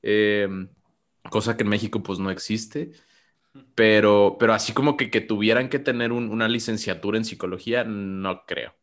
eh, 0.00 0.48
cosa 1.30 1.56
que 1.56 1.64
en 1.64 1.68
México 1.70 2.02
pues 2.02 2.18
no 2.18 2.30
existe. 2.30 2.92
Pero, 3.76 4.36
pero 4.40 4.54
así 4.54 4.72
como 4.74 4.96
que, 4.96 5.10
que 5.10 5.20
tuvieran 5.22 5.68
que 5.70 5.78
tener 5.80 6.12
un- 6.12 6.30
una 6.30 6.48
licenciatura 6.48 7.18
en 7.18 7.24
psicología, 7.26 7.84
no 7.84 8.44
creo. 8.46 8.74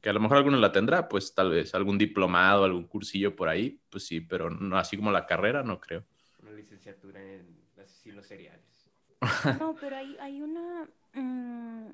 Que 0.00 0.10
a 0.10 0.12
lo 0.12 0.20
mejor 0.20 0.38
alguno 0.38 0.56
la 0.58 0.72
tendrá, 0.72 1.08
pues 1.08 1.34
tal 1.34 1.50
vez 1.50 1.74
algún 1.74 1.98
diplomado, 1.98 2.64
algún 2.64 2.86
cursillo 2.86 3.34
por 3.36 3.48
ahí, 3.48 3.80
pues 3.90 4.06
sí, 4.06 4.20
pero 4.20 4.50
no 4.50 4.78
así 4.78 4.96
como 4.96 5.10
la 5.12 5.26
carrera, 5.26 5.62
no 5.62 5.80
creo. 5.80 6.04
Una 6.42 6.52
licenciatura 6.52 7.22
en 7.22 7.64
asesinos 7.78 8.26
seriales. 8.26 8.90
No, 9.60 9.78
pero 9.78 9.96
hay, 9.96 10.16
hay 10.20 10.42
una. 10.42 10.88
mm, 11.14 11.88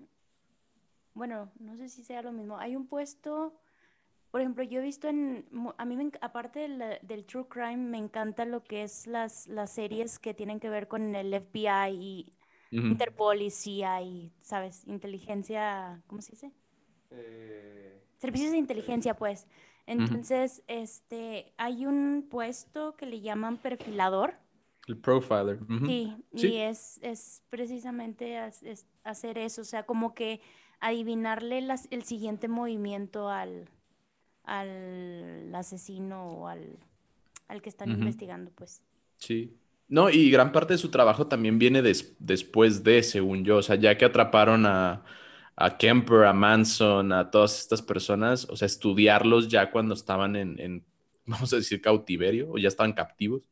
bueno, 1.14 1.50
no 1.58 1.76
sé 1.76 1.88
si 1.88 2.04
sea 2.04 2.22
lo 2.22 2.32
mismo. 2.32 2.58
Hay 2.58 2.76
un 2.76 2.86
puesto. 2.86 3.54
Por 4.30 4.40
ejemplo, 4.42 4.64
yo 4.64 4.80
he 4.80 4.82
visto 4.84 5.08
en. 5.08 5.46
A 5.78 5.84
mí, 5.84 5.96
me 5.96 6.10
aparte 6.20 6.60
del, 6.60 6.98
del 7.02 7.24
True 7.26 7.46
Crime, 7.48 7.76
me 7.78 7.98
encanta 7.98 8.44
lo 8.44 8.64
que 8.64 8.82
es 8.82 9.06
las, 9.06 9.46
las 9.48 9.72
series 9.72 10.18
que 10.18 10.34
tienen 10.34 10.60
que 10.60 10.70
ver 10.70 10.88
con 10.88 11.14
el 11.14 11.32
FBI 11.34 11.94
y 11.94 12.34
Ujú. 12.72 12.86
Interpol 12.88 13.42
y 13.42 13.50
CIA 13.50 14.02
y, 14.02 14.32
¿sabes? 14.42 14.86
Inteligencia. 14.86 16.02
¿Cómo 16.06 16.22
se 16.22 16.32
dice? 16.32 16.52
Eh, 17.10 18.00
Servicios 18.18 18.50
de 18.52 18.58
inteligencia, 18.58 19.14
pues. 19.14 19.46
Entonces, 19.86 20.62
este, 20.66 21.52
hay 21.56 21.86
un 21.86 22.26
puesto 22.30 22.94
que 22.96 23.06
le 23.06 23.20
llaman 23.20 23.56
perfilador. 23.56 24.34
El 24.86 24.96
profiler. 24.96 25.58
Sí, 25.86 26.16
Sí. 26.34 26.48
y 26.48 26.56
es, 26.58 26.98
es 27.02 27.42
precisamente 27.50 28.38
es 28.62 28.86
hacer 29.04 29.38
eso, 29.38 29.62
o 29.62 29.64
sea, 29.64 29.84
como 29.84 30.14
que 30.14 30.40
adivinarle 30.80 31.60
las- 31.60 31.88
el 31.90 32.02
siguiente 32.04 32.48
movimiento 32.48 33.28
al, 33.30 33.68
al 34.44 35.54
asesino 35.54 36.28
o 36.28 36.48
al, 36.48 36.76
al 37.48 37.62
que 37.62 37.68
están 37.68 37.90
investigando, 37.90 38.50
pues. 38.54 38.82
Sí. 39.16 39.56
No, 39.88 40.10
y 40.10 40.30
gran 40.30 40.52
parte 40.52 40.74
de 40.74 40.78
su 40.78 40.90
trabajo 40.90 41.26
también 41.28 41.58
viene 41.58 41.80
des- 41.82 42.14
después 42.18 42.84
de, 42.84 43.02
según 43.02 43.44
yo, 43.44 43.56
o 43.58 43.62
sea, 43.62 43.76
ya 43.76 43.96
que 43.96 44.04
atraparon 44.04 44.66
a, 44.66 45.02
a 45.60 45.76
Kemper, 45.76 46.24
a 46.24 46.32
Manson, 46.32 47.12
a 47.12 47.30
todas 47.30 47.58
estas 47.60 47.82
personas, 47.82 48.46
o 48.48 48.56
sea, 48.56 48.66
estudiarlos 48.66 49.48
ya 49.48 49.72
cuando 49.72 49.94
estaban 49.94 50.36
en, 50.36 50.58
en, 50.60 50.84
vamos 51.26 51.52
a 51.52 51.56
decir, 51.56 51.80
cautiverio, 51.80 52.52
o 52.52 52.58
ya 52.58 52.68
estaban 52.68 52.92
captivos, 52.92 53.42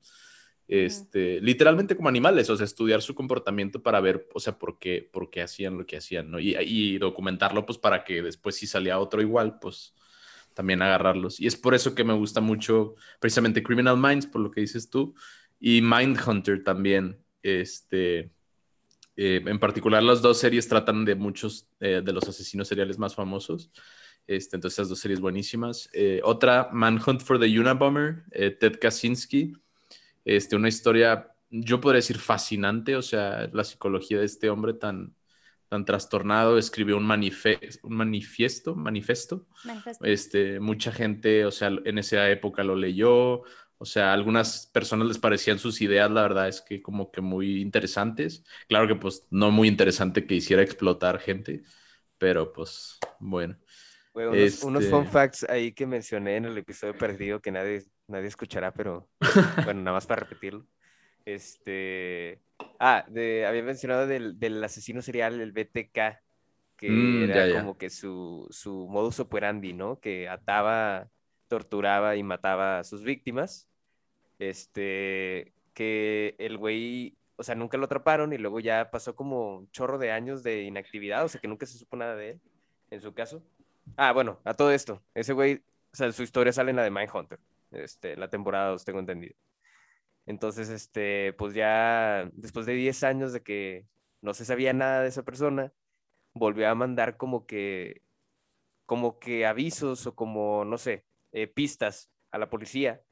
este, 0.68 1.40
literalmente 1.40 1.96
como 1.96 2.08
animales, 2.08 2.48
o 2.48 2.56
sea, 2.56 2.64
estudiar 2.64 3.02
su 3.02 3.14
comportamiento 3.14 3.82
para 3.82 4.00
ver, 4.00 4.28
o 4.34 4.40
sea, 4.40 4.56
por 4.56 4.78
qué, 4.78 5.08
por 5.12 5.30
qué 5.30 5.42
hacían 5.42 5.78
lo 5.78 5.86
que 5.86 5.96
hacían, 5.96 6.30
¿no? 6.30 6.38
Y, 6.38 6.56
y 6.56 6.98
documentarlo, 6.98 7.66
pues, 7.66 7.78
para 7.78 8.04
que 8.04 8.22
después 8.22 8.54
si 8.56 8.68
salía 8.68 9.00
otro 9.00 9.20
igual, 9.20 9.58
pues, 9.58 9.94
también 10.54 10.82
agarrarlos. 10.82 11.40
Y 11.40 11.48
es 11.48 11.56
por 11.56 11.74
eso 11.74 11.94
que 11.94 12.04
me 12.04 12.14
gusta 12.14 12.40
mucho, 12.40 12.94
precisamente, 13.20 13.62
Criminal 13.64 13.96
Minds, 13.96 14.26
por 14.26 14.40
lo 14.40 14.50
que 14.52 14.60
dices 14.60 14.90
tú, 14.90 15.14
y 15.58 15.82
Mindhunter 15.82 16.62
también. 16.62 17.18
Este, 17.42 18.32
eh, 19.16 19.42
en 19.44 19.58
particular, 19.58 20.02
las 20.02 20.20
dos 20.22 20.38
series 20.38 20.68
tratan 20.68 21.04
de 21.04 21.14
muchos 21.14 21.68
eh, 21.80 22.02
de 22.04 22.12
los 22.12 22.28
asesinos 22.28 22.68
seriales 22.68 22.98
más 22.98 23.14
famosos. 23.14 23.70
Este, 24.26 24.56
entonces, 24.56 24.78
esas 24.78 24.88
dos 24.88 24.98
series 24.98 25.20
buenísimas. 25.20 25.88
Eh, 25.92 26.20
otra, 26.24 26.68
Manhunt 26.72 27.22
for 27.22 27.38
the 27.38 27.58
Unabomber, 27.58 28.24
eh, 28.32 28.50
Ted 28.50 28.78
Kaczynski. 28.80 29.52
Este, 30.24 30.56
una 30.56 30.68
historia, 30.68 31.32
yo 31.50 31.80
podría 31.80 31.98
decir 31.98 32.18
fascinante, 32.18 32.96
o 32.96 33.02
sea, 33.02 33.48
la 33.52 33.62
psicología 33.62 34.18
de 34.18 34.26
este 34.26 34.50
hombre 34.50 34.74
tan, 34.74 35.14
tan 35.68 35.84
trastornado. 35.84 36.58
Escribió 36.58 36.96
un, 36.96 37.04
un 37.04 37.08
manifiesto, 37.08 38.74
manifesto 38.74 39.46
Manifesto. 39.64 40.04
este, 40.04 40.58
mucha 40.58 40.90
gente, 40.90 41.44
o 41.46 41.52
sea, 41.52 41.70
en 41.84 41.98
esa 41.98 42.28
época 42.28 42.64
lo 42.64 42.74
leyó, 42.74 43.44
o 43.78 43.84
sea, 43.86 44.10
a 44.10 44.14
algunas 44.14 44.66
personas 44.72 45.06
les 45.08 45.18
parecían 45.18 45.58
sus 45.58 45.80
ideas, 45.82 46.10
la 46.10 46.22
verdad 46.22 46.48
es 46.48 46.60
que 46.62 46.82
como 46.82 47.10
que 47.10 47.20
muy 47.20 47.60
interesantes. 47.60 48.44
Claro 48.68 48.88
que 48.88 48.96
pues 48.96 49.26
no 49.30 49.50
muy 49.50 49.68
interesante 49.68 50.26
que 50.26 50.34
hiciera 50.36 50.62
explotar 50.62 51.18
gente, 51.20 51.62
pero 52.18 52.52
pues 52.52 52.98
bueno. 53.20 53.56
Unos, 54.14 54.56
unos 54.62 54.88
fun 54.88 55.04
Este- 55.04 55.06
facts 55.06 55.44
ahí 55.48 55.72
que 55.72 55.86
mencioné 55.86 56.36
en 56.36 56.46
el 56.46 56.56
episodio 56.56 56.96
perdido 56.96 57.40
que 57.42 57.50
nadie, 57.52 57.82
nadie 58.06 58.28
escuchará, 58.28 58.72
pero 58.74 59.08
bueno, 59.62 59.82
nada 59.82 59.94
más 59.96 60.06
para 60.06 60.20
repetirlo. 60.20 60.66
Este. 61.24 62.42
Ah, 62.80 63.04
de, 63.08 63.46
había 63.46 63.62
mencionado 63.64 64.06
del, 64.06 64.38
del 64.38 64.62
asesino 64.64 65.02
serial, 65.02 65.40
el 65.40 65.52
BTK, 65.52 66.20
que 66.76 67.24
Mm, 67.24 67.24
era 67.24 67.34
ya, 67.34 67.46
ya. 67.46 67.62
como 67.62 67.78
que 67.78 67.90
su, 67.90 68.46
su 68.50 68.88
modus 68.90 69.20
operandi, 69.20 69.72
¿no? 69.74 70.00
Que 70.00 70.28
ataba, 70.28 71.10
torturaba 71.48 72.16
y 72.16 72.22
mataba 72.22 72.80
a 72.80 72.84
sus 72.84 73.02
víctimas. 73.02 73.68
Este. 74.38 75.52
Que 75.74 76.34
el 76.38 76.56
güey 76.58 77.16
o 77.36 77.42
sea, 77.42 77.54
nunca 77.54 77.76
lo 77.76 77.84
atraparon 77.84 78.32
y 78.32 78.38
luego 78.38 78.60
ya 78.60 78.90
pasó 78.90 79.14
como 79.14 79.58
un 79.58 79.70
chorro 79.70 79.98
de 79.98 80.10
años 80.10 80.42
de 80.42 80.62
inactividad, 80.62 81.24
o 81.24 81.28
sea, 81.28 81.40
que 81.40 81.48
nunca 81.48 81.66
se 81.66 81.78
supo 81.78 81.96
nada 81.96 82.16
de 82.16 82.30
él, 82.30 82.40
en 82.90 83.00
su 83.00 83.12
caso. 83.12 83.42
Ah, 83.96 84.12
bueno, 84.12 84.40
a 84.44 84.54
todo 84.54 84.72
esto, 84.72 85.02
ese 85.14 85.32
güey, 85.32 85.62
o 85.92 85.96
sea, 85.96 86.10
su 86.12 86.22
historia 86.22 86.52
sale 86.52 86.70
en 86.70 86.76
la 86.76 86.82
de 86.82 86.90
Mindhunter, 86.90 87.38
este, 87.72 88.16
la 88.16 88.28
temporada 88.28 88.70
2, 88.70 88.84
tengo 88.84 89.00
entendido. 89.00 89.34
Entonces, 90.24 90.70
este, 90.70 91.34
pues 91.34 91.54
ya 91.54 92.28
después 92.32 92.66
de 92.66 92.72
10 92.72 93.04
años 93.04 93.32
de 93.32 93.42
que 93.42 93.86
no 94.22 94.34
se 94.34 94.44
sabía 94.44 94.72
nada 94.72 95.02
de 95.02 95.08
esa 95.08 95.22
persona, 95.22 95.72
volvió 96.34 96.68
a 96.68 96.74
mandar 96.74 97.16
como 97.16 97.46
que, 97.46 98.02
como 98.86 99.18
que 99.18 99.46
avisos 99.46 100.06
o 100.06 100.14
como, 100.16 100.64
no 100.64 100.78
sé, 100.78 101.04
eh, 101.36 101.46
pistas 101.46 102.10
a 102.30 102.38
la 102.38 102.48
policía, 102.48 103.02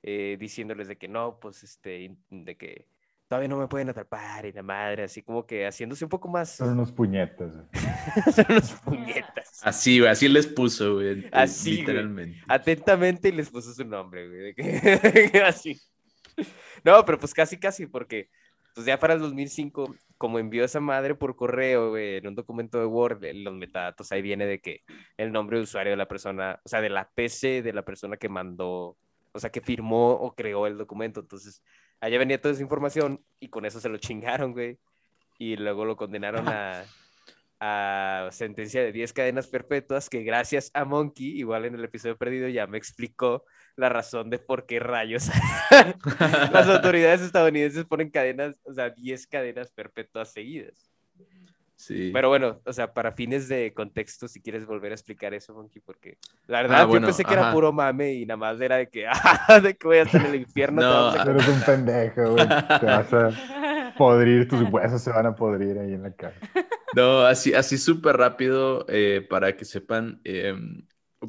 eh, 0.00 0.36
diciéndoles 0.38 0.86
de 0.86 0.96
que 0.96 1.08
no, 1.08 1.40
pues, 1.40 1.64
este, 1.64 2.16
de 2.30 2.56
que 2.56 2.86
todavía 3.26 3.48
no 3.48 3.58
me 3.58 3.66
pueden 3.66 3.88
atrapar 3.88 4.46
y 4.46 4.52
la 4.52 4.62
madre, 4.62 5.02
así 5.02 5.22
como 5.22 5.44
que 5.44 5.66
haciéndose 5.66 6.04
un 6.04 6.08
poco 6.08 6.28
más... 6.28 6.50
Son 6.54 6.68
unos 6.70 6.92
puñetas. 6.92 7.52
Son 8.32 8.46
unos 8.48 8.70
puñetas. 8.84 9.60
Así, 9.64 9.98
güey, 9.98 10.08
así 10.08 10.28
les 10.28 10.46
puso, 10.46 10.94
güey. 10.94 11.28
Así, 11.32 11.70
güey. 11.70 11.80
Literalmente. 11.80 12.40
Atentamente 12.46 13.30
y 13.30 13.32
les 13.32 13.50
puso 13.50 13.74
su 13.74 13.84
nombre, 13.84 14.28
güey. 14.28 14.40
de 14.40 14.54
que- 14.54 15.38
así. 15.44 15.80
No, 16.84 17.04
pero 17.04 17.18
pues 17.18 17.34
casi, 17.34 17.58
casi, 17.58 17.88
porque 17.88 18.30
pues 18.72 18.86
ya 18.86 19.00
para 19.00 19.14
el 19.14 19.20
2005, 19.20 19.96
como 20.18 20.38
envió 20.38 20.64
esa 20.64 20.80
madre 20.80 21.14
por 21.14 21.36
correo, 21.36 21.90
güey, 21.90 22.16
en 22.16 22.26
un 22.28 22.34
documento 22.34 22.78
de 22.78 22.86
Word, 22.86 23.24
los 23.34 23.54
metadatos, 23.54 24.10
ahí 24.12 24.22
viene 24.22 24.46
de 24.46 24.60
que 24.60 24.82
el 25.16 25.32
nombre 25.32 25.58
de 25.58 25.64
usuario 25.64 25.92
de 25.92 25.96
la 25.96 26.08
persona, 26.08 26.60
o 26.64 26.68
sea, 26.68 26.80
de 26.80 26.90
la 26.90 27.10
PC 27.14 27.62
de 27.62 27.72
la 27.72 27.84
persona 27.84 28.16
que 28.16 28.28
mandó, 28.28 28.96
o 29.32 29.38
sea, 29.38 29.50
que 29.50 29.60
firmó 29.60 30.12
o 30.12 30.34
creó 30.34 30.66
el 30.66 30.78
documento. 30.78 31.20
Entonces, 31.20 31.62
allá 32.00 32.18
venía 32.18 32.40
toda 32.40 32.54
esa 32.54 32.62
información 32.62 33.24
y 33.40 33.48
con 33.48 33.64
eso 33.64 33.80
se 33.80 33.88
lo 33.88 33.98
chingaron, 33.98 34.52
güey. 34.52 34.78
Y 35.38 35.56
luego 35.56 35.84
lo 35.84 35.96
condenaron 35.96 36.48
a, 36.48 36.84
a 37.60 38.28
sentencia 38.30 38.82
de 38.82 38.92
10 38.92 39.12
cadenas 39.12 39.48
perpetuas, 39.48 40.08
que 40.08 40.22
gracias 40.22 40.70
a 40.74 40.84
Monkey, 40.84 41.38
igual 41.38 41.64
en 41.64 41.74
el 41.74 41.84
episodio 41.84 42.16
perdido, 42.16 42.48
ya 42.48 42.66
me 42.66 42.78
explicó 42.78 43.44
la 43.76 43.88
razón 43.88 44.30
de 44.30 44.38
por 44.38 44.66
qué 44.66 44.78
rayos 44.80 45.30
las 46.52 46.68
autoridades 46.68 47.20
estadounidenses 47.20 47.84
ponen 47.84 48.10
cadenas, 48.10 48.54
o 48.64 48.72
sea, 48.72 48.90
10 48.90 49.26
cadenas 49.26 49.70
perpetuas 49.70 50.32
seguidas. 50.32 50.90
Sí. 51.76 52.10
Pero 52.12 52.28
bueno, 52.28 52.60
o 52.64 52.72
sea, 52.72 52.94
para 52.94 53.12
fines 53.12 53.48
de 53.48 53.74
contexto, 53.74 54.28
si 54.28 54.40
quieres 54.40 54.64
volver 54.64 54.92
a 54.92 54.94
explicar 54.94 55.34
eso, 55.34 55.52
Monkey, 55.54 55.82
porque 55.84 56.18
la 56.46 56.62
verdad 56.62 56.82
Ah, 56.82 56.84
bueno, 56.84 57.06
yo 57.06 57.08
pensé 57.08 57.24
que 57.24 57.32
era 57.32 57.42
ajá. 57.42 57.52
puro 57.52 57.72
mame 57.72 58.14
y 58.14 58.24
nada 58.24 58.38
más 58.38 58.60
era 58.60 58.76
de 58.76 58.88
que, 58.88 59.06
ah, 59.10 59.60
de 59.60 59.74
que 59.74 59.86
voy 59.86 59.98
a 59.98 60.02
estar 60.02 60.20
en 60.20 60.28
el 60.28 60.34
infierno. 60.36 60.80
te 60.80 60.86
No, 60.86 60.92
vamos 60.92 61.18
a 61.18 61.24
Tú 61.24 61.30
eres 61.30 61.48
un 61.48 61.60
pendejo, 61.62 62.30
güey. 62.30 62.48
Te 62.48 62.86
vas 62.86 63.12
a 63.12 63.92
podrir, 63.98 64.48
tus 64.48 64.62
huesos 64.70 65.02
se 65.02 65.10
van 65.10 65.26
a 65.26 65.34
podrir 65.34 65.78
ahí 65.78 65.92
en 65.92 66.02
la 66.02 66.12
cara. 66.12 66.34
No, 66.94 67.20
así, 67.22 67.52
así 67.54 67.76
súper 67.76 68.16
rápido, 68.16 68.86
eh, 68.88 69.26
para 69.28 69.56
que 69.56 69.64
sepan, 69.64 70.20
eh, 70.24 70.54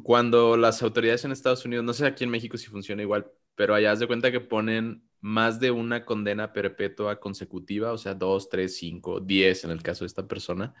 cuando 0.02 0.56
las 0.56 0.82
autoridades 0.82 1.24
en 1.24 1.32
Estados 1.32 1.64
Unidos, 1.64 1.84
no 1.84 1.92
sé 1.92 2.06
aquí 2.06 2.24
en 2.24 2.30
México 2.30 2.56
si 2.56 2.66
funciona 2.68 3.02
igual, 3.02 3.30
pero 3.54 3.74
allá 3.74 3.92
haz 3.92 4.00
de 4.00 4.06
cuenta 4.06 4.30
que 4.32 4.40
ponen 4.40 5.02
más 5.20 5.60
de 5.60 5.70
una 5.70 6.04
condena 6.04 6.52
perpetua 6.52 7.18
consecutiva, 7.20 7.92
o 7.92 7.98
sea, 7.98 8.14
dos, 8.14 8.48
tres, 8.48 8.76
cinco, 8.76 9.20
diez 9.20 9.64
en 9.64 9.70
el 9.70 9.82
caso 9.82 10.04
de 10.04 10.08
esta 10.08 10.26
persona. 10.28 10.74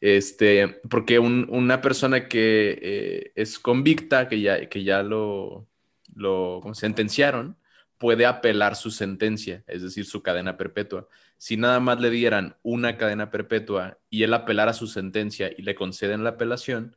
Este, 0.00 0.80
porque 0.90 1.18
un- 1.18 1.46
una 1.50 1.80
persona 1.80 2.28
que 2.28 2.78
eh, 2.82 3.32
es 3.34 3.58
convicta, 3.58 4.28
que 4.28 4.40
ya, 4.40 4.68
que 4.68 4.84
ya 4.84 5.02
lo, 5.02 5.66
lo 6.14 6.58
¿cómo 6.62 6.74
se- 6.74 6.82
sentenciaron, 6.82 7.56
puede 7.98 8.26
apelar 8.26 8.76
su 8.76 8.90
sentencia, 8.90 9.64
es 9.66 9.82
decir, 9.82 10.04
su 10.06 10.22
cadena 10.22 10.56
perpetua 10.56 11.08
si 11.38 11.56
nada 11.58 11.80
más 11.80 12.00
le 12.00 12.08
dieran 12.10 12.56
una 12.62 12.96
cadena 12.96 13.30
perpetua 13.30 13.98
y 14.08 14.22
él 14.22 14.32
apelara 14.32 14.72
su 14.72 14.86
sentencia 14.86 15.50
y 15.56 15.60
le 15.62 15.74
conceden 15.74 16.24
la 16.24 16.30
apelación, 16.30 16.96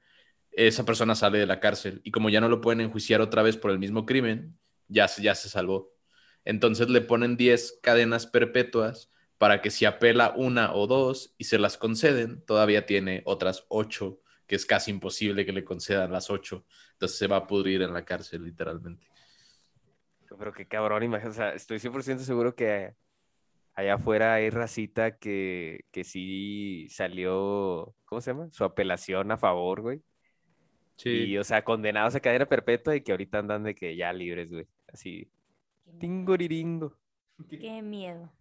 esa 0.51 0.85
persona 0.85 1.15
sale 1.15 1.37
de 1.39 1.45
la 1.45 1.59
cárcel 1.59 2.01
y 2.03 2.11
como 2.11 2.29
ya 2.29 2.41
no 2.41 2.49
lo 2.49 2.61
pueden 2.61 2.81
enjuiciar 2.81 3.21
otra 3.21 3.41
vez 3.43 3.57
por 3.57 3.71
el 3.71 3.79
mismo 3.79 4.05
crimen, 4.05 4.57
ya, 4.87 5.07
se- 5.07 5.21
ya 5.21 5.35
se 5.35 5.49
salvó. 5.49 5.91
Entonces 6.45 6.89
le 6.89 7.01
ponen 7.01 7.37
10 7.37 7.79
cadenas 7.83 8.27
perpetuas 8.27 9.11
para 9.37 9.61
que 9.61 9.71
si 9.71 9.85
apela 9.85 10.33
una 10.35 10.73
o 10.73 10.87
dos 10.87 11.33
y 11.37 11.45
se 11.45 11.59
las 11.59 11.77
conceden, 11.77 12.43
todavía 12.45 12.85
tiene 12.85 13.21
otras 13.25 13.65
8, 13.69 14.21
que 14.47 14.55
es 14.55 14.65
casi 14.65 14.91
imposible 14.91 15.45
que 15.45 15.53
le 15.53 15.63
concedan 15.63 16.11
las 16.11 16.29
8. 16.29 16.65
Entonces 16.93 17.17
se 17.17 17.27
va 17.27 17.37
a 17.37 17.47
pudrir 17.47 17.81
en 17.81 17.93
la 17.93 18.03
cárcel, 18.05 18.43
literalmente. 18.43 19.07
Pero 20.37 20.53
qué 20.53 20.67
cabrón, 20.67 21.03
imagínate, 21.03 21.31
o 21.31 21.33
sea, 21.33 21.53
estoy 21.53 21.79
100% 21.79 22.23
seguro 22.23 22.55
que 22.55 22.95
allá 23.75 23.95
afuera 23.95 24.35
hay 24.35 24.49
racita 24.49 25.17
que, 25.17 25.85
que 25.91 26.03
sí 26.03 26.87
salió, 26.89 27.95
¿cómo 28.05 28.21
se 28.21 28.31
llama? 28.31 28.49
Su 28.51 28.63
apelación 28.63 29.31
a 29.31 29.37
favor, 29.37 29.81
güey. 29.81 30.01
Y, 31.07 31.37
o 31.37 31.43
sea, 31.43 31.63
condenados 31.63 32.15
a 32.15 32.19
cadena 32.19 32.45
perpetua 32.47 32.95
y 32.95 33.01
que 33.01 33.11
ahorita 33.11 33.39
andan 33.39 33.63
de 33.63 33.75
que 33.75 33.95
ya 33.95 34.13
libres, 34.13 34.49
güey. 34.51 34.67
Así, 34.87 35.31
tingoriringo. 35.99 36.97
Qué 37.59 37.81
miedo. 37.81 38.31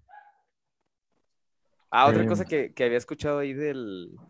Ah, 1.91 2.07
otra 2.09 2.25
Eh, 2.25 2.27
cosa 2.27 2.45
que, 2.45 2.73
que 2.75 2.85
había 2.85 2.99
escuchado 2.99 3.39
ahí 3.39 3.55
del, 3.55 4.21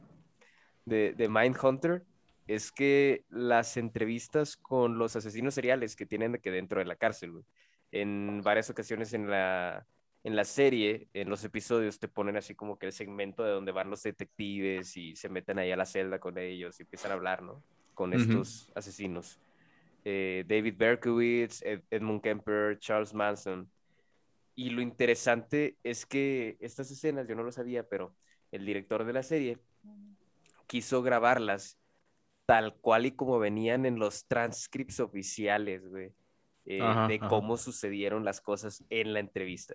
de, 0.84 1.14
de 1.14 1.28
Mindhunter 1.28 2.04
es 2.46 2.72
que 2.72 3.24
las 3.28 3.76
entrevistas 3.76 4.56
con 4.56 4.98
los 4.98 5.16
asesinos 5.16 5.54
seriales 5.54 5.96
que 5.96 6.06
tienen 6.06 6.32
de 6.32 6.40
que 6.40 6.50
dentro 6.50 6.78
de 6.80 6.86
la 6.86 6.96
cárcel, 6.96 7.32
güey, 7.32 7.44
en 7.92 8.42
varias 8.42 8.70
ocasiones 8.70 9.12
en 9.12 9.28
la, 9.30 9.86
en 10.24 10.36
la 10.36 10.44
serie, 10.44 11.08
en 11.12 11.28
los 11.30 11.44
episodios, 11.44 11.98
te 11.98 12.08
ponen 12.08 12.36
así 12.36 12.54
como 12.54 12.78
que 12.78 12.86
el 12.86 12.92
segmento 12.92 13.44
de 13.44 13.50
donde 13.52 13.72
van 13.72 13.90
los 13.90 14.02
detectives 14.02 14.96
y 14.96 15.14
se 15.16 15.28
meten 15.28 15.58
ahí 15.58 15.70
a 15.72 15.76
la 15.76 15.86
celda 15.86 16.18
con 16.20 16.38
ellos 16.38 16.78
y 16.80 16.84
empiezan 16.84 17.10
a 17.12 17.14
hablar, 17.14 17.42
¿no? 17.42 17.64
Con 17.98 18.12
estos 18.12 18.70
asesinos. 18.76 19.40
Eh, 20.04 20.44
David 20.46 20.76
Berkowitz, 20.78 21.62
Ed- 21.62 21.82
Edmund 21.90 22.22
Kemper, 22.22 22.78
Charles 22.78 23.12
Manson. 23.12 23.68
Y 24.54 24.70
lo 24.70 24.82
interesante 24.82 25.76
es 25.82 26.06
que 26.06 26.56
estas 26.60 26.90
escenas, 26.92 27.26
yo 27.26 27.34
no 27.34 27.42
lo 27.42 27.50
sabía, 27.50 27.82
pero 27.88 28.14
el 28.52 28.64
director 28.64 29.04
de 29.04 29.12
la 29.12 29.24
serie 29.24 29.58
quiso 30.66 31.02
grabarlas 31.02 31.78
tal 32.46 32.76
cual 32.76 33.06
y 33.06 33.12
como 33.12 33.38
venían 33.38 33.84
en 33.84 33.98
los 33.98 34.26
transcripts 34.26 35.00
oficiales, 35.00 35.88
güey, 35.88 36.12
eh, 36.66 36.80
Ajá, 36.82 37.06
de 37.08 37.16
ajá. 37.16 37.28
cómo 37.28 37.56
sucedieron 37.56 38.24
las 38.24 38.40
cosas 38.40 38.84
en 38.90 39.12
la 39.12 39.20
entrevista. 39.20 39.74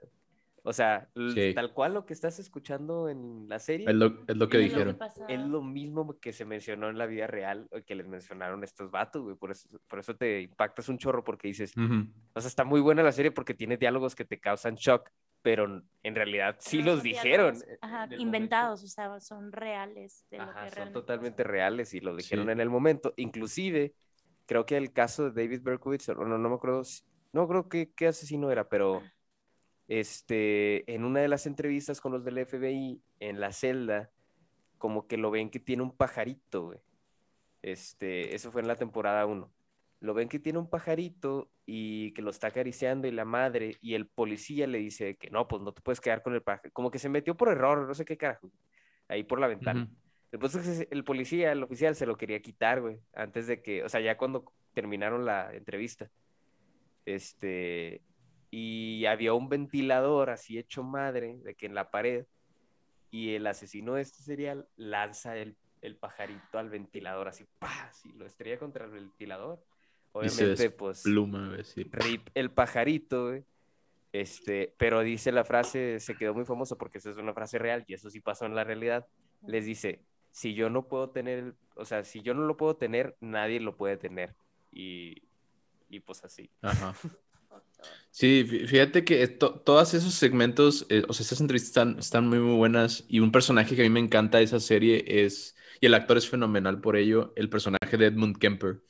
O 0.66 0.72
sea, 0.72 1.10
Sí. 1.34 1.54
tal 1.54 1.74
cual 1.74 1.94
lo 1.94 2.06
que 2.06 2.14
estás 2.14 2.40
escuchando 2.40 3.10
en 3.10 3.48
la 3.50 3.60
serie 3.60 3.90
Es 3.90 3.96
lo, 3.96 4.06
es 4.08 4.14
lo 4.14 4.24
que 4.24 4.32
Es 4.32 4.38
lo 4.38 4.48
que 4.50 4.58
dijeron. 4.60 4.98
es 5.28 5.40
lo 5.42 5.62
mismo 5.62 6.18
que 6.20 6.32
se 6.32 6.46
mencionó 6.46 6.90
en 6.90 6.98
la 6.98 7.06
vida 7.06 7.28
real 7.28 7.68
o 7.72 7.82
que 7.84 7.96
les 7.96 8.08
mencionaron 8.08 8.64
estos 8.64 8.90
vatos, 8.90 9.22
güey. 9.24 9.36
Por 9.36 9.52
eso, 9.52 9.68
por 9.90 10.00
eso 10.00 10.16
te 10.16 10.42
impactas 10.42 10.88
un 10.88 10.98
chorro 10.98 11.24
porque 11.24 11.50
dices, 11.50 11.76
Ujú. 11.76 12.08
o 12.34 12.40
sea, 12.42 12.48
está 12.48 12.64
muy 12.64 12.80
buena 12.80 13.04
la 13.04 13.12
serie 13.12 13.32
porque 13.32 13.54
tiene 13.54 13.76
diálogos 13.78 14.16
que 14.16 14.24
te 14.26 14.40
causan 14.40 14.76
shock, 14.76 15.10
pero 15.42 15.84
en 16.02 16.16
realidad 16.16 16.56
sí 16.60 16.80
No 16.80 16.86
los 16.94 17.04
dijeron. 17.04 17.56
diálogos, 17.56 17.80
Ajá, 17.82 18.08
inventados, 18.18 18.84
o 18.84 18.88
sea, 18.88 19.20
son 19.20 19.52
reales 19.52 20.26
de 20.32 20.38
lo 20.38 20.44
Ajá, 20.44 20.70
que 20.70 20.76
son 20.76 20.94
totalmente 20.94 21.44
pasó. 21.44 21.52
reales 21.52 21.94
y 21.94 22.00
lo 22.00 22.16
dijeron 22.16 22.46
Sí. 22.46 22.52
en 22.54 22.60
el 22.62 22.70
momento. 22.70 23.14
Inclusive, 23.18 23.94
creo 24.46 24.66
que 24.66 24.78
el 24.78 24.94
caso 24.94 25.30
de 25.30 25.44
David 25.44 25.62
Berkowitz, 25.62 26.08
o 26.08 26.16
no, 26.16 26.38
no 26.38 26.50
me 26.50 26.56
acuerdo, 26.56 26.84
no 27.34 27.48
creo 27.50 27.68
que 27.68 27.92
qué 27.94 28.08
asesino 28.08 28.50
era, 28.50 28.70
pero 28.70 29.02
este, 30.00 30.92
en 30.92 31.04
una 31.06 31.20
de 31.20 31.28
las 31.28 31.46
entrevistas 31.46 32.02
con 32.02 32.12
los 32.12 32.24
del 32.24 32.40
FBI 32.40 33.00
en 33.20 33.40
la 33.40 33.52
celda, 33.52 34.10
como 34.80 35.08
que 35.08 35.18
lo 35.18 35.30
ven 35.30 35.50
que 35.52 35.60
tiene 35.60 35.84
un 35.84 35.96
pajarito, 35.96 36.66
güey. 36.66 36.80
Este, 37.62 38.34
eso 38.36 38.52
fue 38.52 38.62
en 38.62 38.68
la 38.68 38.76
temporada 38.76 39.26
1. 39.26 39.54
Lo 40.00 40.14
ven 40.14 40.28
que 40.30 40.40
tiene 40.40 40.58
un 40.60 40.70
pajarito 40.70 41.50
y 41.66 42.12
que 42.14 42.22
lo 42.24 42.32
está 42.32 42.48
acariciando 42.48 43.08
y 43.08 43.12
la 43.12 43.24
madre 43.24 43.78
y 43.82 43.94
el 43.94 44.08
policía 44.08 44.66
le 44.68 44.80
dice 44.80 45.16
que 45.16 45.30
no, 45.30 45.48
pues 45.48 45.62
no 45.62 45.74
te 45.74 45.82
puedes 45.82 46.02
quedar 46.02 46.24
con 46.24 46.34
el 46.34 46.42
pajarito. 46.42 46.74
Como 46.74 46.90
que 46.90 47.00
se 47.00 47.08
metió 47.08 47.38
por 47.38 47.50
error, 47.50 47.88
no 47.88 47.94
sé 47.94 48.04
qué 48.04 48.18
carajo, 48.18 48.52
ahí 49.08 49.24
por 49.24 49.40
la 49.40 49.48
ventana. 49.48 49.88
Es 50.32 50.40
que 50.58 50.64
se- 50.64 50.88
el 50.90 51.04
policía, 51.04 51.52
el 51.52 51.62
oficial, 51.62 51.96
se 51.96 52.08
lo 52.08 52.18
quería 52.18 52.42
quitar, 52.42 52.82
güey, 52.82 53.00
antes 53.14 53.46
de 53.46 53.62
que, 53.62 53.84
o 53.84 53.90
sea, 53.90 54.02
ya 54.02 54.18
cuando 54.18 54.52
terminaron 54.74 55.24
la 55.24 55.54
entrevista. 55.54 56.10
Este, 57.06 58.02
y 58.56 59.08
había 59.08 59.34
un 59.34 59.50
ventilador 59.50 60.30
así 60.30 60.60
hecho 60.60 60.84
madre, 60.84 61.40
de 61.44 61.56
que 61.56 61.66
en 61.66 61.74
la 61.74 61.90
pared, 61.90 62.28
y 63.10 63.34
el 63.34 63.48
asesino 63.48 63.96
de 63.96 64.04
este 64.04 64.22
serial 64.22 64.68
lanza 64.76 65.36
el, 65.38 65.56
el 65.82 65.96
pajarito 65.96 66.60
al 66.60 66.70
ventilador, 66.70 67.28
así, 67.28 67.48
¡pah! 67.58 67.90
Y 68.04 68.14
lo 68.14 68.28
estrella 68.28 68.60
contra 68.60 68.86
el 68.86 68.92
ventilador. 68.92 69.66
Obviamente, 70.12 70.70
pues, 70.70 71.02
Pluma, 71.02 71.58
sí. 71.64 71.90
rip 71.94 72.30
el 72.36 72.52
pajarito, 72.52 73.30
güey. 73.30 73.44
Este, 74.12 74.76
pero 74.78 75.02
dice 75.02 75.32
la 75.32 75.46
frase, 75.46 76.00
se 76.00 76.16
quedó 76.16 76.36
muy 76.36 76.46
famoso 76.46 76.78
porque 76.78 77.00
esa 77.00 77.10
es 77.10 77.18
una 77.18 77.34
frase 77.34 77.58
real 77.58 77.84
y 77.88 77.96
eso 77.96 78.12
sí 78.12 78.20
pasó 78.20 78.46
en 78.46 78.54
la 78.54 78.64
realidad. 78.64 79.08
Les 79.48 79.66
dice, 79.66 80.04
si 80.30 80.54
yo 80.54 80.70
no 80.70 80.88
puedo 80.88 81.10
tener, 81.10 81.56
o 81.76 81.86
sea, 81.86 82.04
si 82.04 82.22
yo 82.22 82.36
no 82.36 82.44
lo 82.44 82.56
puedo 82.56 82.76
tener, 82.76 83.18
nadie 83.20 83.60
lo 83.60 83.76
puede 83.76 83.98
tener. 83.98 84.36
Y, 84.72 85.24
y 85.90 86.02
pues 86.02 86.24
así. 86.24 86.52
Ajá. 86.62 86.94
Sí, 88.12 88.46
fí- 88.48 88.68
fíjate 88.68 89.04
que 89.04 89.28
to- 89.28 89.60
todos 89.62 89.94
esos 89.94 90.14
segmentos, 90.14 90.86
eh, 90.90 91.04
o 91.08 91.14
sea, 91.14 91.24
esas 91.26 91.42
entrevistas 91.42 91.70
están, 91.70 92.00
están 92.00 92.28
muy, 92.28 92.40
muy 92.40 92.56
buenas. 92.56 93.06
Y 93.08 93.20
un 93.20 93.32
personaje 93.32 93.76
que 93.76 93.82
a 93.82 93.86
mí 93.86 93.90
me 93.90 94.00
encanta 94.00 94.38
de 94.38 94.44
esa 94.46 94.60
serie 94.60 95.04
es, 95.26 95.56
y 95.82 95.88
el 95.88 95.94
actor 95.96 96.18
es 96.18 96.30
fenomenal 96.30 96.80
por 96.82 96.96
ello, 96.96 97.34
el 97.36 97.50
personaje 97.50 97.98
de 97.98 98.08
Edmund 98.08 98.38
Kemper. 98.38 98.82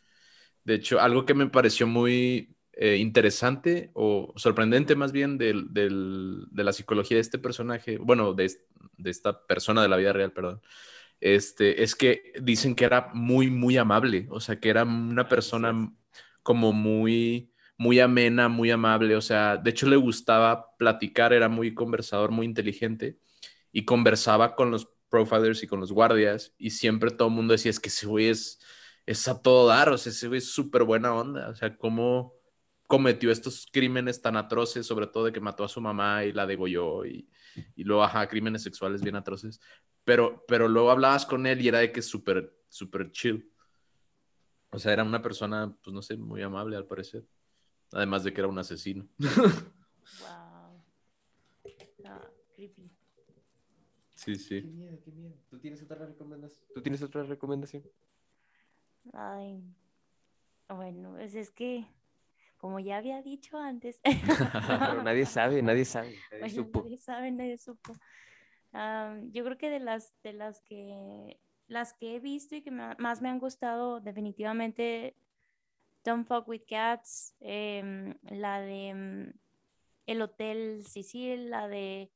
De 0.66 0.76
hecho, 0.76 1.00
algo 1.02 1.26
que 1.26 1.34
me 1.36 1.50
pareció 1.50 1.88
muy 1.88 2.56
eh, 2.74 2.98
interesante 2.98 3.92
o 3.96 4.34
sorprendente 4.38 4.96
más 4.96 5.12
bien 5.12 5.38
del- 5.38 5.74
del- 5.74 6.46
de 6.52 6.64
la 6.66 6.74
psicología 6.74 7.18
de 7.18 7.22
este 7.22 7.40
personaje, 7.40 7.98
bueno, 8.00 8.34
de, 8.34 8.52
de 8.98 9.12
esta 9.12 9.46
persona 9.48 9.82
de 9.84 9.90
la 9.90 9.98
vida 9.98 10.14
real, 10.14 10.34
perdón, 10.34 10.62
este, 11.20 11.84
es 11.84 11.96
que 11.96 12.34
dicen 12.42 12.76
que 12.76 12.86
era 12.86 13.10
muy, 13.14 13.50
muy 13.50 13.78
amable, 13.78 14.28
o 14.30 14.40
sea, 14.42 14.60
que 14.60 14.70
era 14.70 14.84
una 14.84 15.28
persona 15.30 15.94
como 16.44 16.74
muy, 16.74 17.53
muy 17.78 18.00
amena, 18.00 18.50
muy 18.50 18.72
amable, 18.72 19.16
o 19.16 19.22
sea, 19.22 19.58
de 19.58 19.70
hecho 19.72 19.88
le 19.88 19.96
gustaba 19.96 20.76
platicar, 20.78 21.34
era 21.34 21.50
muy 21.50 21.74
conversador, 21.74 22.32
muy 22.32 22.46
inteligente 22.46 23.20
y 23.72 23.86
conversaba 23.86 24.56
con 24.56 24.72
los 24.72 24.88
profilers 25.10 25.64
y 25.64 25.68
con 25.68 25.80
los 25.80 25.92
guardias 25.92 26.54
y 26.58 26.72
siempre 26.72 27.12
todo 27.12 27.28
el 27.30 27.34
mundo 27.34 27.54
decía, 27.54 27.72
es 27.72 27.80
que 27.80 27.90
ese 27.90 28.08
güey 28.08 28.28
es, 28.30 28.60
es 29.06 29.28
a 29.28 29.42
todo 29.42 29.68
dar, 29.68 29.90
o 29.90 29.98
sea, 29.98 30.12
ese 30.12 30.28
güey 30.28 30.38
es 30.40 30.52
súper 30.52 30.84
buena 30.84 31.14
onda, 31.14 31.50
o 31.50 31.56
sea, 31.56 31.78
cómo 31.78 32.34
cometió 32.88 33.32
estos 33.32 33.68
crímenes 33.72 34.22
tan 34.22 34.38
atroces, 34.38 34.86
sobre 34.86 35.08
todo 35.08 35.26
de 35.26 35.34
que 35.34 35.40
mató 35.40 35.64
a 35.64 35.70
su 35.70 35.82
mamá 35.82 36.26
y 36.26 36.32
la 36.32 36.46
degolló 36.46 37.06
y, 37.06 37.28
y 37.76 37.84
luego, 37.84 38.04
ajá, 38.04 38.28
crímenes 38.28 38.64
sexuales 38.64 39.02
bien 39.02 39.16
atroces, 39.16 39.60
pero, 40.04 40.44
pero 40.48 40.68
luego 40.68 40.92
hablabas 40.92 41.26
con 41.26 41.48
él 41.48 41.62
y 41.62 41.68
era 41.70 41.80
de 41.80 41.92
que 41.92 42.02
súper, 42.02 42.56
súper 42.70 43.12
chill. 43.12 43.50
O 44.70 44.80
sea, 44.80 44.94
era 44.94 45.04
una 45.04 45.22
persona, 45.22 45.76
pues 45.84 45.94
no 45.94 46.02
sé, 46.02 46.18
muy 46.18 46.42
amable 46.42 46.76
al 46.76 46.88
parecer. 46.88 47.26
Además 47.94 48.24
de 48.24 48.34
que 48.34 48.42
era 48.42 48.48
un 48.48 48.60
asesino. 48.60 49.08
Wow. 50.20 50.84
Creepy. 52.56 52.92
Sí, 54.16 54.34
Qué 54.34 54.38
sí. 54.40 54.62
miedo, 54.62 55.00
qué 55.04 55.12
miedo. 55.12 55.36
¿Tú 55.50 55.60
tienes 55.60 55.82
otra 55.82 56.06
recomendación? 56.06 56.66
¿Tú 56.74 56.82
tienes 56.82 57.02
otra 57.02 57.24
recomendación? 57.24 57.84
Ay, 59.12 59.64
bueno, 60.70 61.12
pues 61.14 61.36
es 61.36 61.52
que, 61.52 61.86
como 62.58 62.80
ya 62.80 62.98
había 62.98 63.22
dicho 63.22 63.58
antes, 63.58 64.02
Pero 64.04 65.04
nadie 65.04 65.26
sabe, 65.26 65.62
nadie 65.62 65.86
sabe. 65.86 66.16
Nadie 66.32 66.40
Bueno, 66.40 66.56
supo. 66.56 66.84
nadie 66.84 66.98
sabe, 66.98 67.32
nadie 67.32 67.58
supo. 67.58 67.94
Am, 68.72 69.32
yo 69.32 69.44
creo 69.44 69.58
que 69.58 69.70
de 69.70 69.80
las, 69.80 70.14
de 70.24 70.34
las 70.34 70.62
que 70.62 71.40
las 71.68 71.94
que 71.94 72.16
he 72.16 72.20
visto 72.20 72.56
y 72.56 72.62
que 72.62 72.72
me 72.72 72.96
más 72.98 73.22
me 73.22 73.30
han 73.30 73.40
gustado, 73.40 74.00
definitivamente 74.00 75.16
Don't 76.04 76.28
Fuck 76.28 76.48
with 76.48 76.64
Cats, 76.68 77.36
em, 77.40 78.16
la 78.24 78.62
de 78.62 78.88
em, 78.90 79.34
El 80.06 80.22
Hotel 80.22 80.84
Sicil, 80.86 81.50
la 81.50 81.68
de 81.68 82.12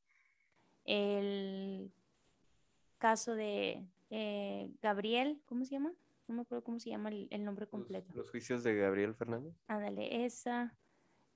el 0.83 1.91
caso 2.97 3.35
de 3.35 3.85
eh, 4.09 4.71
Gabriel, 4.81 5.41
¿cómo 5.45 5.65
se 5.65 5.71
llama? 5.71 5.93
No 6.27 6.35
me 6.35 6.41
acuerdo 6.41 6.63
cómo 6.63 6.79
se 6.79 6.89
llama 6.89 7.09
el, 7.09 7.27
el 7.31 7.43
nombre 7.43 7.67
completo. 7.67 8.07
Los, 8.09 8.17
los 8.17 8.31
juicios 8.31 8.63
de 8.63 8.75
Gabriel 8.75 9.15
Fernández. 9.15 9.53
Ándale, 9.67 10.25
esa. 10.25 10.75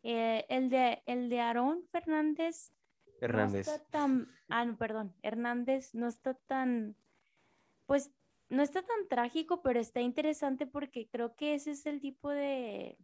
Eh, 0.04 0.46
el 0.50 0.70
de 0.70 1.04
el 1.06 1.30
de 1.30 1.40
Aarón 1.40 1.84
Fernández 1.92 2.74
Hernández. 3.20 3.68
no 3.68 3.74
está 3.74 3.86
tan, 3.92 4.28
ah, 4.50 4.66
no, 4.66 4.76
perdón, 4.76 5.14
Hernández 5.22 5.94
no 5.94 6.08
está 6.08 6.34
tan, 6.34 6.96
pues 7.86 8.12
no 8.52 8.62
está 8.62 8.82
tan 8.82 9.08
trágico, 9.08 9.62
pero 9.62 9.80
está 9.80 10.02
interesante 10.02 10.68
porque 10.68 11.08
creo 11.08 11.36
que 11.36 11.56
ese 11.56 11.72
es 11.72 11.86
el 11.86 12.02
tipo 12.02 12.30
de, 12.30 12.98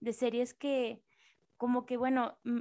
de 0.00 0.12
series 0.12 0.52
que, 0.52 1.02
como 1.56 1.86
que, 1.86 1.96
bueno, 1.96 2.36
mm, 2.44 2.60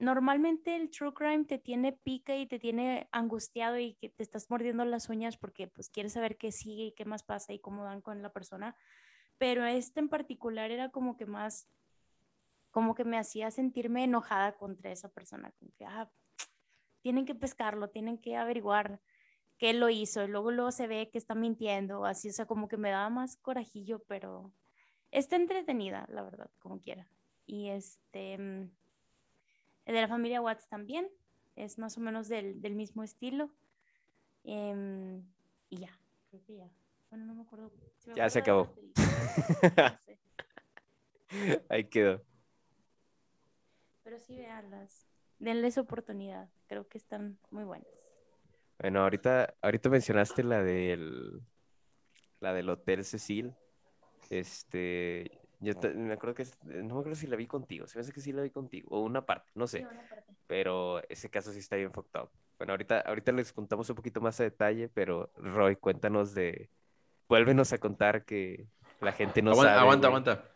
normalmente 0.00 0.74
el 0.74 0.90
true 0.90 1.14
crime 1.14 1.44
te 1.44 1.58
tiene 1.58 1.92
pica 1.92 2.34
y 2.36 2.48
te 2.48 2.58
tiene 2.58 3.08
angustiado 3.12 3.78
y 3.78 3.94
que 3.94 4.08
te 4.08 4.24
estás 4.24 4.50
mordiendo 4.50 4.84
las 4.84 5.08
uñas 5.08 5.36
porque 5.36 5.68
pues 5.68 5.90
quieres 5.90 6.14
saber 6.14 6.36
qué 6.36 6.50
sigue 6.50 6.86
y 6.86 6.92
qué 6.92 7.04
más 7.04 7.22
pasa 7.22 7.52
y 7.52 7.60
cómo 7.60 7.84
van 7.84 8.00
con 8.00 8.20
la 8.20 8.32
persona, 8.32 8.74
pero 9.38 9.64
este 9.64 10.00
en 10.00 10.08
particular 10.08 10.72
era 10.72 10.90
como 10.90 11.16
que 11.16 11.26
más 11.26 11.68
como 12.72 12.96
que 12.96 13.04
me 13.04 13.16
hacía 13.16 13.52
sentirme 13.52 14.02
enojada 14.02 14.56
contra 14.56 14.90
esa 14.90 15.08
persona, 15.08 15.52
como 15.52 15.70
que, 15.76 15.84
ah, 15.84 16.10
tienen 17.00 17.26
que 17.26 17.34
pescarlo, 17.36 17.90
tienen 17.90 18.18
que 18.18 18.36
averiguar 18.36 19.00
qué 19.62 19.72
lo 19.74 19.88
hizo, 19.90 20.24
y 20.24 20.26
luego 20.26 20.50
luego 20.50 20.72
se 20.72 20.88
ve 20.88 21.08
que 21.08 21.18
está 21.18 21.36
mintiendo, 21.36 22.04
así, 22.04 22.30
o 22.30 22.32
sea, 22.32 22.46
como 22.46 22.66
que 22.66 22.76
me 22.76 22.90
daba 22.90 23.08
más 23.10 23.36
corajillo, 23.36 24.00
pero 24.08 24.52
está 25.12 25.36
entretenida, 25.36 26.04
la 26.08 26.22
verdad, 26.22 26.50
como 26.58 26.80
quiera. 26.80 27.08
Y 27.46 27.68
este, 27.68 28.38
mm, 28.38 28.70
el 29.84 29.94
de 29.94 30.00
la 30.00 30.08
familia 30.08 30.40
Watts 30.40 30.66
también, 30.66 31.08
es 31.54 31.78
más 31.78 31.96
o 31.96 32.00
menos 32.00 32.26
del, 32.26 32.60
del 32.60 32.74
mismo 32.74 33.04
estilo. 33.04 33.52
Em, 34.42 35.22
y 35.70 35.76
ya, 35.78 35.96
creo 36.30 36.42
que 36.42 36.56
ya. 36.56 36.68
Bueno, 37.10 37.26
no 37.26 37.34
me 37.36 37.42
acuerdo. 37.42 37.70
si 37.98 38.10
me 38.10 38.16
Ya 38.16 38.28
se 38.30 38.40
acuerdo 38.40 38.74
no 39.76 39.98
sé. 40.04 40.18
Ahí 41.68 41.84
quedó. 41.84 42.20
Pero 44.02 44.18
sí, 44.18 44.34
véanlas. 44.34 45.06
Denles 45.38 45.78
oportunidad. 45.78 46.50
Creo 46.66 46.88
que 46.88 46.98
están 46.98 47.38
muy 47.52 47.62
buenas. 47.62 48.01
Bueno, 48.82 49.00
ahorita, 49.02 49.54
ahorita 49.62 49.88
mencionaste 49.90 50.42
la 50.42 50.60
del, 50.60 51.40
la 52.40 52.52
del 52.52 52.68
Hotel 52.68 53.04
Cecil. 53.04 53.54
Este, 54.28 55.30
yo 55.60 55.74
me 55.94 56.14
acuerdo 56.14 56.34
que, 56.34 56.44
no 56.64 56.96
me 56.96 57.00
acuerdo 57.00 57.14
si 57.14 57.28
la 57.28 57.36
vi 57.36 57.46
contigo, 57.46 57.86
se 57.86 57.96
me 57.96 58.00
hace 58.02 58.12
que 58.12 58.20
sí 58.20 58.32
la 58.32 58.42
vi 58.42 58.50
contigo, 58.50 58.88
o 58.90 59.00
una 59.02 59.24
parte, 59.24 59.52
no 59.54 59.68
sé, 59.68 59.86
pero 60.48 61.00
ese 61.08 61.30
caso 61.30 61.52
sí 61.52 61.60
está 61.60 61.76
bien 61.76 61.92
fucked 61.92 62.20
up. 62.20 62.30
Bueno, 62.58 62.72
ahorita, 62.72 63.00
ahorita 63.02 63.30
les 63.30 63.52
contamos 63.52 63.88
un 63.88 63.94
poquito 63.94 64.20
más 64.20 64.40
a 64.40 64.44
detalle, 64.44 64.88
pero 64.88 65.30
Roy, 65.36 65.76
cuéntanos 65.76 66.34
de, 66.34 66.68
vuélvenos 67.28 67.72
a 67.72 67.78
contar 67.78 68.24
que 68.24 68.66
la 69.00 69.12
gente 69.12 69.42
no 69.42 69.52
Aguanta, 69.52 69.74
sabe. 69.74 69.80
aguanta, 69.80 70.08
güey. 70.08 70.22
aguanta. 70.24 70.48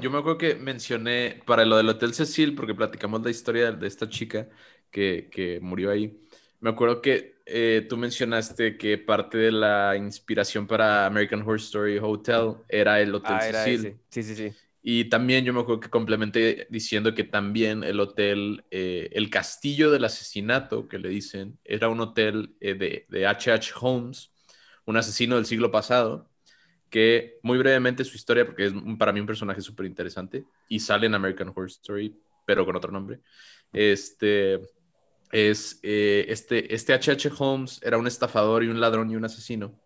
Yo 0.00 0.10
me 0.10 0.18
acuerdo 0.18 0.38
que 0.38 0.54
mencioné 0.54 1.42
para 1.44 1.66
lo 1.66 1.76
del 1.76 1.90
Hotel 1.90 2.14
Cecil, 2.14 2.54
porque 2.54 2.74
platicamos 2.74 3.22
la 3.22 3.30
historia 3.30 3.70
de 3.72 3.86
esta 3.86 4.08
chica 4.08 4.48
que, 4.90 5.28
que 5.30 5.60
murió 5.60 5.90
ahí. 5.90 6.26
Me 6.60 6.70
acuerdo 6.70 7.02
que 7.02 7.35
eh, 7.46 7.86
tú 7.88 7.96
mencionaste 7.96 8.76
que 8.76 8.98
parte 8.98 9.38
de 9.38 9.52
la 9.52 9.96
inspiración 9.96 10.66
para 10.66 11.06
American 11.06 11.42
Horror 11.42 11.56
Story 11.58 11.98
Hotel 11.98 12.56
era 12.68 13.00
el 13.00 13.14
Hotel 13.14 13.36
Ah, 13.36 13.46
era 13.48 13.64
Cecil. 13.64 13.80
ese. 13.90 14.00
Sí, 14.10 14.22
sí, 14.22 14.34
sí. 14.36 14.56
Y 14.82 15.06
también 15.10 15.44
yo 15.44 15.52
me 15.52 15.60
acuerdo 15.60 15.80
que 15.80 15.90
complementé 15.90 16.66
diciendo 16.70 17.14
que 17.14 17.24
también 17.24 17.82
el 17.84 17.98
hotel, 18.00 18.64
eh, 18.70 19.08
el 19.12 19.30
castillo 19.30 19.90
del 19.90 20.04
asesinato, 20.04 20.88
que 20.88 20.98
le 20.98 21.08
dicen, 21.08 21.58
era 21.64 21.88
un 21.88 22.00
hotel 22.00 22.56
eh, 22.60 22.74
de, 22.74 23.06
de 23.08 23.26
H.H. 23.26 23.72
Holmes, 23.80 24.32
un 24.86 24.96
asesino 24.96 25.36
del 25.36 25.46
siglo 25.46 25.70
pasado, 25.72 26.30
que 26.90 27.38
muy 27.42 27.58
brevemente 27.58 28.04
su 28.04 28.16
historia, 28.16 28.46
porque 28.46 28.66
es 28.66 28.72
para 28.98 29.12
mí 29.12 29.20
un 29.20 29.26
personaje 29.26 29.60
súper 29.60 29.86
interesante, 29.86 30.44
y 30.68 30.80
sale 30.80 31.06
en 31.06 31.14
American 31.14 31.48
Horror 31.48 31.68
Story, 31.68 32.16
pero 32.46 32.64
con 32.64 32.76
otro 32.76 32.92
nombre. 32.92 33.20
Este 33.72 34.60
es 35.32 35.80
eh, 35.82 36.26
este 36.28 36.74
este 36.74 36.92
H.H. 36.94 37.30
Holmes 37.38 37.80
era 37.82 37.98
un 37.98 38.06
estafador 38.06 38.64
y 38.64 38.68
un 38.68 38.80
ladrón 38.80 39.10
y 39.10 39.16
un 39.16 39.24
asesino 39.24 39.78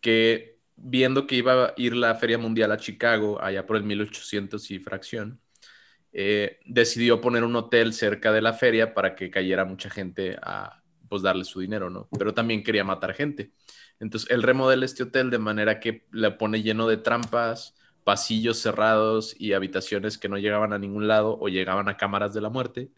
que 0.00 0.58
viendo 0.76 1.26
que 1.26 1.36
iba 1.36 1.66
a 1.66 1.74
ir 1.76 1.94
la 1.94 2.14
Feria 2.14 2.38
Mundial 2.38 2.72
a 2.72 2.78
Chicago, 2.78 3.40
allá 3.42 3.66
por 3.66 3.76
el 3.76 3.84
1800 3.84 4.70
y 4.70 4.78
fracción, 4.78 5.40
eh, 6.12 6.58
decidió 6.64 7.20
poner 7.20 7.44
un 7.44 7.54
hotel 7.54 7.92
cerca 7.92 8.32
de 8.32 8.42
la 8.42 8.52
feria 8.52 8.94
para 8.94 9.14
que 9.14 9.30
cayera 9.30 9.64
mucha 9.64 9.90
gente 9.90 10.36
a 10.42 10.82
pues 11.08 11.22
darle 11.22 11.44
su 11.44 11.60
dinero, 11.60 11.90
¿no? 11.90 12.08
Pero 12.18 12.34
también 12.34 12.62
quería 12.62 12.84
matar 12.84 13.14
gente. 13.14 13.52
Entonces 13.98 14.30
él 14.30 14.42
remodela 14.42 14.84
este 14.84 15.02
hotel 15.02 15.30
de 15.30 15.38
manera 15.38 15.80
que 15.80 16.06
le 16.12 16.30
pone 16.30 16.62
lleno 16.62 16.86
de 16.88 16.96
trampas, 16.96 17.74
pasillos 18.04 18.58
cerrados 18.58 19.34
y 19.38 19.52
habitaciones 19.52 20.18
que 20.18 20.28
no 20.28 20.38
llegaban 20.38 20.72
a 20.72 20.78
ningún 20.78 21.08
lado 21.08 21.36
o 21.38 21.48
llegaban 21.48 21.88
a 21.88 21.96
cámaras 21.96 22.32
de 22.32 22.40
la 22.40 22.48
muerte. 22.48 22.90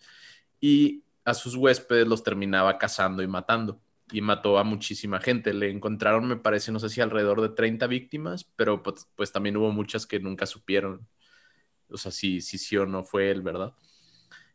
Y 0.61 1.02
a 1.25 1.35
sus 1.35 1.55
huéspedes 1.57 2.07
los 2.07 2.23
terminaba 2.23 2.79
cazando 2.79 3.23
y 3.23 3.27
matando. 3.27 3.81
Y 4.11 4.21
mató 4.21 4.59
a 4.59 4.65
muchísima 4.65 5.21
gente. 5.21 5.55
Le 5.55 5.71
encontraron, 5.71 6.27
me 6.27 6.37
parece, 6.37 6.73
no 6.73 6.79
sé 6.79 6.89
si 6.89 7.01
alrededor 7.01 7.41
de 7.41 7.49
30 7.51 7.87
víctimas, 7.87 8.45
pero 8.57 8.83
pues, 8.83 9.09
pues 9.15 9.33
también 9.33 9.57
hubo 9.57 9.71
muchas 9.71 10.07
que 10.07 10.21
nunca 10.21 10.47
supieron. 10.47 11.07
O 11.89 11.97
sea, 11.97 12.13
si 12.13 12.41
sí, 12.41 12.59
sí 12.59 12.77
o 12.77 12.87
no 12.87 13.05
fue 13.05 13.31
él, 13.31 13.43
¿verdad? 13.43 13.75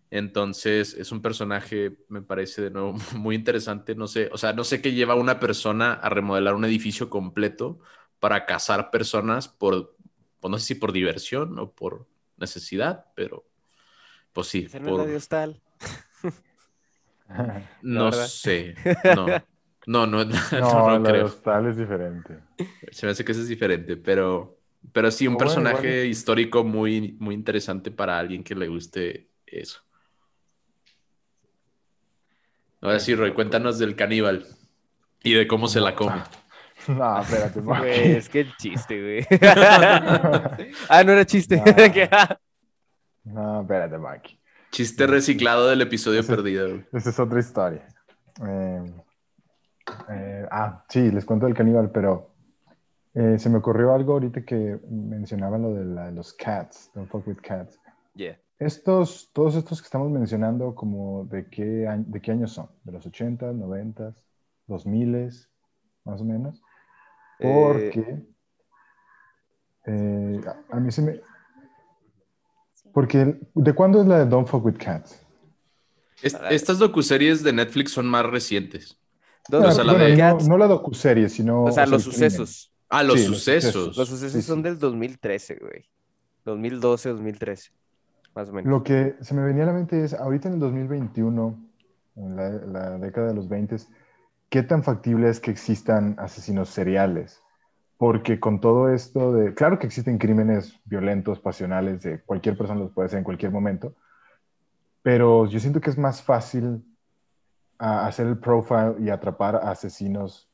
Entonces, 0.10 0.94
es 0.94 1.12
un 1.12 1.22
personaje, 1.22 1.98
me 2.08 2.22
parece 2.22 2.62
de 2.62 2.70
nuevo 2.72 2.94
muy 3.16 3.36
interesante. 3.36 3.96
No 3.96 4.08
sé, 4.08 4.30
o 4.32 4.38
sea, 4.38 4.54
no 4.54 4.64
sé 4.64 4.82
qué 4.82 4.94
lleva 4.94 5.14
a 5.14 5.18
una 5.18 5.40
persona 5.40 5.94
a 5.94 6.10
remodelar 6.10 6.56
un 6.56 6.66
edificio 6.66 7.10
completo 7.10 7.80
para 8.20 8.46
cazar 8.46 8.90
personas 8.90 9.48
por, 9.48 9.96
pues 10.40 10.52
no 10.52 10.58
sé 10.60 10.66
si 10.66 10.76
por 10.76 10.92
diversión 10.92 11.58
o 11.60 11.72
por 11.72 12.08
necesidad, 12.38 13.06
pero 13.16 13.46
pues 14.34 14.48
sí. 14.48 14.68
Por-. 14.84 15.10
no 17.82 18.12
sé. 18.12 18.76
No, 19.88 20.06
no, 20.06 20.06
no, 20.06 20.26
no, 20.60 20.60
No, 20.60 20.84
no 20.84 21.00
la 21.00 21.12
de 21.12 21.12
creo. 21.12 21.26
hostal 21.26 21.68
es 21.68 21.78
diferente. 21.78 22.40
Se 22.92 23.06
me 23.06 23.12
hace 23.12 23.24
que 23.26 23.32
eso 23.32 23.42
es 23.42 23.48
diferente, 23.48 23.98
pero 23.98 24.60
Pero 24.92 25.12
sí, 25.12 25.28
un 25.28 25.38
Bueno, 25.38 25.38
personaje 25.38 26.06
igual. 26.06 26.08
histórico 26.08 26.64
muy, 26.64 27.18
muy 27.20 27.36
interesante 27.36 27.92
para 27.92 28.18
alguien 28.20 28.44
que 28.44 28.56
le 28.56 28.68
guste 28.68 29.30
eso. 29.46 29.82
Ahora 32.82 33.00
sí, 33.00 33.16
Roy, 33.16 33.34
cuéntanos 33.34 33.80
del 33.80 33.96
caníbal 33.96 34.46
y 35.24 35.34
de 35.34 35.48
cómo 35.48 35.68
se 35.68 35.82
la 35.82 35.96
come. 35.96 36.24
No, 36.88 37.22
espérate. 37.22 37.60
Güey, 37.62 38.14
es 38.16 38.30
que 38.30 38.42
el 38.42 38.56
chiste, 38.58 39.02
güey. 39.02 39.40
ah, 40.90 41.04
no 41.04 41.12
era 41.14 41.26
chiste. 41.26 41.62
Ah. 41.66 42.00
Ah, 42.12 42.40
No, 43.26 43.62
espérate, 43.62 43.98
Monkey. 43.98 44.40
Chiste 44.78 45.08
reciclado 45.08 45.68
del 45.70 45.82
episodio 45.82 46.20
Ese- 46.20 46.36
perdido. 46.36 46.68
güey. 46.70 46.86
Esa 46.94 47.10
es 47.10 47.20
otra 47.20 47.40
historia. 47.40 47.88
Eh, 48.48 48.94
eh, 50.12 50.46
ah, 50.52 50.86
sí, 50.88 51.10
les 51.10 51.26
cuento 51.26 51.48
del 51.48 51.56
caníbal, 51.56 51.90
pero 51.90 52.30
eh, 53.16 53.40
se 53.40 53.50
me 53.50 53.58
ocurrió 53.58 53.92
algo 53.92 54.14
ahorita 54.14 54.44
que 54.46 54.80
mencionaban 54.88 55.64
lo 55.64 55.74
de 55.74 55.84
la- 55.84 56.12
los 56.12 56.32
cats, 56.32 56.92
don't 56.94 57.10
fuck 57.10 57.26
with 57.26 57.38
cats. 57.42 57.80
yeah. 58.14 58.38
Estos, 58.60 59.32
todos 59.34 59.56
estos 59.56 59.82
que 59.82 59.86
estamos 59.86 60.12
mencionando, 60.12 60.76
como 60.76 61.26
de 61.26 61.48
qué, 61.50 61.88
año- 61.88 62.06
de 62.08 62.22
qué 62.22 62.32
años 62.34 62.52
son, 62.52 62.70
de 62.84 62.92
los 62.92 63.04
80, 63.04 63.52
90, 63.54 64.14
2000, 64.68 65.32
más 66.04 66.22
o 66.22 66.24
menos. 66.24 66.62
Eh, 67.40 67.52
Porque 67.52 68.28
eh, 69.88 70.42
a 70.70 70.80
mí 70.80 70.92
se 70.92 71.02
me... 71.02 71.22
Porque, 72.94 73.40
¿de 73.54 73.74
cuándo 73.74 74.02
es 74.02 74.08
la 74.08 74.20
de 74.20 74.26
Don't 74.26 74.48
Fuck 74.48 74.66
With 74.66 74.78
Cats? 74.78 75.24
Est- 76.22 76.40
estas 76.50 76.80
docuseries 76.80 77.44
de 77.44 77.54
Netflix 77.54 77.92
son 77.92 78.08
más 78.08 78.26
recientes. 78.26 78.98
Dos- 79.50 79.66
o 79.66 79.72
sea, 79.72 79.84
la 79.84 79.94
Bueno, 79.94 80.06
de- 80.08 80.16
no, 80.18 80.38
no 80.40 80.58
la 80.58 80.68
docuserie, 80.68 81.30
sino... 81.30 81.64
o 81.66 81.72
sea, 81.72 81.86
los 81.86 82.04
crimen. 82.04 82.14
sucesos. 82.32 82.74
Ah, 82.90 83.04
los 83.04 83.20
Sí, 83.20 83.28
los 83.28 83.38
sucesos. 83.38 83.72
sucesos. 83.74 83.98
Los 83.98 84.10
sucesos 84.10 84.42
Sí, 84.42 84.42
son 84.48 84.58
sí. 84.58 84.64
del 84.64 84.80
2013, 84.80 85.56
güey. 85.62 85.86
2012, 86.46 87.10
2013. 87.10 87.72
Más 88.34 88.50
o 88.50 88.54
menos. 88.54 88.70
Lo 88.70 88.84
que 88.84 89.16
se 89.22 89.34
me 89.34 89.44
venía 89.44 89.64
a 89.64 89.68
la 89.68 89.74
mente 89.74 90.04
es, 90.04 90.14
ahorita 90.14 90.48
en 90.48 90.56
el 90.56 90.60
2021, 90.60 91.60
en 92.16 92.36
la, 92.36 92.50
la 92.50 92.98
década 92.98 93.28
de 93.28 93.34
los 93.36 93.48
20, 93.50 93.78
¿qué 94.50 94.64
tan 94.64 94.84
factible 94.84 95.30
es 95.30 95.40
que 95.40 95.52
existan 95.52 96.16
asesinos 96.18 96.70
seriales? 96.70 97.42
Porque 97.98 98.40
con 98.40 98.60
todo 98.60 98.94
esto 98.94 99.34
de, 99.34 99.54
claro 99.54 99.80
que 99.80 99.88
existen 99.88 100.18
crímenes 100.20 100.80
violentos, 100.86 101.40
pasionales, 101.40 102.04
de 102.04 102.22
cualquier 102.22 102.56
persona 102.58 102.80
los 102.80 102.92
puede 102.92 103.08
hacer 103.08 103.18
en 103.20 103.24
cualquier 103.24 103.52
momento, 103.52 103.96
pero 105.02 105.46
yo 105.48 105.60
siento 105.60 105.82
que 105.82 105.90
es 105.90 105.98
más 105.98 106.22
fácil 106.22 106.84
ah, 107.80 108.06
hacer 108.06 108.28
el 108.28 108.38
profile 108.38 108.96
y 109.00 109.10
atrapar 109.10 109.56
a 109.56 109.72
asesinos 109.72 110.48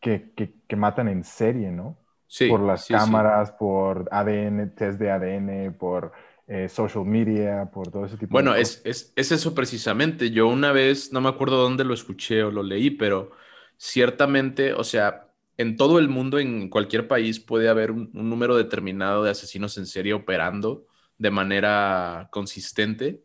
que, 0.00 0.32
que, 0.36 0.54
que 0.68 0.76
matan 0.76 1.08
en 1.08 1.24
serie, 1.24 1.72
¿no? 1.72 1.96
Sí, 2.28 2.48
por 2.48 2.60
las 2.60 2.82
sí, 2.82 2.88
sí. 2.88 2.92
cámaras, 2.94 3.52
por 3.52 4.08
ADN, 4.10 4.74
test 4.74 4.98
de 4.98 5.10
ADN, 5.10 5.74
por 5.74 6.12
eh, 6.48 6.68
social 6.68 7.04
media, 7.04 7.70
por 7.72 7.90
todo 7.90 8.04
ese 8.06 8.16
tipo 8.16 8.32
Bueno, 8.32 8.52
de 8.52 8.62
es, 8.62 8.82
es, 8.84 9.12
es 9.16 9.32
eso 9.32 9.54
precisamente. 9.54 10.30
Yo 10.30 10.46
una 10.48 10.72
vez, 10.72 11.12
no 11.12 11.20
me 11.20 11.28
acuerdo 11.28 11.56
dónde 11.56 11.84
lo 11.84 11.94
escuché 11.94 12.42
o 12.42 12.50
lo 12.50 12.62
leí, 12.62 12.90
pero 12.90 13.30
ciertamente, 13.76 14.72
o 14.72 14.84
sea, 14.84 15.25
en 15.56 15.76
todo 15.76 15.98
el 15.98 16.08
mundo, 16.08 16.38
en 16.38 16.68
cualquier 16.68 17.08
país, 17.08 17.40
puede 17.40 17.68
haber 17.68 17.90
un, 17.90 18.10
un 18.14 18.30
número 18.30 18.56
determinado 18.56 19.24
de 19.24 19.30
asesinos 19.30 19.78
en 19.78 19.86
serie 19.86 20.14
operando 20.14 20.86
de 21.18 21.30
manera 21.30 22.28
consistente, 22.30 23.24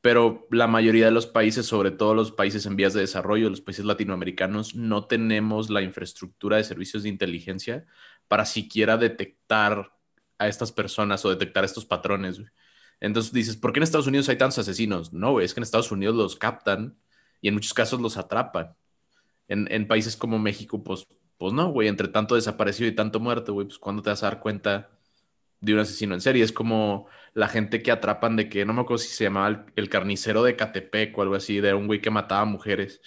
pero 0.00 0.46
la 0.50 0.66
mayoría 0.66 1.06
de 1.06 1.10
los 1.10 1.26
países, 1.26 1.66
sobre 1.66 1.90
todo 1.90 2.14
los 2.14 2.32
países 2.32 2.64
en 2.66 2.76
vías 2.76 2.94
de 2.94 3.00
desarrollo, 3.00 3.50
los 3.50 3.60
países 3.60 3.84
latinoamericanos, 3.84 4.74
no 4.74 5.06
tenemos 5.06 5.68
la 5.70 5.82
infraestructura 5.82 6.56
de 6.56 6.64
servicios 6.64 7.02
de 7.02 7.10
inteligencia 7.10 7.86
para 8.28 8.46
siquiera 8.46 8.96
detectar 8.96 9.92
a 10.38 10.48
estas 10.48 10.72
personas 10.72 11.24
o 11.24 11.30
detectar 11.30 11.64
estos 11.64 11.84
patrones. 11.84 12.40
Entonces 13.00 13.32
dices, 13.32 13.56
¿por 13.56 13.72
qué 13.72 13.80
en 13.80 13.84
Estados 13.84 14.06
Unidos 14.06 14.28
hay 14.28 14.36
tantos 14.38 14.58
asesinos? 14.58 15.12
No, 15.12 15.40
es 15.40 15.52
que 15.52 15.60
en 15.60 15.64
Estados 15.64 15.92
Unidos 15.92 16.16
los 16.16 16.36
captan 16.36 16.98
y 17.42 17.48
en 17.48 17.54
muchos 17.54 17.74
casos 17.74 18.00
los 18.00 18.16
atrapan. 18.16 18.74
En, 19.48 19.70
en 19.70 19.88
países 19.88 20.16
como 20.16 20.38
México, 20.38 20.82
pues, 20.82 21.06
pues 21.40 21.54
no, 21.54 21.70
güey, 21.72 21.88
entre 21.88 22.08
tanto 22.08 22.34
desaparecido 22.34 22.86
y 22.86 22.94
tanto 22.94 23.18
muerto, 23.18 23.54
güey, 23.54 23.66
pues 23.66 23.78
¿cuándo 23.78 24.02
te 24.02 24.10
vas 24.10 24.22
a 24.22 24.26
dar 24.26 24.40
cuenta 24.40 24.90
de 25.60 25.72
un 25.74 25.80
asesino 25.80 26.14
en 26.14 26.20
serie? 26.20 26.44
Es 26.44 26.52
como 26.52 27.06
la 27.34 27.48
gente 27.48 27.82
que 27.82 27.90
atrapan 27.90 28.36
de 28.36 28.50
que, 28.50 28.66
no 28.66 28.74
me 28.74 28.82
acuerdo 28.82 28.98
si 28.98 29.08
se 29.08 29.24
llamaba 29.24 29.48
el, 29.48 29.64
el 29.76 29.88
carnicero 29.88 30.42
de 30.42 30.56
Catepec 30.56 31.16
o 31.16 31.22
algo 31.22 31.36
así, 31.36 31.60
de 31.60 31.72
un 31.74 31.86
güey 31.86 32.02
que 32.02 32.10
mataba 32.10 32.44
mujeres 32.44 33.00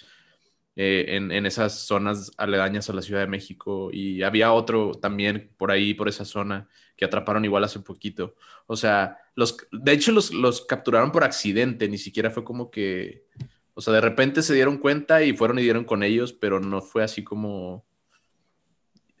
eh, 0.76 1.04
en, 1.10 1.30
en 1.30 1.46
esas 1.46 1.86
zonas 1.86 2.32
aledañas 2.36 2.90
a 2.90 2.94
la 2.94 3.02
Ciudad 3.02 3.20
de 3.20 3.28
México. 3.28 3.90
Y 3.92 4.24
había 4.24 4.52
otro 4.52 4.92
también 4.94 5.52
por 5.56 5.70
ahí, 5.70 5.94
por 5.94 6.08
esa 6.08 6.24
zona, 6.24 6.68
que 6.96 7.04
atraparon 7.04 7.44
igual 7.44 7.62
hace 7.62 7.78
poquito. 7.80 8.34
O 8.66 8.74
sea, 8.76 9.18
los, 9.36 9.56
de 9.70 9.92
hecho 9.92 10.10
los, 10.10 10.32
los 10.34 10.66
capturaron 10.66 11.12
por 11.12 11.22
accidente, 11.22 11.88
ni 11.88 11.98
siquiera 11.98 12.30
fue 12.30 12.42
como 12.42 12.70
que, 12.72 13.26
o 13.74 13.80
sea, 13.80 13.94
de 13.94 14.00
repente 14.00 14.42
se 14.42 14.54
dieron 14.54 14.78
cuenta 14.78 15.22
y 15.22 15.34
fueron 15.36 15.60
y 15.60 15.62
dieron 15.62 15.84
con 15.84 16.02
ellos, 16.02 16.32
pero 16.32 16.58
no 16.58 16.82
fue 16.82 17.04
así 17.04 17.22
como, 17.22 17.86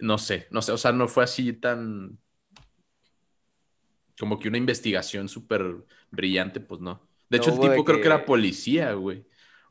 no 0.04 0.18
sé, 0.18 0.46
no 0.50 0.60
sé, 0.62 0.72
o 0.72 0.76
sea, 0.78 0.92
no 0.92 1.08
fue 1.08 1.24
así 1.24 1.52
tan, 1.54 2.18
como 4.18 4.38
que 4.38 4.48
una 4.48 4.58
investigación 4.58 5.28
súper 5.28 5.84
brillante, 6.10 6.60
pues 6.60 6.80
no. 6.80 7.08
De 7.30 7.38
hecho, 7.38 7.50
No 7.50 7.56
el 7.64 7.70
tipo 7.70 7.84
creo 7.84 8.00
que 8.00 8.06
era 8.06 8.24
policía, 8.24 8.92
güey. 8.92 9.26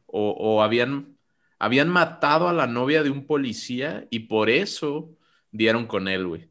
O, 0.08 0.32
o 0.32 0.62
habían, 0.64 1.18
habían 1.60 1.88
matado 1.90 2.50
a 2.50 2.54
la 2.54 2.68
novia 2.68 3.04
de 3.04 3.10
un 3.10 3.26
policía 3.26 4.08
y 4.10 4.22
por 4.22 4.50
eso 4.50 5.16
dieron 5.52 5.86
con 5.86 6.08
él, 6.08 6.28
güey. 6.28 6.50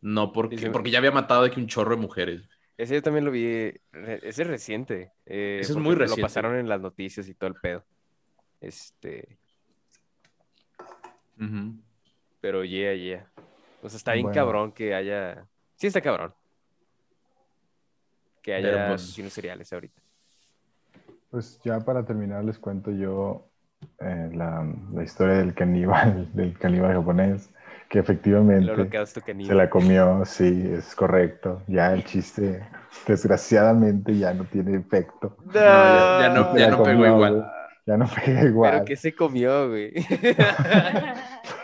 No 0.00 0.32
porque, 0.32 0.70
porque 0.70 0.90
ya 0.90 0.98
había 0.98 1.10
matado 1.10 1.42
de 1.42 1.50
que 1.50 1.60
un 1.60 1.66
chorro 1.66 1.96
de 1.96 2.00
mujeres. 2.00 2.48
Ese 2.78 2.94
yo 2.94 3.02
también 3.02 3.26
lo 3.26 3.30
vi. 3.30 3.44
Ese 3.92 4.42
es 4.42 4.46
reciente. 4.46 5.12
eh, 5.26 5.58
Ese 5.60 5.72
es 5.72 5.78
muy 5.78 5.94
reciente. 5.94 6.22
Lo 6.22 6.26
pasaron 6.26 6.56
en 6.56 6.68
las 6.68 6.80
noticias 6.80 7.28
y 7.28 7.34
todo 7.34 7.48
el 7.48 7.56
pedo. 7.56 7.84
Este. 8.60 9.36
Ujú. 11.38 11.74
Pero 12.40 12.64
yeah, 12.64 12.94
yeah. 12.94 13.26
O 13.82 13.88
sea, 13.88 13.96
está 13.96 14.12
bien 14.12 14.24
Bueno. 14.26 14.34
cabrón 14.34 14.72
que 14.72 14.94
haya. 14.94 15.46
Sí, 15.76 15.86
está 15.86 16.00
cabrón. 16.00 16.32
Que 18.42 18.54
haya 18.54 18.88
pues- 18.88 19.02
asesinos 19.02 19.32
seriales 19.32 19.72
ahorita. 19.72 20.00
Pues 21.30 21.60
ya 21.62 21.78
para 21.80 22.04
terminar 22.04 22.44
les 22.44 22.58
cuento 22.58 22.90
yo 22.90 23.46
eh, 24.00 24.30
la, 24.34 24.66
la 24.92 25.02
historia 25.04 25.34
del 25.34 25.54
caníbal, 25.54 26.28
del 26.34 26.58
caníbal 26.58 26.92
japonés, 26.94 27.50
que 27.88 27.98
efectivamente 28.00 28.72
se 29.46 29.54
la 29.54 29.70
comió, 29.70 30.24
sí, 30.24 30.70
es 30.76 30.94
correcto. 30.94 31.62
Ya 31.68 31.92
el 31.92 32.04
chiste, 32.04 32.66
desgraciadamente, 33.06 34.16
ya 34.16 34.34
no 34.34 34.44
tiene 34.44 34.76
efecto. 34.78 35.36
No, 35.44 35.52
ya- 35.52 36.18
ya 36.22 36.28
no- 36.34 36.56
ya 36.58 36.70
no 36.70 36.82
pegó 36.82 37.06
igual. 37.06 37.52
Ya 37.86 37.96
no 37.96 38.06
pega 38.08 38.44
igual. 38.44 38.72
Pero 38.72 38.84
que 38.84 38.96
se 38.96 39.14
comió, 39.14 39.68
güey. 39.68 39.92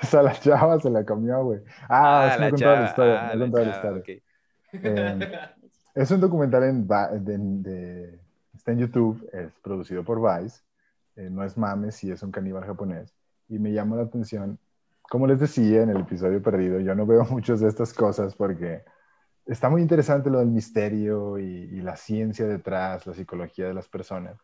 O 0.03 0.07
sea, 0.07 0.23
la 0.23 0.33
chava 0.35 0.79
se 0.81 0.91
la 0.91 1.05
comió, 1.05 1.43
güey. 1.43 1.61
Ah, 1.89 2.29
es 2.31 2.37
que 2.37 2.43
no 2.45 2.51
contado 2.51 2.77
la 2.77 2.87
historia. 2.87 3.29
ah, 3.29 3.35
no 3.35 3.47
la 3.47 3.53
chava, 3.53 3.71
historia. 3.71 4.01
ok. 4.01 4.23
Eh, 4.73 5.29
es 5.95 6.11
un 6.11 6.21
documental 6.21 6.63
en, 6.65 6.87
de- 6.87 7.39
de- 7.39 8.19
está 8.55 8.73
en 8.73 8.79
YouTube, 8.79 9.29
es 9.33 9.51
producido 9.63 10.05
por 10.05 10.21
Vice, 10.21 10.61
eh, 11.17 11.29
no 11.31 11.43
es 11.45 11.57
mames, 11.57 11.97
sí 11.97 12.11
es 12.11 12.23
un 12.23 12.31
caníbal 12.31 12.65
japonés, 12.65 13.13
y 13.49 13.59
me 13.59 13.73
llama 13.73 13.97
la 13.97 14.03
atención, 14.03 14.59
como 15.03 15.27
les 15.27 15.41
decía 15.41 15.83
en 15.83 15.91
el 15.91 15.99
episodio 15.99 16.43
perdido, 16.43 16.79
yo 16.81 16.95
no 16.95 17.07
veo 17.07 17.25
muchas 17.31 17.61
de 17.61 17.69
estas 17.69 17.93
cosas 17.95 18.35
porque 18.35 18.83
está 19.47 19.69
muy 19.71 19.81
interesante 19.83 20.31
lo 20.31 20.41
del 20.41 20.49
misterio 20.49 21.39
y, 21.39 21.45
y 21.45 21.81
la 21.81 21.97
ciencia 21.97 22.47
detrás, 22.47 23.07
la 23.07 23.15
psicología 23.15 23.67
de 23.67 23.75
las 23.75 23.89
personas. 23.89 24.37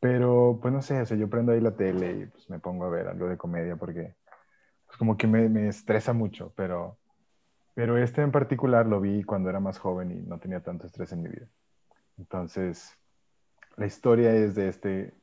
Pero, 0.00 0.58
pues 0.62 0.72
no 0.72 0.82
sé, 0.82 1.00
o 1.00 1.04
yo 1.04 1.28
prendo 1.28 1.52
ahí 1.52 1.60
la 1.60 1.76
tele 1.76 2.12
y 2.12 2.26
pues, 2.26 2.48
me 2.50 2.60
pongo 2.60 2.84
a 2.84 2.90
ver 2.90 3.08
algo 3.08 3.28
de 3.28 3.36
comedia 3.36 3.76
porque 3.76 4.14
pues, 4.86 4.96
como 4.98 5.16
que 5.16 5.26
me, 5.26 5.48
me 5.48 5.68
estresa 5.68 6.12
mucho, 6.12 6.52
pero, 6.56 6.98
pero 7.74 7.98
este 7.98 8.22
en 8.22 8.32
particular 8.32 8.86
lo 8.86 9.00
vi 9.00 9.24
cuando 9.24 9.50
era 9.50 9.60
más 9.60 9.78
joven 9.78 10.12
y 10.12 10.16
no 10.22 10.38
tenía 10.38 10.60
tanto 10.62 10.86
estrés 10.86 11.12
en 11.12 11.22
mi 11.22 11.30
vida. 11.30 11.48
Entonces, 12.18 12.96
la 13.76 13.86
historia 13.86 14.34
es 14.34 14.54
de 14.54 14.68
este 14.68 15.14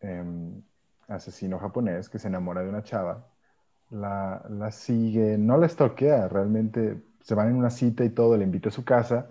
em, 0.00 0.62
asesino 1.08 1.58
japonés 1.58 2.08
que 2.08 2.18
se 2.18 2.28
enamora 2.28 2.62
de 2.62 2.68
una 2.68 2.82
chava, 2.82 3.26
la, 3.90 4.44
la 4.50 4.70
sigue, 4.70 5.38
no 5.38 5.56
la 5.56 5.66
estoquea, 5.66 6.28
realmente 6.28 7.02
se 7.20 7.34
van 7.34 7.48
en 7.48 7.56
una 7.56 7.70
cita 7.70 8.04
y 8.04 8.10
todo, 8.10 8.36
le 8.36 8.44
invita 8.44 8.68
a 8.68 8.72
su 8.72 8.84
casa 8.84 9.30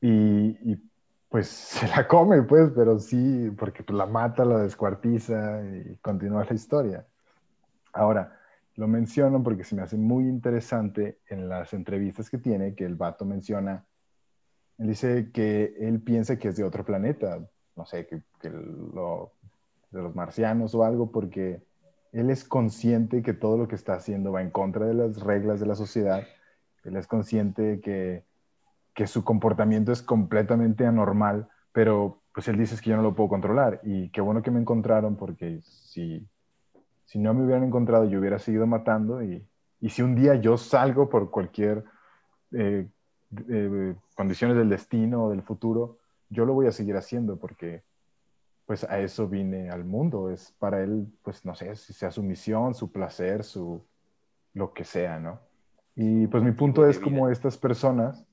y, 0.00 0.76
pues 1.32 1.48
se 1.48 1.88
la 1.88 2.06
come, 2.06 2.42
pues, 2.42 2.70
pero 2.76 2.98
sí, 2.98 3.50
porque 3.58 3.82
pues, 3.82 3.96
la 3.96 4.04
mata, 4.04 4.44
la 4.44 4.58
descuartiza 4.58 5.62
y 5.64 5.96
continúa 6.02 6.44
la 6.44 6.54
historia. 6.54 7.06
Ahora, 7.94 8.38
lo 8.76 8.86
menciono 8.86 9.42
porque 9.42 9.64
se 9.64 9.74
me 9.74 9.80
hace 9.80 9.96
muy 9.96 10.24
interesante 10.24 11.20
en 11.30 11.48
las 11.48 11.72
entrevistas 11.72 12.28
que 12.28 12.36
tiene, 12.36 12.74
que 12.74 12.84
el 12.84 12.96
vato 12.96 13.24
menciona, 13.24 13.86
él 14.76 14.88
dice 14.88 15.30
que 15.32 15.74
él 15.80 16.02
piensa 16.02 16.38
que 16.38 16.48
es 16.48 16.56
de 16.56 16.64
otro 16.64 16.84
planeta, 16.84 17.40
no 17.76 17.86
sé, 17.86 18.06
que, 18.06 18.20
lo, 18.50 19.32
de 19.90 20.02
los 20.02 20.14
marcianos 20.14 20.74
o 20.74 20.84
algo, 20.84 21.10
porque 21.10 21.62
él 22.12 22.28
es 22.28 22.44
consciente 22.44 23.22
que 23.22 23.32
todo 23.32 23.56
lo 23.56 23.68
que 23.68 23.74
está 23.74 23.94
haciendo 23.94 24.32
va 24.32 24.42
en 24.42 24.50
contra 24.50 24.84
de 24.84 24.92
las 24.92 25.18
reglas 25.18 25.60
de 25.60 25.66
la 25.66 25.76
sociedad 25.76 26.26
Él 26.84 26.96
es 26.96 27.06
consciente 27.06 27.80
que, 27.80 28.22
que 28.94 29.06
su 29.06 29.24
comportamiento 29.24 29.92
es 29.92 30.02
completamente 30.02 30.86
anormal, 30.86 31.48
pero 31.72 32.20
pues 32.34 32.48
él 32.48 32.58
dice 32.58 32.74
es 32.74 32.82
que 32.82 32.90
yo 32.90 32.96
no 32.96 33.02
lo 33.02 33.14
puedo 33.14 33.28
controlar. 33.28 33.80
Y 33.84 34.10
qué 34.10 34.20
bueno 34.20 34.42
que 34.42 34.50
me 34.50 34.60
encontraron 34.60 35.16
porque 35.16 35.60
si, 35.62 36.26
si 37.04 37.18
no 37.18 37.34
me 37.34 37.44
hubieran 37.44 37.64
encontrado 37.64 38.04
yo 38.04 38.18
hubiera 38.18 38.38
seguido 38.38 38.66
matando 38.66 39.22
y, 39.22 39.44
y 39.80 39.88
si 39.90 40.02
un 40.02 40.14
día 40.14 40.34
yo 40.36 40.56
salgo 40.56 41.08
por 41.08 41.30
cualquier 41.30 41.84
eh, 42.52 42.86
eh, 43.48 43.94
condiciones 44.14 44.56
del 44.56 44.68
destino 44.68 45.24
o 45.24 45.30
del 45.30 45.42
futuro, 45.42 45.98
yo 46.28 46.44
lo 46.44 46.54
voy 46.54 46.66
a 46.66 46.72
seguir 46.72 46.96
haciendo 46.96 47.36
porque 47.36 47.82
pues 48.66 48.84
a 48.84 49.00
eso 49.00 49.28
vine 49.28 49.70
al 49.70 49.84
mundo. 49.84 50.30
Es 50.30 50.54
para 50.58 50.82
él, 50.82 51.06
pues 51.22 51.44
no 51.44 51.54
sé, 51.54 51.74
si 51.76 51.92
sea 51.92 52.10
su 52.10 52.22
misión, 52.22 52.74
su 52.74 52.92
placer, 52.92 53.44
su 53.44 53.82
lo 54.54 54.72
que 54.72 54.84
sea, 54.84 55.18
¿no? 55.18 55.40
Y 55.94 56.26
pues 56.26 56.42
mi 56.42 56.52
punto 56.52 56.86
es 56.86 56.98
como 56.98 57.28
estas 57.28 57.56
personas 57.58 58.24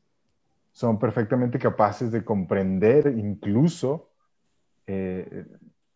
son 0.72 1.00
perfectamente 1.00 1.60
capaces 1.60 2.12
de 2.12 2.24
comprender 2.24 3.08
incluso 3.18 4.12
eh, 4.88 5.46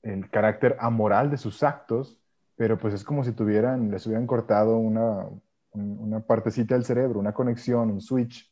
el 0.02 0.30
carácter 0.30 0.76
amoral 0.80 1.32
de 1.32 1.38
sus 1.38 1.64
actos, 1.64 2.20
pero 2.56 2.78
pues 2.78 2.94
es 2.94 3.04
como 3.04 3.24
si 3.24 3.32
tuvieran, 3.32 3.90
les 3.90 4.06
hubieran 4.06 4.28
cortado 4.28 4.78
una, 4.78 5.28
una 5.74 6.20
partecita 6.20 6.76
del 6.76 6.86
cerebro, 6.86 7.20
una 7.20 7.34
conexión, 7.34 7.90
un 7.90 8.02
switch, 8.02 8.52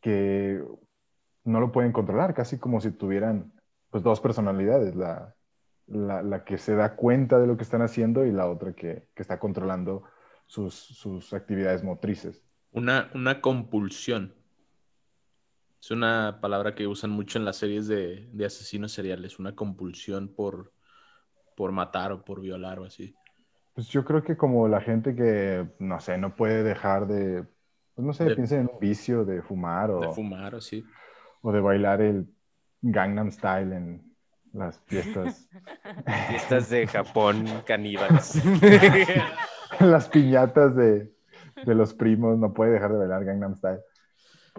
que 0.00 0.62
no 1.44 1.60
lo 1.60 1.72
pueden 1.72 1.92
controlar, 1.92 2.34
casi 2.34 2.58
como 2.58 2.80
si 2.80 2.90
tuvieran 2.90 3.52
pues 3.90 4.02
dos 4.02 4.20
personalidades, 4.20 4.94
la, 4.94 5.34
la, 5.86 6.44
que 6.44 6.58
se 6.58 6.74
da 6.74 6.94
cuenta 6.94 7.38
de 7.38 7.46
lo 7.46 7.56
que 7.56 7.62
están 7.62 7.82
haciendo 7.82 8.24
y 8.26 8.32
la 8.32 8.48
otra 8.48 8.72
que, 8.72 9.08
que 9.14 9.22
está 9.22 9.38
controlando 9.38 10.04
sus, 10.46 10.74
sus, 10.74 11.32
actividades 11.32 11.82
motrices. 11.82 12.42
Una, 12.72 13.10
una 13.14 13.40
compulsión. 13.40 14.34
Es 15.80 15.90
una 15.90 16.38
palabra 16.40 16.74
que 16.74 16.86
usan 16.86 17.10
mucho 17.10 17.38
en 17.38 17.44
las 17.44 17.56
series 17.56 17.86
de, 17.86 18.28
de 18.32 18.44
asesinos 18.44 18.92
seriales, 18.92 19.38
una 19.38 19.54
compulsión 19.54 20.28
por, 20.28 20.72
por 21.56 21.72
matar 21.72 22.12
o 22.12 22.24
por 22.24 22.40
violar 22.40 22.80
o 22.80 22.84
así. 22.84 23.14
Pues 23.74 23.88
yo 23.88 24.04
creo 24.04 24.24
que 24.24 24.36
como 24.36 24.66
la 24.66 24.80
gente 24.80 25.14
que, 25.14 25.68
no 25.78 26.00
sé, 26.00 26.18
no 26.18 26.34
puede 26.34 26.64
dejar 26.64 27.06
de, 27.06 27.44
pues 27.94 28.06
no 28.06 28.12
sé, 28.12 28.24
de, 28.24 28.34
piensen 28.34 28.60
en 28.62 28.70
un 28.72 28.80
vicio 28.80 29.24
de 29.24 29.40
fumar 29.40 29.90
o... 29.90 30.00
De 30.00 30.10
fumar 30.10 30.54
o 30.54 30.60
sí. 30.60 30.84
O 31.42 31.52
de 31.52 31.60
bailar 31.60 32.00
el 32.00 32.26
Gangnam 32.82 33.30
Style 33.30 33.72
en 33.72 34.14
las 34.52 34.80
fiestas. 34.86 35.48
fiestas 36.28 36.70
de 36.70 36.86
Japón 36.86 37.46
caníbales. 37.66 38.40
las 39.80 40.08
piñatas 40.08 40.74
de, 40.74 41.12
de, 41.64 41.74
los 41.74 41.94
primos, 41.94 42.38
no 42.38 42.52
puede 42.52 42.72
dejar 42.72 42.92
de 42.92 42.98
bailar 42.98 43.24
Gangnam 43.24 43.54
Style. 43.54 43.80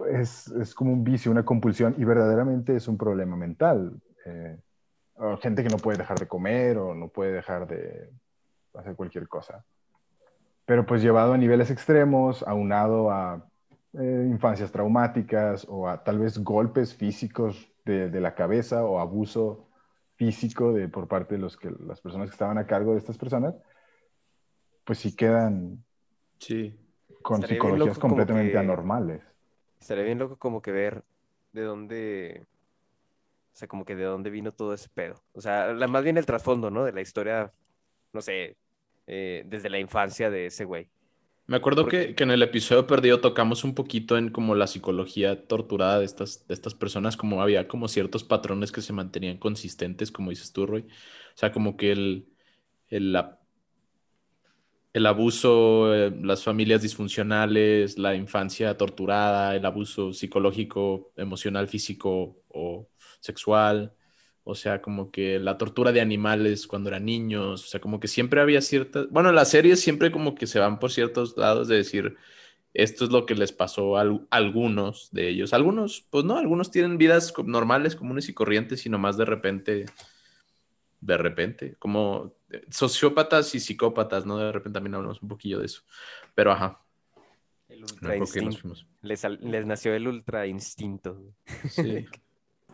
Pues 0.00 0.48
es 0.48 0.74
como 0.74 0.94
un 0.94 1.04
vicio, 1.04 1.30
una 1.30 1.44
compulsión 1.44 1.94
y 1.98 2.04
verdaderamente 2.04 2.74
es 2.74 2.88
un 2.88 2.96
problema 2.96 3.36
mental. 3.36 4.00
Eh, 4.24 4.58
gente 5.42 5.62
que 5.62 5.68
no 5.68 5.76
puede 5.76 5.98
dejar 5.98 6.18
de 6.18 6.26
comer 6.26 6.78
o 6.78 6.94
no 6.94 7.08
puede 7.08 7.32
dejar 7.32 7.66
de 7.66 8.10
hacer 8.72 8.96
cualquier 8.96 9.28
cosa. 9.28 9.62
Pero 10.64 10.86
pues 10.86 11.02
llevado 11.02 11.34
a 11.34 11.36
niveles 11.36 11.70
extremos, 11.70 12.42
aunado 12.44 13.10
a 13.10 13.46
eh, 13.92 14.26
infancias 14.30 14.72
traumáticas 14.72 15.66
o 15.68 15.86
a 15.86 16.02
tal 16.02 16.18
vez 16.18 16.38
golpes 16.38 16.94
físicos 16.94 17.70
de, 17.84 18.08
de, 18.08 18.20
la 18.22 18.34
cabeza 18.34 18.82
o 18.84 19.00
abuso 19.00 19.68
físico 20.16 20.72
de, 20.72 20.88
por 20.88 21.08
parte 21.08 21.34
de 21.34 21.42
los 21.42 21.58
que, 21.58 21.70
las 21.86 22.00
personas 22.00 22.30
que 22.30 22.34
estaban 22.34 22.56
a 22.56 22.66
cargo 22.66 22.92
de 22.92 22.98
estas 22.98 23.18
personas, 23.18 23.54
pues 24.84 24.98
sí 24.98 25.14
quedan 25.14 25.84
sí. 26.38 26.74
con 27.20 27.42
psicologías 27.42 27.98
completamente 27.98 28.56
anormales. 28.56 29.29
Estaría 29.80 30.04
bien 30.04 30.18
loco 30.18 30.36
como 30.36 30.62
que 30.62 30.72
ver 30.72 31.02
de 31.52 31.62
dónde, 31.62 32.46
o 33.52 33.56
sea, 33.56 33.66
como 33.66 33.84
que 33.84 33.96
de 33.96 34.04
dónde 34.04 34.30
vino 34.30 34.52
todo 34.52 34.74
ese 34.74 34.88
pedo. 34.88 35.22
O 35.32 35.40
sea, 35.40 35.72
la, 35.72 35.88
más 35.88 36.04
bien 36.04 36.18
el 36.18 36.26
trasfondo, 36.26 36.70
¿no? 36.70 36.84
De 36.84 36.92
la 36.92 37.00
historia, 37.00 37.52
no 38.12 38.20
sé, 38.20 38.56
eh, 39.06 39.42
desde 39.46 39.70
la 39.70 39.78
infancia 39.78 40.30
de 40.30 40.46
ese 40.46 40.64
güey. 40.64 40.88
Me 41.46 41.56
acuerdo 41.56 41.86
que, 41.86 42.14
que, 42.14 42.22
en 42.22 42.30
el 42.30 42.44
episodio 42.44 42.86
perdido 42.86 43.20
tocamos 43.20 43.64
un 43.64 43.74
poquito 43.74 44.16
en 44.16 44.30
como 44.30 44.54
la 44.54 44.68
psicología 44.68 45.48
torturada 45.48 45.98
de 45.98 46.04
estas, 46.04 46.46
de 46.46 46.54
estas 46.54 46.74
personas, 46.74 47.16
como 47.16 47.42
había 47.42 47.66
como 47.66 47.88
ciertos 47.88 48.22
patrones 48.22 48.70
que 48.70 48.82
se 48.82 48.92
mantenían 48.92 49.36
consistentes, 49.38 50.12
como 50.12 50.30
dices 50.30 50.52
tú, 50.52 50.66
Roy. 50.66 50.82
O 50.82 51.36
sea, 51.36 51.50
como 51.50 51.76
que 51.76 51.90
el, 51.90 52.28
el, 52.86 53.12
la, 53.12 53.39
el 54.92 55.06
abuso, 55.06 55.94
eh, 55.94 56.12
las 56.22 56.42
familias 56.42 56.82
disfuncionales, 56.82 57.98
la 57.98 58.14
infancia 58.14 58.76
torturada, 58.76 59.54
el 59.56 59.64
abuso 59.64 60.12
psicológico, 60.12 61.12
emocional, 61.16 61.68
físico 61.68 62.42
o 62.48 62.88
sexual, 63.20 63.94
o 64.44 64.54
sea, 64.54 64.82
como 64.82 65.10
que 65.10 65.38
la 65.38 65.58
tortura 65.58 65.92
de 65.92 66.00
animales 66.00 66.66
cuando 66.66 66.88
eran 66.88 67.04
niños, 67.04 67.64
o 67.64 67.66
sea, 67.68 67.80
como 67.80 68.00
que 68.00 68.08
siempre 68.08 68.40
había 68.40 68.60
ciertas, 68.62 69.08
bueno, 69.10 69.32
las 69.32 69.50
series 69.50 69.80
siempre 69.80 70.10
como 70.10 70.34
que 70.34 70.46
se 70.46 70.58
van 70.58 70.78
por 70.78 70.90
ciertos 70.90 71.36
lados 71.36 71.68
de 71.68 71.76
decir, 71.76 72.16
esto 72.74 73.04
es 73.04 73.10
lo 73.10 73.26
que 73.26 73.34
les 73.34 73.52
pasó 73.52 73.96
a 73.98 74.04
algunos 74.30 75.10
de 75.12 75.28
ellos. 75.28 75.52
Algunos, 75.52 76.06
pues 76.10 76.24
no, 76.24 76.36
algunos 76.38 76.70
tienen 76.70 76.98
vidas 76.98 77.32
normales, 77.44 77.96
comunes 77.96 78.28
y 78.28 78.34
corrientes, 78.34 78.86
y 78.86 78.90
nomás 78.90 79.16
de 79.16 79.24
repente, 79.24 79.86
de 81.00 81.16
repente, 81.16 81.76
como 81.78 82.34
sociópatas 82.70 83.54
y 83.54 83.60
psicópatas, 83.60 84.26
¿no? 84.26 84.38
De 84.38 84.52
repente 84.52 84.76
también 84.76 84.94
hablamos 84.94 85.22
un 85.22 85.28
poquillo 85.28 85.58
de 85.58 85.66
eso. 85.66 85.82
Pero 86.34 86.52
ajá. 86.52 86.80
El 87.68 87.82
ultra 87.82 88.16
instinto. 88.16 88.74
Les, 89.02 89.24
les, 89.24 89.66
nació 89.66 89.94
el 89.94 90.08
ultra 90.08 90.46
instinto. 90.46 91.20
Sí. 91.68 92.06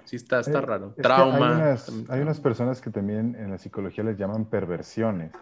Sí, 0.07 0.16
está, 0.16 0.39
está 0.39 0.59
eh, 0.59 0.62
raro. 0.62 0.95
Trauma. 1.03 1.77
Hay 2.09 2.20
unas, 2.20 2.41
personas 2.41 2.81
que 2.81 2.91
también 2.91 3.35
en 3.35 3.51
la 3.51 3.59
psicología 3.59 4.05
les 4.05 4.16
llaman 4.16 4.45
perversiones. 4.45 5.33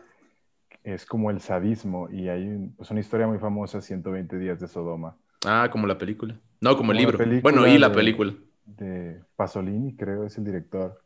Es 0.83 1.05
como 1.05 1.31
el 1.31 1.41
sadismo. 1.41 2.09
Y 2.11 2.29
hay 2.29 2.73
pues 2.75 2.91
una 2.91 3.01
historia 3.01 3.27
muy 3.27 3.39
famosa, 3.39 3.83
120 3.83 4.39
días 4.39 4.59
de 4.61 4.69
Sodoma. 4.69 5.17
Ah, 5.45 5.69
como 5.71 5.87
la 5.87 5.99
película. 5.99 6.41
No, 6.61 6.79
como, 6.79 6.93
el 6.93 6.99
libro. 6.99 7.19
Bueno, 7.43 7.67
y 7.67 7.79
la 7.79 7.93
película. 7.93 8.35
De 8.65 9.21
Pasolini, 9.37 9.95
creo, 9.95 10.25
es 10.25 10.39
el 10.39 10.45
director. 10.45 10.99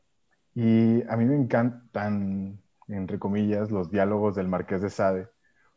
Y 0.54 1.02
a 1.08 1.16
mí 1.16 1.24
me 1.24 1.34
encantan, 1.34 2.60
entre 2.88 3.18
comillas, 3.18 3.70
los 3.70 3.90
diálogos 3.90 4.34
del 4.34 4.48
Marqués 4.48 4.82
de 4.82 4.90
Sade, 4.90 5.28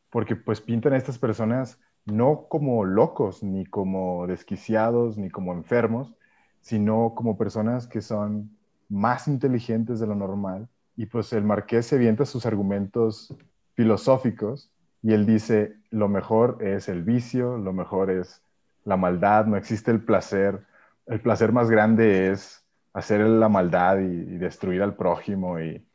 porque 0.09 0.35
pues 0.35 0.61
pintan 0.61 0.93
a 0.93 0.97
estas 0.97 1.19
personas 1.19 1.79
no 2.05 2.47
como 2.49 2.83
locos, 2.85 3.43
ni 3.43 3.65
como 3.65 4.27
desquiciados, 4.27 5.17
ni 5.17 5.29
como 5.29 5.53
enfermos, 5.53 6.15
sino 6.61 7.13
como 7.15 7.37
personas 7.37 7.87
que 7.87 8.01
son 8.01 8.57
más 8.89 9.27
inteligentes 9.27 9.99
de 9.99 10.07
lo 10.07 10.15
normal. 10.15 10.67
Y 10.95 11.05
pues 11.05 11.33
el 11.33 11.43
marqués 11.43 11.87
se 11.87 11.95
avienta 11.95 12.25
sus 12.25 12.45
argumentos 12.45 13.35
filosóficos 13.75 14.71
y 15.01 15.13
él 15.13 15.25
dice, 15.25 15.75
lo 15.89 16.07
mejor 16.09 16.57
es 16.61 16.89
el 16.89 17.03
vicio, 17.03 17.57
lo 17.57 17.73
mejor 17.73 18.11
es 18.11 18.43
la 18.83 18.97
maldad, 18.97 19.45
no 19.45 19.57
existe 19.57 19.91
el 19.91 20.03
placer. 20.03 20.65
El 21.07 21.21
placer 21.21 21.51
más 21.51 21.69
grande 21.69 22.31
es 22.31 22.63
hacer 22.93 23.21
la 23.21 23.49
maldad 23.49 23.99
y, 23.99 24.37
destruir 24.37 24.81
al 24.81 24.95
prójimo 24.95 25.59
y, 25.59 25.85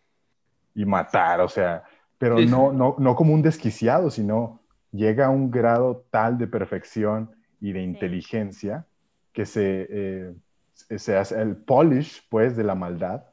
matar, 0.84 1.40
o 1.40 1.48
sea, 1.48 1.84
pero 2.18 2.38
no, 2.40 2.72
no, 2.72 2.96
no 2.98 3.16
como 3.16 3.34
un 3.34 3.42
desquiciado, 3.42 4.10
sino 4.10 4.60
llega 4.92 5.26
a 5.26 5.30
un 5.30 5.50
grado 5.50 6.04
tal 6.10 6.38
de 6.38 6.46
perfección 6.46 7.30
y 7.60 7.72
de 7.72 7.82
inteligencia 7.82 8.86
que 9.32 9.46
se, 9.46 9.86
eh, 9.90 10.34
se 10.74 11.16
hace 11.16 11.40
el 11.40 11.56
polish, 11.56 12.26
pues, 12.28 12.56
de 12.56 12.64
la 12.64 12.74
maldad, 12.74 13.24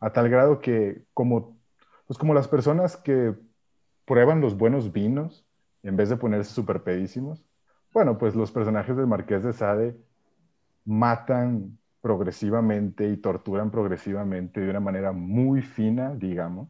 a 0.00 0.12
tal 0.12 0.28
grado 0.28 0.60
que 0.60 1.04
como, 1.14 1.56
pues 2.06 2.18
como 2.18 2.34
las 2.34 2.48
personas 2.48 2.96
que 2.96 3.34
prueban 4.04 4.40
los 4.40 4.56
buenos 4.56 4.92
vinos 4.92 5.44
en 5.82 5.96
vez 5.96 6.08
de 6.08 6.16
ponerse 6.16 6.52
súper 6.52 6.82
pedísimos, 6.82 7.44
bueno, 7.92 8.18
pues 8.18 8.34
los 8.34 8.52
personajes 8.52 8.96
del 8.96 9.06
Marqués 9.06 9.42
de 9.42 9.52
Sade 9.52 9.96
matan 10.84 11.78
progresivamente 12.00 13.08
y 13.08 13.16
torturan 13.16 13.70
progresivamente 13.70 14.60
de 14.60 14.70
una 14.70 14.80
manera 14.80 15.12
muy 15.12 15.62
fina, 15.62 16.14
digamos. 16.14 16.68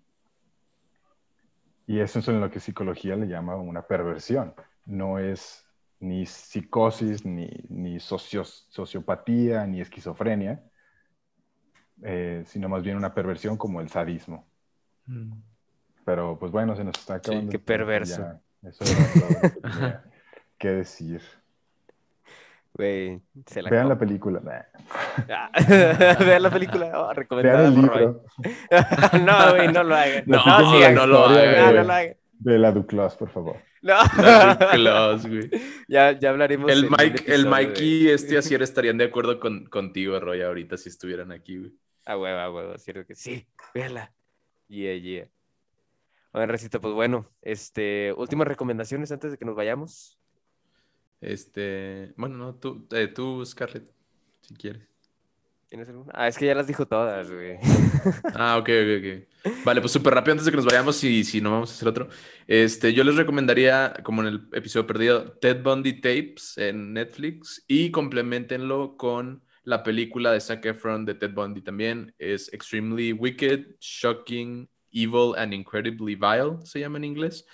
Y 1.89 2.01
eso 2.01 2.19
es 2.19 2.29
en 2.29 2.39
lo 2.39 2.51
que 2.51 2.61
psicología 2.61 3.17
le 3.17 3.27
llama 3.27 3.57
una 3.57 3.81
perversión. 3.81 4.55
No 4.85 5.19
es 5.19 5.67
ni 6.01 6.27
psicosis, 6.27 7.25
ni, 7.25 7.49
ni 7.71 7.99
sociopatía, 7.99 9.67
ni 9.67 9.81
esquizofrenia, 9.81 10.63
eh, 12.03 12.43
sino 12.45 12.69
más 12.69 12.83
bien 12.83 12.99
una 12.99 13.15
perversión 13.15 13.57
como 13.57 13.81
el 13.81 13.89
sadismo. 13.89 14.47
Mm. 15.07 15.33
Pero 16.05 16.39
pues 16.39 16.53
bueno, 16.53 16.77
se 16.77 16.85
nos 16.85 16.99
está 16.99 17.15
acabando. 17.15 17.51
Sí, 17.51 17.57
qué 17.57 17.65
perverso. 17.65 18.39
eso 18.63 18.85
es 18.85 18.97
qué 20.59 20.69
decir. 20.69 21.23
Vean 22.77 23.23
la 23.89 23.99
película. 23.99 24.41
Ah, 25.29 25.51
vean 26.21 26.43
la 26.43 26.51
película. 26.51 26.93
Oh, 26.95 27.13
recomendada 27.13 27.63
Vean 27.63 27.75
el 27.75 27.81
libro. 27.81 28.25
no, 29.25 29.51
güey, 29.55 29.73
no 29.73 29.83
lo 29.83 29.95
hagan. 29.95 30.25
No, 30.27 30.37
no, 30.37 30.73
sí, 30.73 30.95
no, 30.95 31.07
lo 31.07 31.25
hagan. 31.25 32.17
De 32.39 32.59
la 32.59 32.71
Duclos, 32.71 33.17
por 33.17 33.31
favor. 33.31 33.57
No. 33.83 33.95
La 34.17 34.71
Claus, 34.73 35.27
güey. 35.27 35.51
ya, 35.89 36.13
ya 36.19 36.31
hablaremos. 36.31 36.71
El 36.71 36.89
Mike, 36.91 37.25
el 37.27 37.43
episodio 37.43 37.51
Mike 37.51 37.81
de- 37.81 37.85
y 37.85 38.09
este 38.09 38.39
Asier 38.39 38.63
estarían 38.63 38.99
de 38.99 39.05
acuerdo 39.05 39.39
con, 39.41 39.67
contigo, 39.67 40.19
Roy, 40.21 40.43
ahorita 40.43 40.77
si 40.77 40.89
estuvieran 40.89 41.33
aquí, 41.33 41.59
güey. 41.59 41.73
A 42.05 42.17
huevo, 42.17 42.39
a 42.39 42.51
huevo, 42.51 42.79
cierto 42.79 43.07
que 43.07 43.15
sí. 43.15 43.47
Véala. 43.75 44.13
Yeah, 44.69 44.97
yeah. 44.97 45.29
Oigan, 46.33 46.49
Recito, 46.49 46.81
pues 46.81 46.95
bueno, 46.95 47.31
este, 47.43 48.13
últimas 48.17 48.47
recomendaciones 48.47 49.11
antes 49.13 49.33
de 49.33 49.39
que 49.39 49.45
nos 49.45 49.57
vayamos. 49.57 50.18
Este, 51.21 52.13
bueno, 52.17 52.37
no, 52.37 52.55
tú, 52.55 52.87
eh, 52.93 53.09
tú, 53.09 53.45
Scarlett, 53.45 53.93
si 54.41 54.55
quieres. 54.55 54.89
¿Tienes 55.69 55.89
alguna? 55.91 56.13
Ah, 56.15 56.29
es 56.29 56.39
que 56.39 56.47
ya 56.47 56.55
las 56.55 56.67
dijo 56.67 56.87
todas, 56.87 57.31
güey. 57.31 57.59
Ah, 58.35 58.57
ok, 58.57 58.69
ok, 58.69 59.05
ok. 59.45 59.65
Vale, 59.65 59.81
pues 59.83 59.93
súper 59.93 60.15
rápido 60.15 60.33
antes 60.33 60.47
de 60.47 60.51
que 60.51 60.57
nos 60.57 60.65
vayamos 60.65 61.03
y 61.05 61.25
si 61.25 61.43
no 61.43 61.51
vamos 61.51 61.71
a 61.71 61.75
hacer 61.75 61.89
otro. 61.89 62.09
Este, 62.47 62.95
yo 62.95 63.05
les 63.05 63.17
recomendaría, 63.17 63.93
como 64.03 64.23
en 64.23 64.29
el 64.29 64.49
episodio 64.53 64.87
perdido, 64.87 65.33
Ted 65.33 65.63
Bundy 65.63 66.01
Tapes 66.01 66.57
en 66.57 66.95
Netflix 66.95 67.65
y 67.69 67.91
complementenlo 67.91 68.97
con 68.97 69.43
la 69.65 69.83
película 69.83 70.33
de 70.33 70.41
Zac 70.41 70.65
Efron 70.65 71.05
de 71.05 71.15
Ted 71.15 71.35
Bundy 71.35 71.61
también. 71.61 72.15
Es 72.19 72.51
Extremely 72.55 73.13
Wicked, 73.13 73.77
Shocking, 73.79 74.71
Evil 74.91 75.35
and 75.37 75.53
Incredibly 75.53 76.15
Vile, 76.15 76.57
se 76.65 76.81
llama 76.81 76.97
en 76.97 77.05
inglés. 77.05 77.45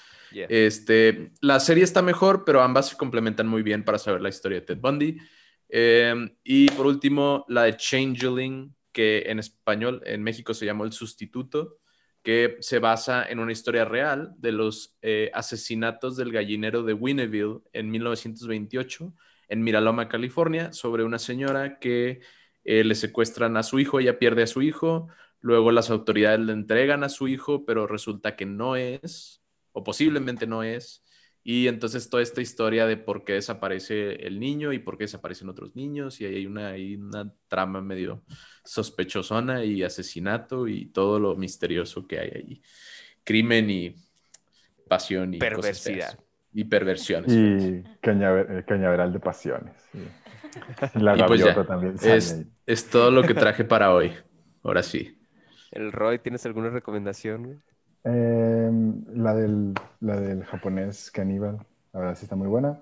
Este, 0.48 1.32
la 1.40 1.60
serie 1.60 1.84
está 1.84 2.02
mejor, 2.02 2.44
pero 2.44 2.62
ambas 2.62 2.88
se 2.90 2.96
complementan 2.96 3.46
muy 3.46 3.62
bien 3.62 3.84
para 3.84 3.98
saber 3.98 4.20
la 4.20 4.28
historia 4.28 4.60
de 4.60 4.66
Ted 4.66 4.78
Bundy. 4.78 5.18
Eh, 5.68 6.14
y 6.42 6.70
por 6.70 6.86
último, 6.86 7.44
la 7.48 7.64
de 7.64 7.76
Changeling, 7.76 8.74
que 8.92 9.24
en 9.26 9.38
español, 9.38 10.02
en 10.04 10.22
México 10.22 10.54
se 10.54 10.66
llamó 10.66 10.84
El 10.84 10.92
Sustituto, 10.92 11.78
que 12.22 12.56
se 12.60 12.78
basa 12.78 13.24
en 13.28 13.38
una 13.38 13.52
historia 13.52 13.84
real 13.84 14.34
de 14.38 14.52
los 14.52 14.96
eh, 15.02 15.30
asesinatos 15.34 16.16
del 16.16 16.32
gallinero 16.32 16.82
de 16.82 16.94
Winneville 16.94 17.60
en 17.72 17.90
1928 17.90 19.12
en 19.48 19.62
Miraloma, 19.62 20.08
California, 20.08 20.72
sobre 20.72 21.04
una 21.04 21.18
señora 21.18 21.78
que 21.78 22.20
eh, 22.64 22.82
le 22.82 22.94
secuestran 22.94 23.56
a 23.56 23.62
su 23.62 23.78
hijo, 23.78 24.00
ella 24.00 24.18
pierde 24.18 24.42
a 24.42 24.46
su 24.46 24.62
hijo, 24.62 25.08
luego 25.40 25.70
las 25.70 25.90
autoridades 25.90 26.40
le 26.40 26.52
entregan 26.52 27.04
a 27.04 27.10
su 27.10 27.28
hijo, 27.28 27.66
pero 27.66 27.86
resulta 27.86 28.36
que 28.36 28.46
no 28.46 28.76
es, 28.76 29.43
o 29.74 29.84
posiblemente 29.84 30.46
no 30.46 30.62
es, 30.62 31.04
y 31.42 31.68
entonces 31.68 32.08
toda 32.08 32.22
esta 32.22 32.40
historia 32.40 32.86
de 32.86 32.96
por 32.96 33.22
qué 33.24 33.34
desaparece 33.34 34.14
el 34.26 34.40
niño 34.40 34.72
y 34.72 34.78
por 34.78 34.96
qué 34.96 35.04
desaparecen 35.04 35.50
otros 35.50 35.76
niños, 35.76 36.18
y 36.20 36.24
ahí 36.24 36.36
hay 36.36 36.46
una, 36.46 36.68
hay 36.68 36.94
una 36.96 37.30
trama 37.48 37.82
medio 37.82 38.22
sospechosona 38.64 39.62
y 39.62 39.82
asesinato 39.82 40.66
y 40.68 40.86
todo 40.86 41.18
lo 41.20 41.36
misterioso 41.36 42.06
que 42.06 42.18
hay 42.18 42.30
allí. 42.34 42.62
Crimen 43.24 43.68
y 43.68 43.94
pasión 44.88 45.34
y 45.34 45.38
Perversidad. 45.38 46.18
Y 46.52 46.64
perversiones. 46.64 47.32
Y 47.32 47.82
cañaver- 48.00 48.64
cañaveral 48.64 49.12
de 49.12 49.20
pasiones. 49.20 49.74
sí. 49.92 49.98
Y 50.94 50.98
la 51.00 51.16
Y 51.18 51.22
pues 51.24 51.40
ya, 51.40 51.46
gaviota 51.46 51.66
también 51.66 51.96
Es, 52.00 52.42
es 52.64 52.88
todo 52.88 53.10
lo 53.10 53.22
que 53.24 53.34
traje 53.34 53.64
para 53.64 53.92
hoy. 53.92 54.12
Ahora 54.62 54.82
sí. 54.84 55.18
El 55.72 55.90
Roy, 55.90 56.20
¿tienes 56.20 56.46
alguna 56.46 56.70
recomendación? 56.70 57.60
Güey? 58.04 58.14
Em, 58.16 59.04
la, 59.14 59.34
del, 59.34 59.72
la 60.00 60.20
del 60.20 60.44
japonés 60.44 61.10
caníbal, 61.10 61.58
la 61.92 62.00
verdad 62.00 62.14
sí 62.16 62.24
está 62.24 62.36
muy 62.36 62.48
buena. 62.48 62.78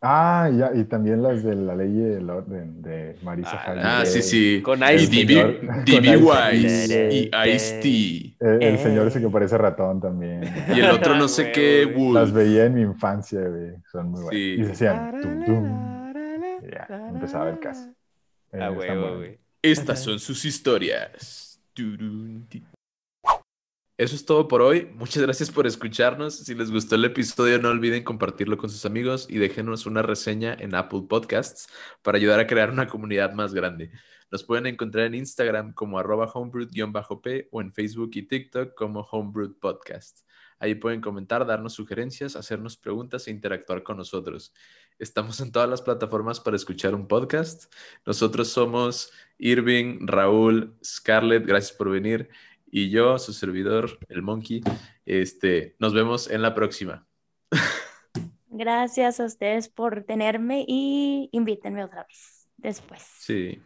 Ah, 0.00 0.48
ya, 0.56 0.70
y 0.76 0.84
también 0.84 1.24
las 1.24 1.42
de 1.42 1.56
la 1.56 1.74
ley 1.74 1.90
y 1.90 2.02
el 2.18 2.30
orden 2.30 2.80
de 2.82 3.16
Marisa 3.24 3.50
Ah, 3.54 3.58
Jaime. 3.64 3.82
Ah, 3.84 4.06
sí, 4.06 4.22
sí. 4.22 4.62
Con. 4.62 4.78
DB. 4.78 6.16
Wise 6.22 7.08
y 7.10 7.30
Ice-T. 7.50 7.88
Eh, 7.88 8.36
el 8.60 8.78
señor 8.78 9.08
ese 9.08 9.20
que 9.20 9.28
parece 9.28 9.58
ratón 9.58 10.00
también. 10.00 10.42
Y 10.72 10.78
el 10.78 10.90
otro 10.90 11.16
no 11.16 11.24
Ah, 11.24 11.28
sé 11.28 11.42
güey, 11.42 11.52
qué, 11.52 11.84
güey. 11.86 11.96
Wolf. 11.96 12.14
Las 12.14 12.32
veía 12.32 12.66
en 12.66 12.74
mi 12.74 12.82
infancia, 12.82 13.40
güey. 13.40 13.72
Son 13.90 14.08
muy 14.12 14.22
buenas. 14.22 14.34
Sí. 14.40 14.56
Y 14.60 14.64
se 14.66 14.70
hacían 14.70 15.20
tum, 15.20 15.44
tum. 15.44 16.12
Y 16.62 16.70
ya, 16.70 17.08
empezaba 17.12 17.50
el 17.50 17.58
caso. 17.58 17.88
Eh, 18.52 18.60
A 18.62 18.68
está 18.68 18.70
huevo, 18.70 19.00
bueno. 19.00 19.16
güey. 19.16 19.38
Estas 19.62 19.98
son 19.98 20.20
sus 20.20 20.44
historias. 20.44 21.60
Eso 23.98 24.14
es 24.14 24.24
todo 24.24 24.46
por 24.46 24.62
hoy. 24.62 24.88
Muchas 24.94 25.24
gracias 25.24 25.50
por 25.50 25.66
escucharnos. 25.66 26.36
Si 26.36 26.54
les 26.54 26.70
gustó 26.70 26.94
el 26.94 27.04
episodio, 27.04 27.58
no 27.58 27.68
olviden 27.70 28.04
compartirlo 28.04 28.56
con 28.56 28.70
sus 28.70 28.86
amigos 28.86 29.26
y 29.28 29.38
déjenos 29.38 29.86
una 29.86 30.02
reseña 30.02 30.56
en 30.56 30.76
Apple 30.76 31.06
Podcasts 31.08 31.68
para 32.02 32.16
ayudar 32.16 32.38
a 32.38 32.46
crear 32.46 32.70
una 32.70 32.86
comunidad 32.86 33.32
más 33.32 33.52
grande. 33.54 33.90
Nos 34.30 34.44
pueden 34.44 34.66
encontrar 34.66 35.06
en 35.06 35.16
Instagram 35.16 35.72
como 35.72 35.98
arroba 35.98 36.30
homebrewed-p 36.32 37.48
o 37.50 37.60
en 37.60 37.72
Facebook 37.72 38.10
y 38.12 38.22
TikTok 38.22 38.76
como 38.76 39.00
homebrewed 39.00 39.56
podcast. 39.60 40.20
Ahí 40.60 40.76
pueden 40.76 41.00
comentar, 41.00 41.44
darnos 41.44 41.72
sugerencias, 41.72 42.36
hacernos 42.36 42.76
preguntas 42.76 43.26
e 43.26 43.32
interactuar 43.32 43.82
con 43.82 43.96
nosotros. 43.96 44.54
Estamos 45.00 45.40
en 45.40 45.50
todas 45.50 45.68
las 45.68 45.82
plataformas 45.82 46.38
para 46.38 46.56
escuchar 46.56 46.94
un 46.94 47.08
podcast. 47.08 47.72
Nosotros 48.06 48.48
somos 48.48 49.12
Irving, 49.38 50.06
Raúl, 50.06 50.76
Scarlett, 50.84 51.46
gracias 51.46 51.76
por 51.76 51.90
venir. 51.90 52.28
Y 52.70 52.90
yo, 52.90 53.18
su 53.18 53.32
servidor, 53.32 53.98
el 54.08 54.22
Monkey. 54.22 54.60
Este, 55.04 55.76
nos 55.78 55.94
vemos 55.94 56.30
en 56.30 56.42
la 56.42 56.54
próxima. 56.54 57.06
Gracias 58.46 59.20
a 59.20 59.24
ustedes 59.24 59.68
por 59.68 60.04
tenerme 60.04 60.64
y 60.66 61.28
invítenme 61.32 61.84
otra 61.84 62.04
vez 62.04 62.48
después. 62.56 63.02
Sí. 63.18 63.60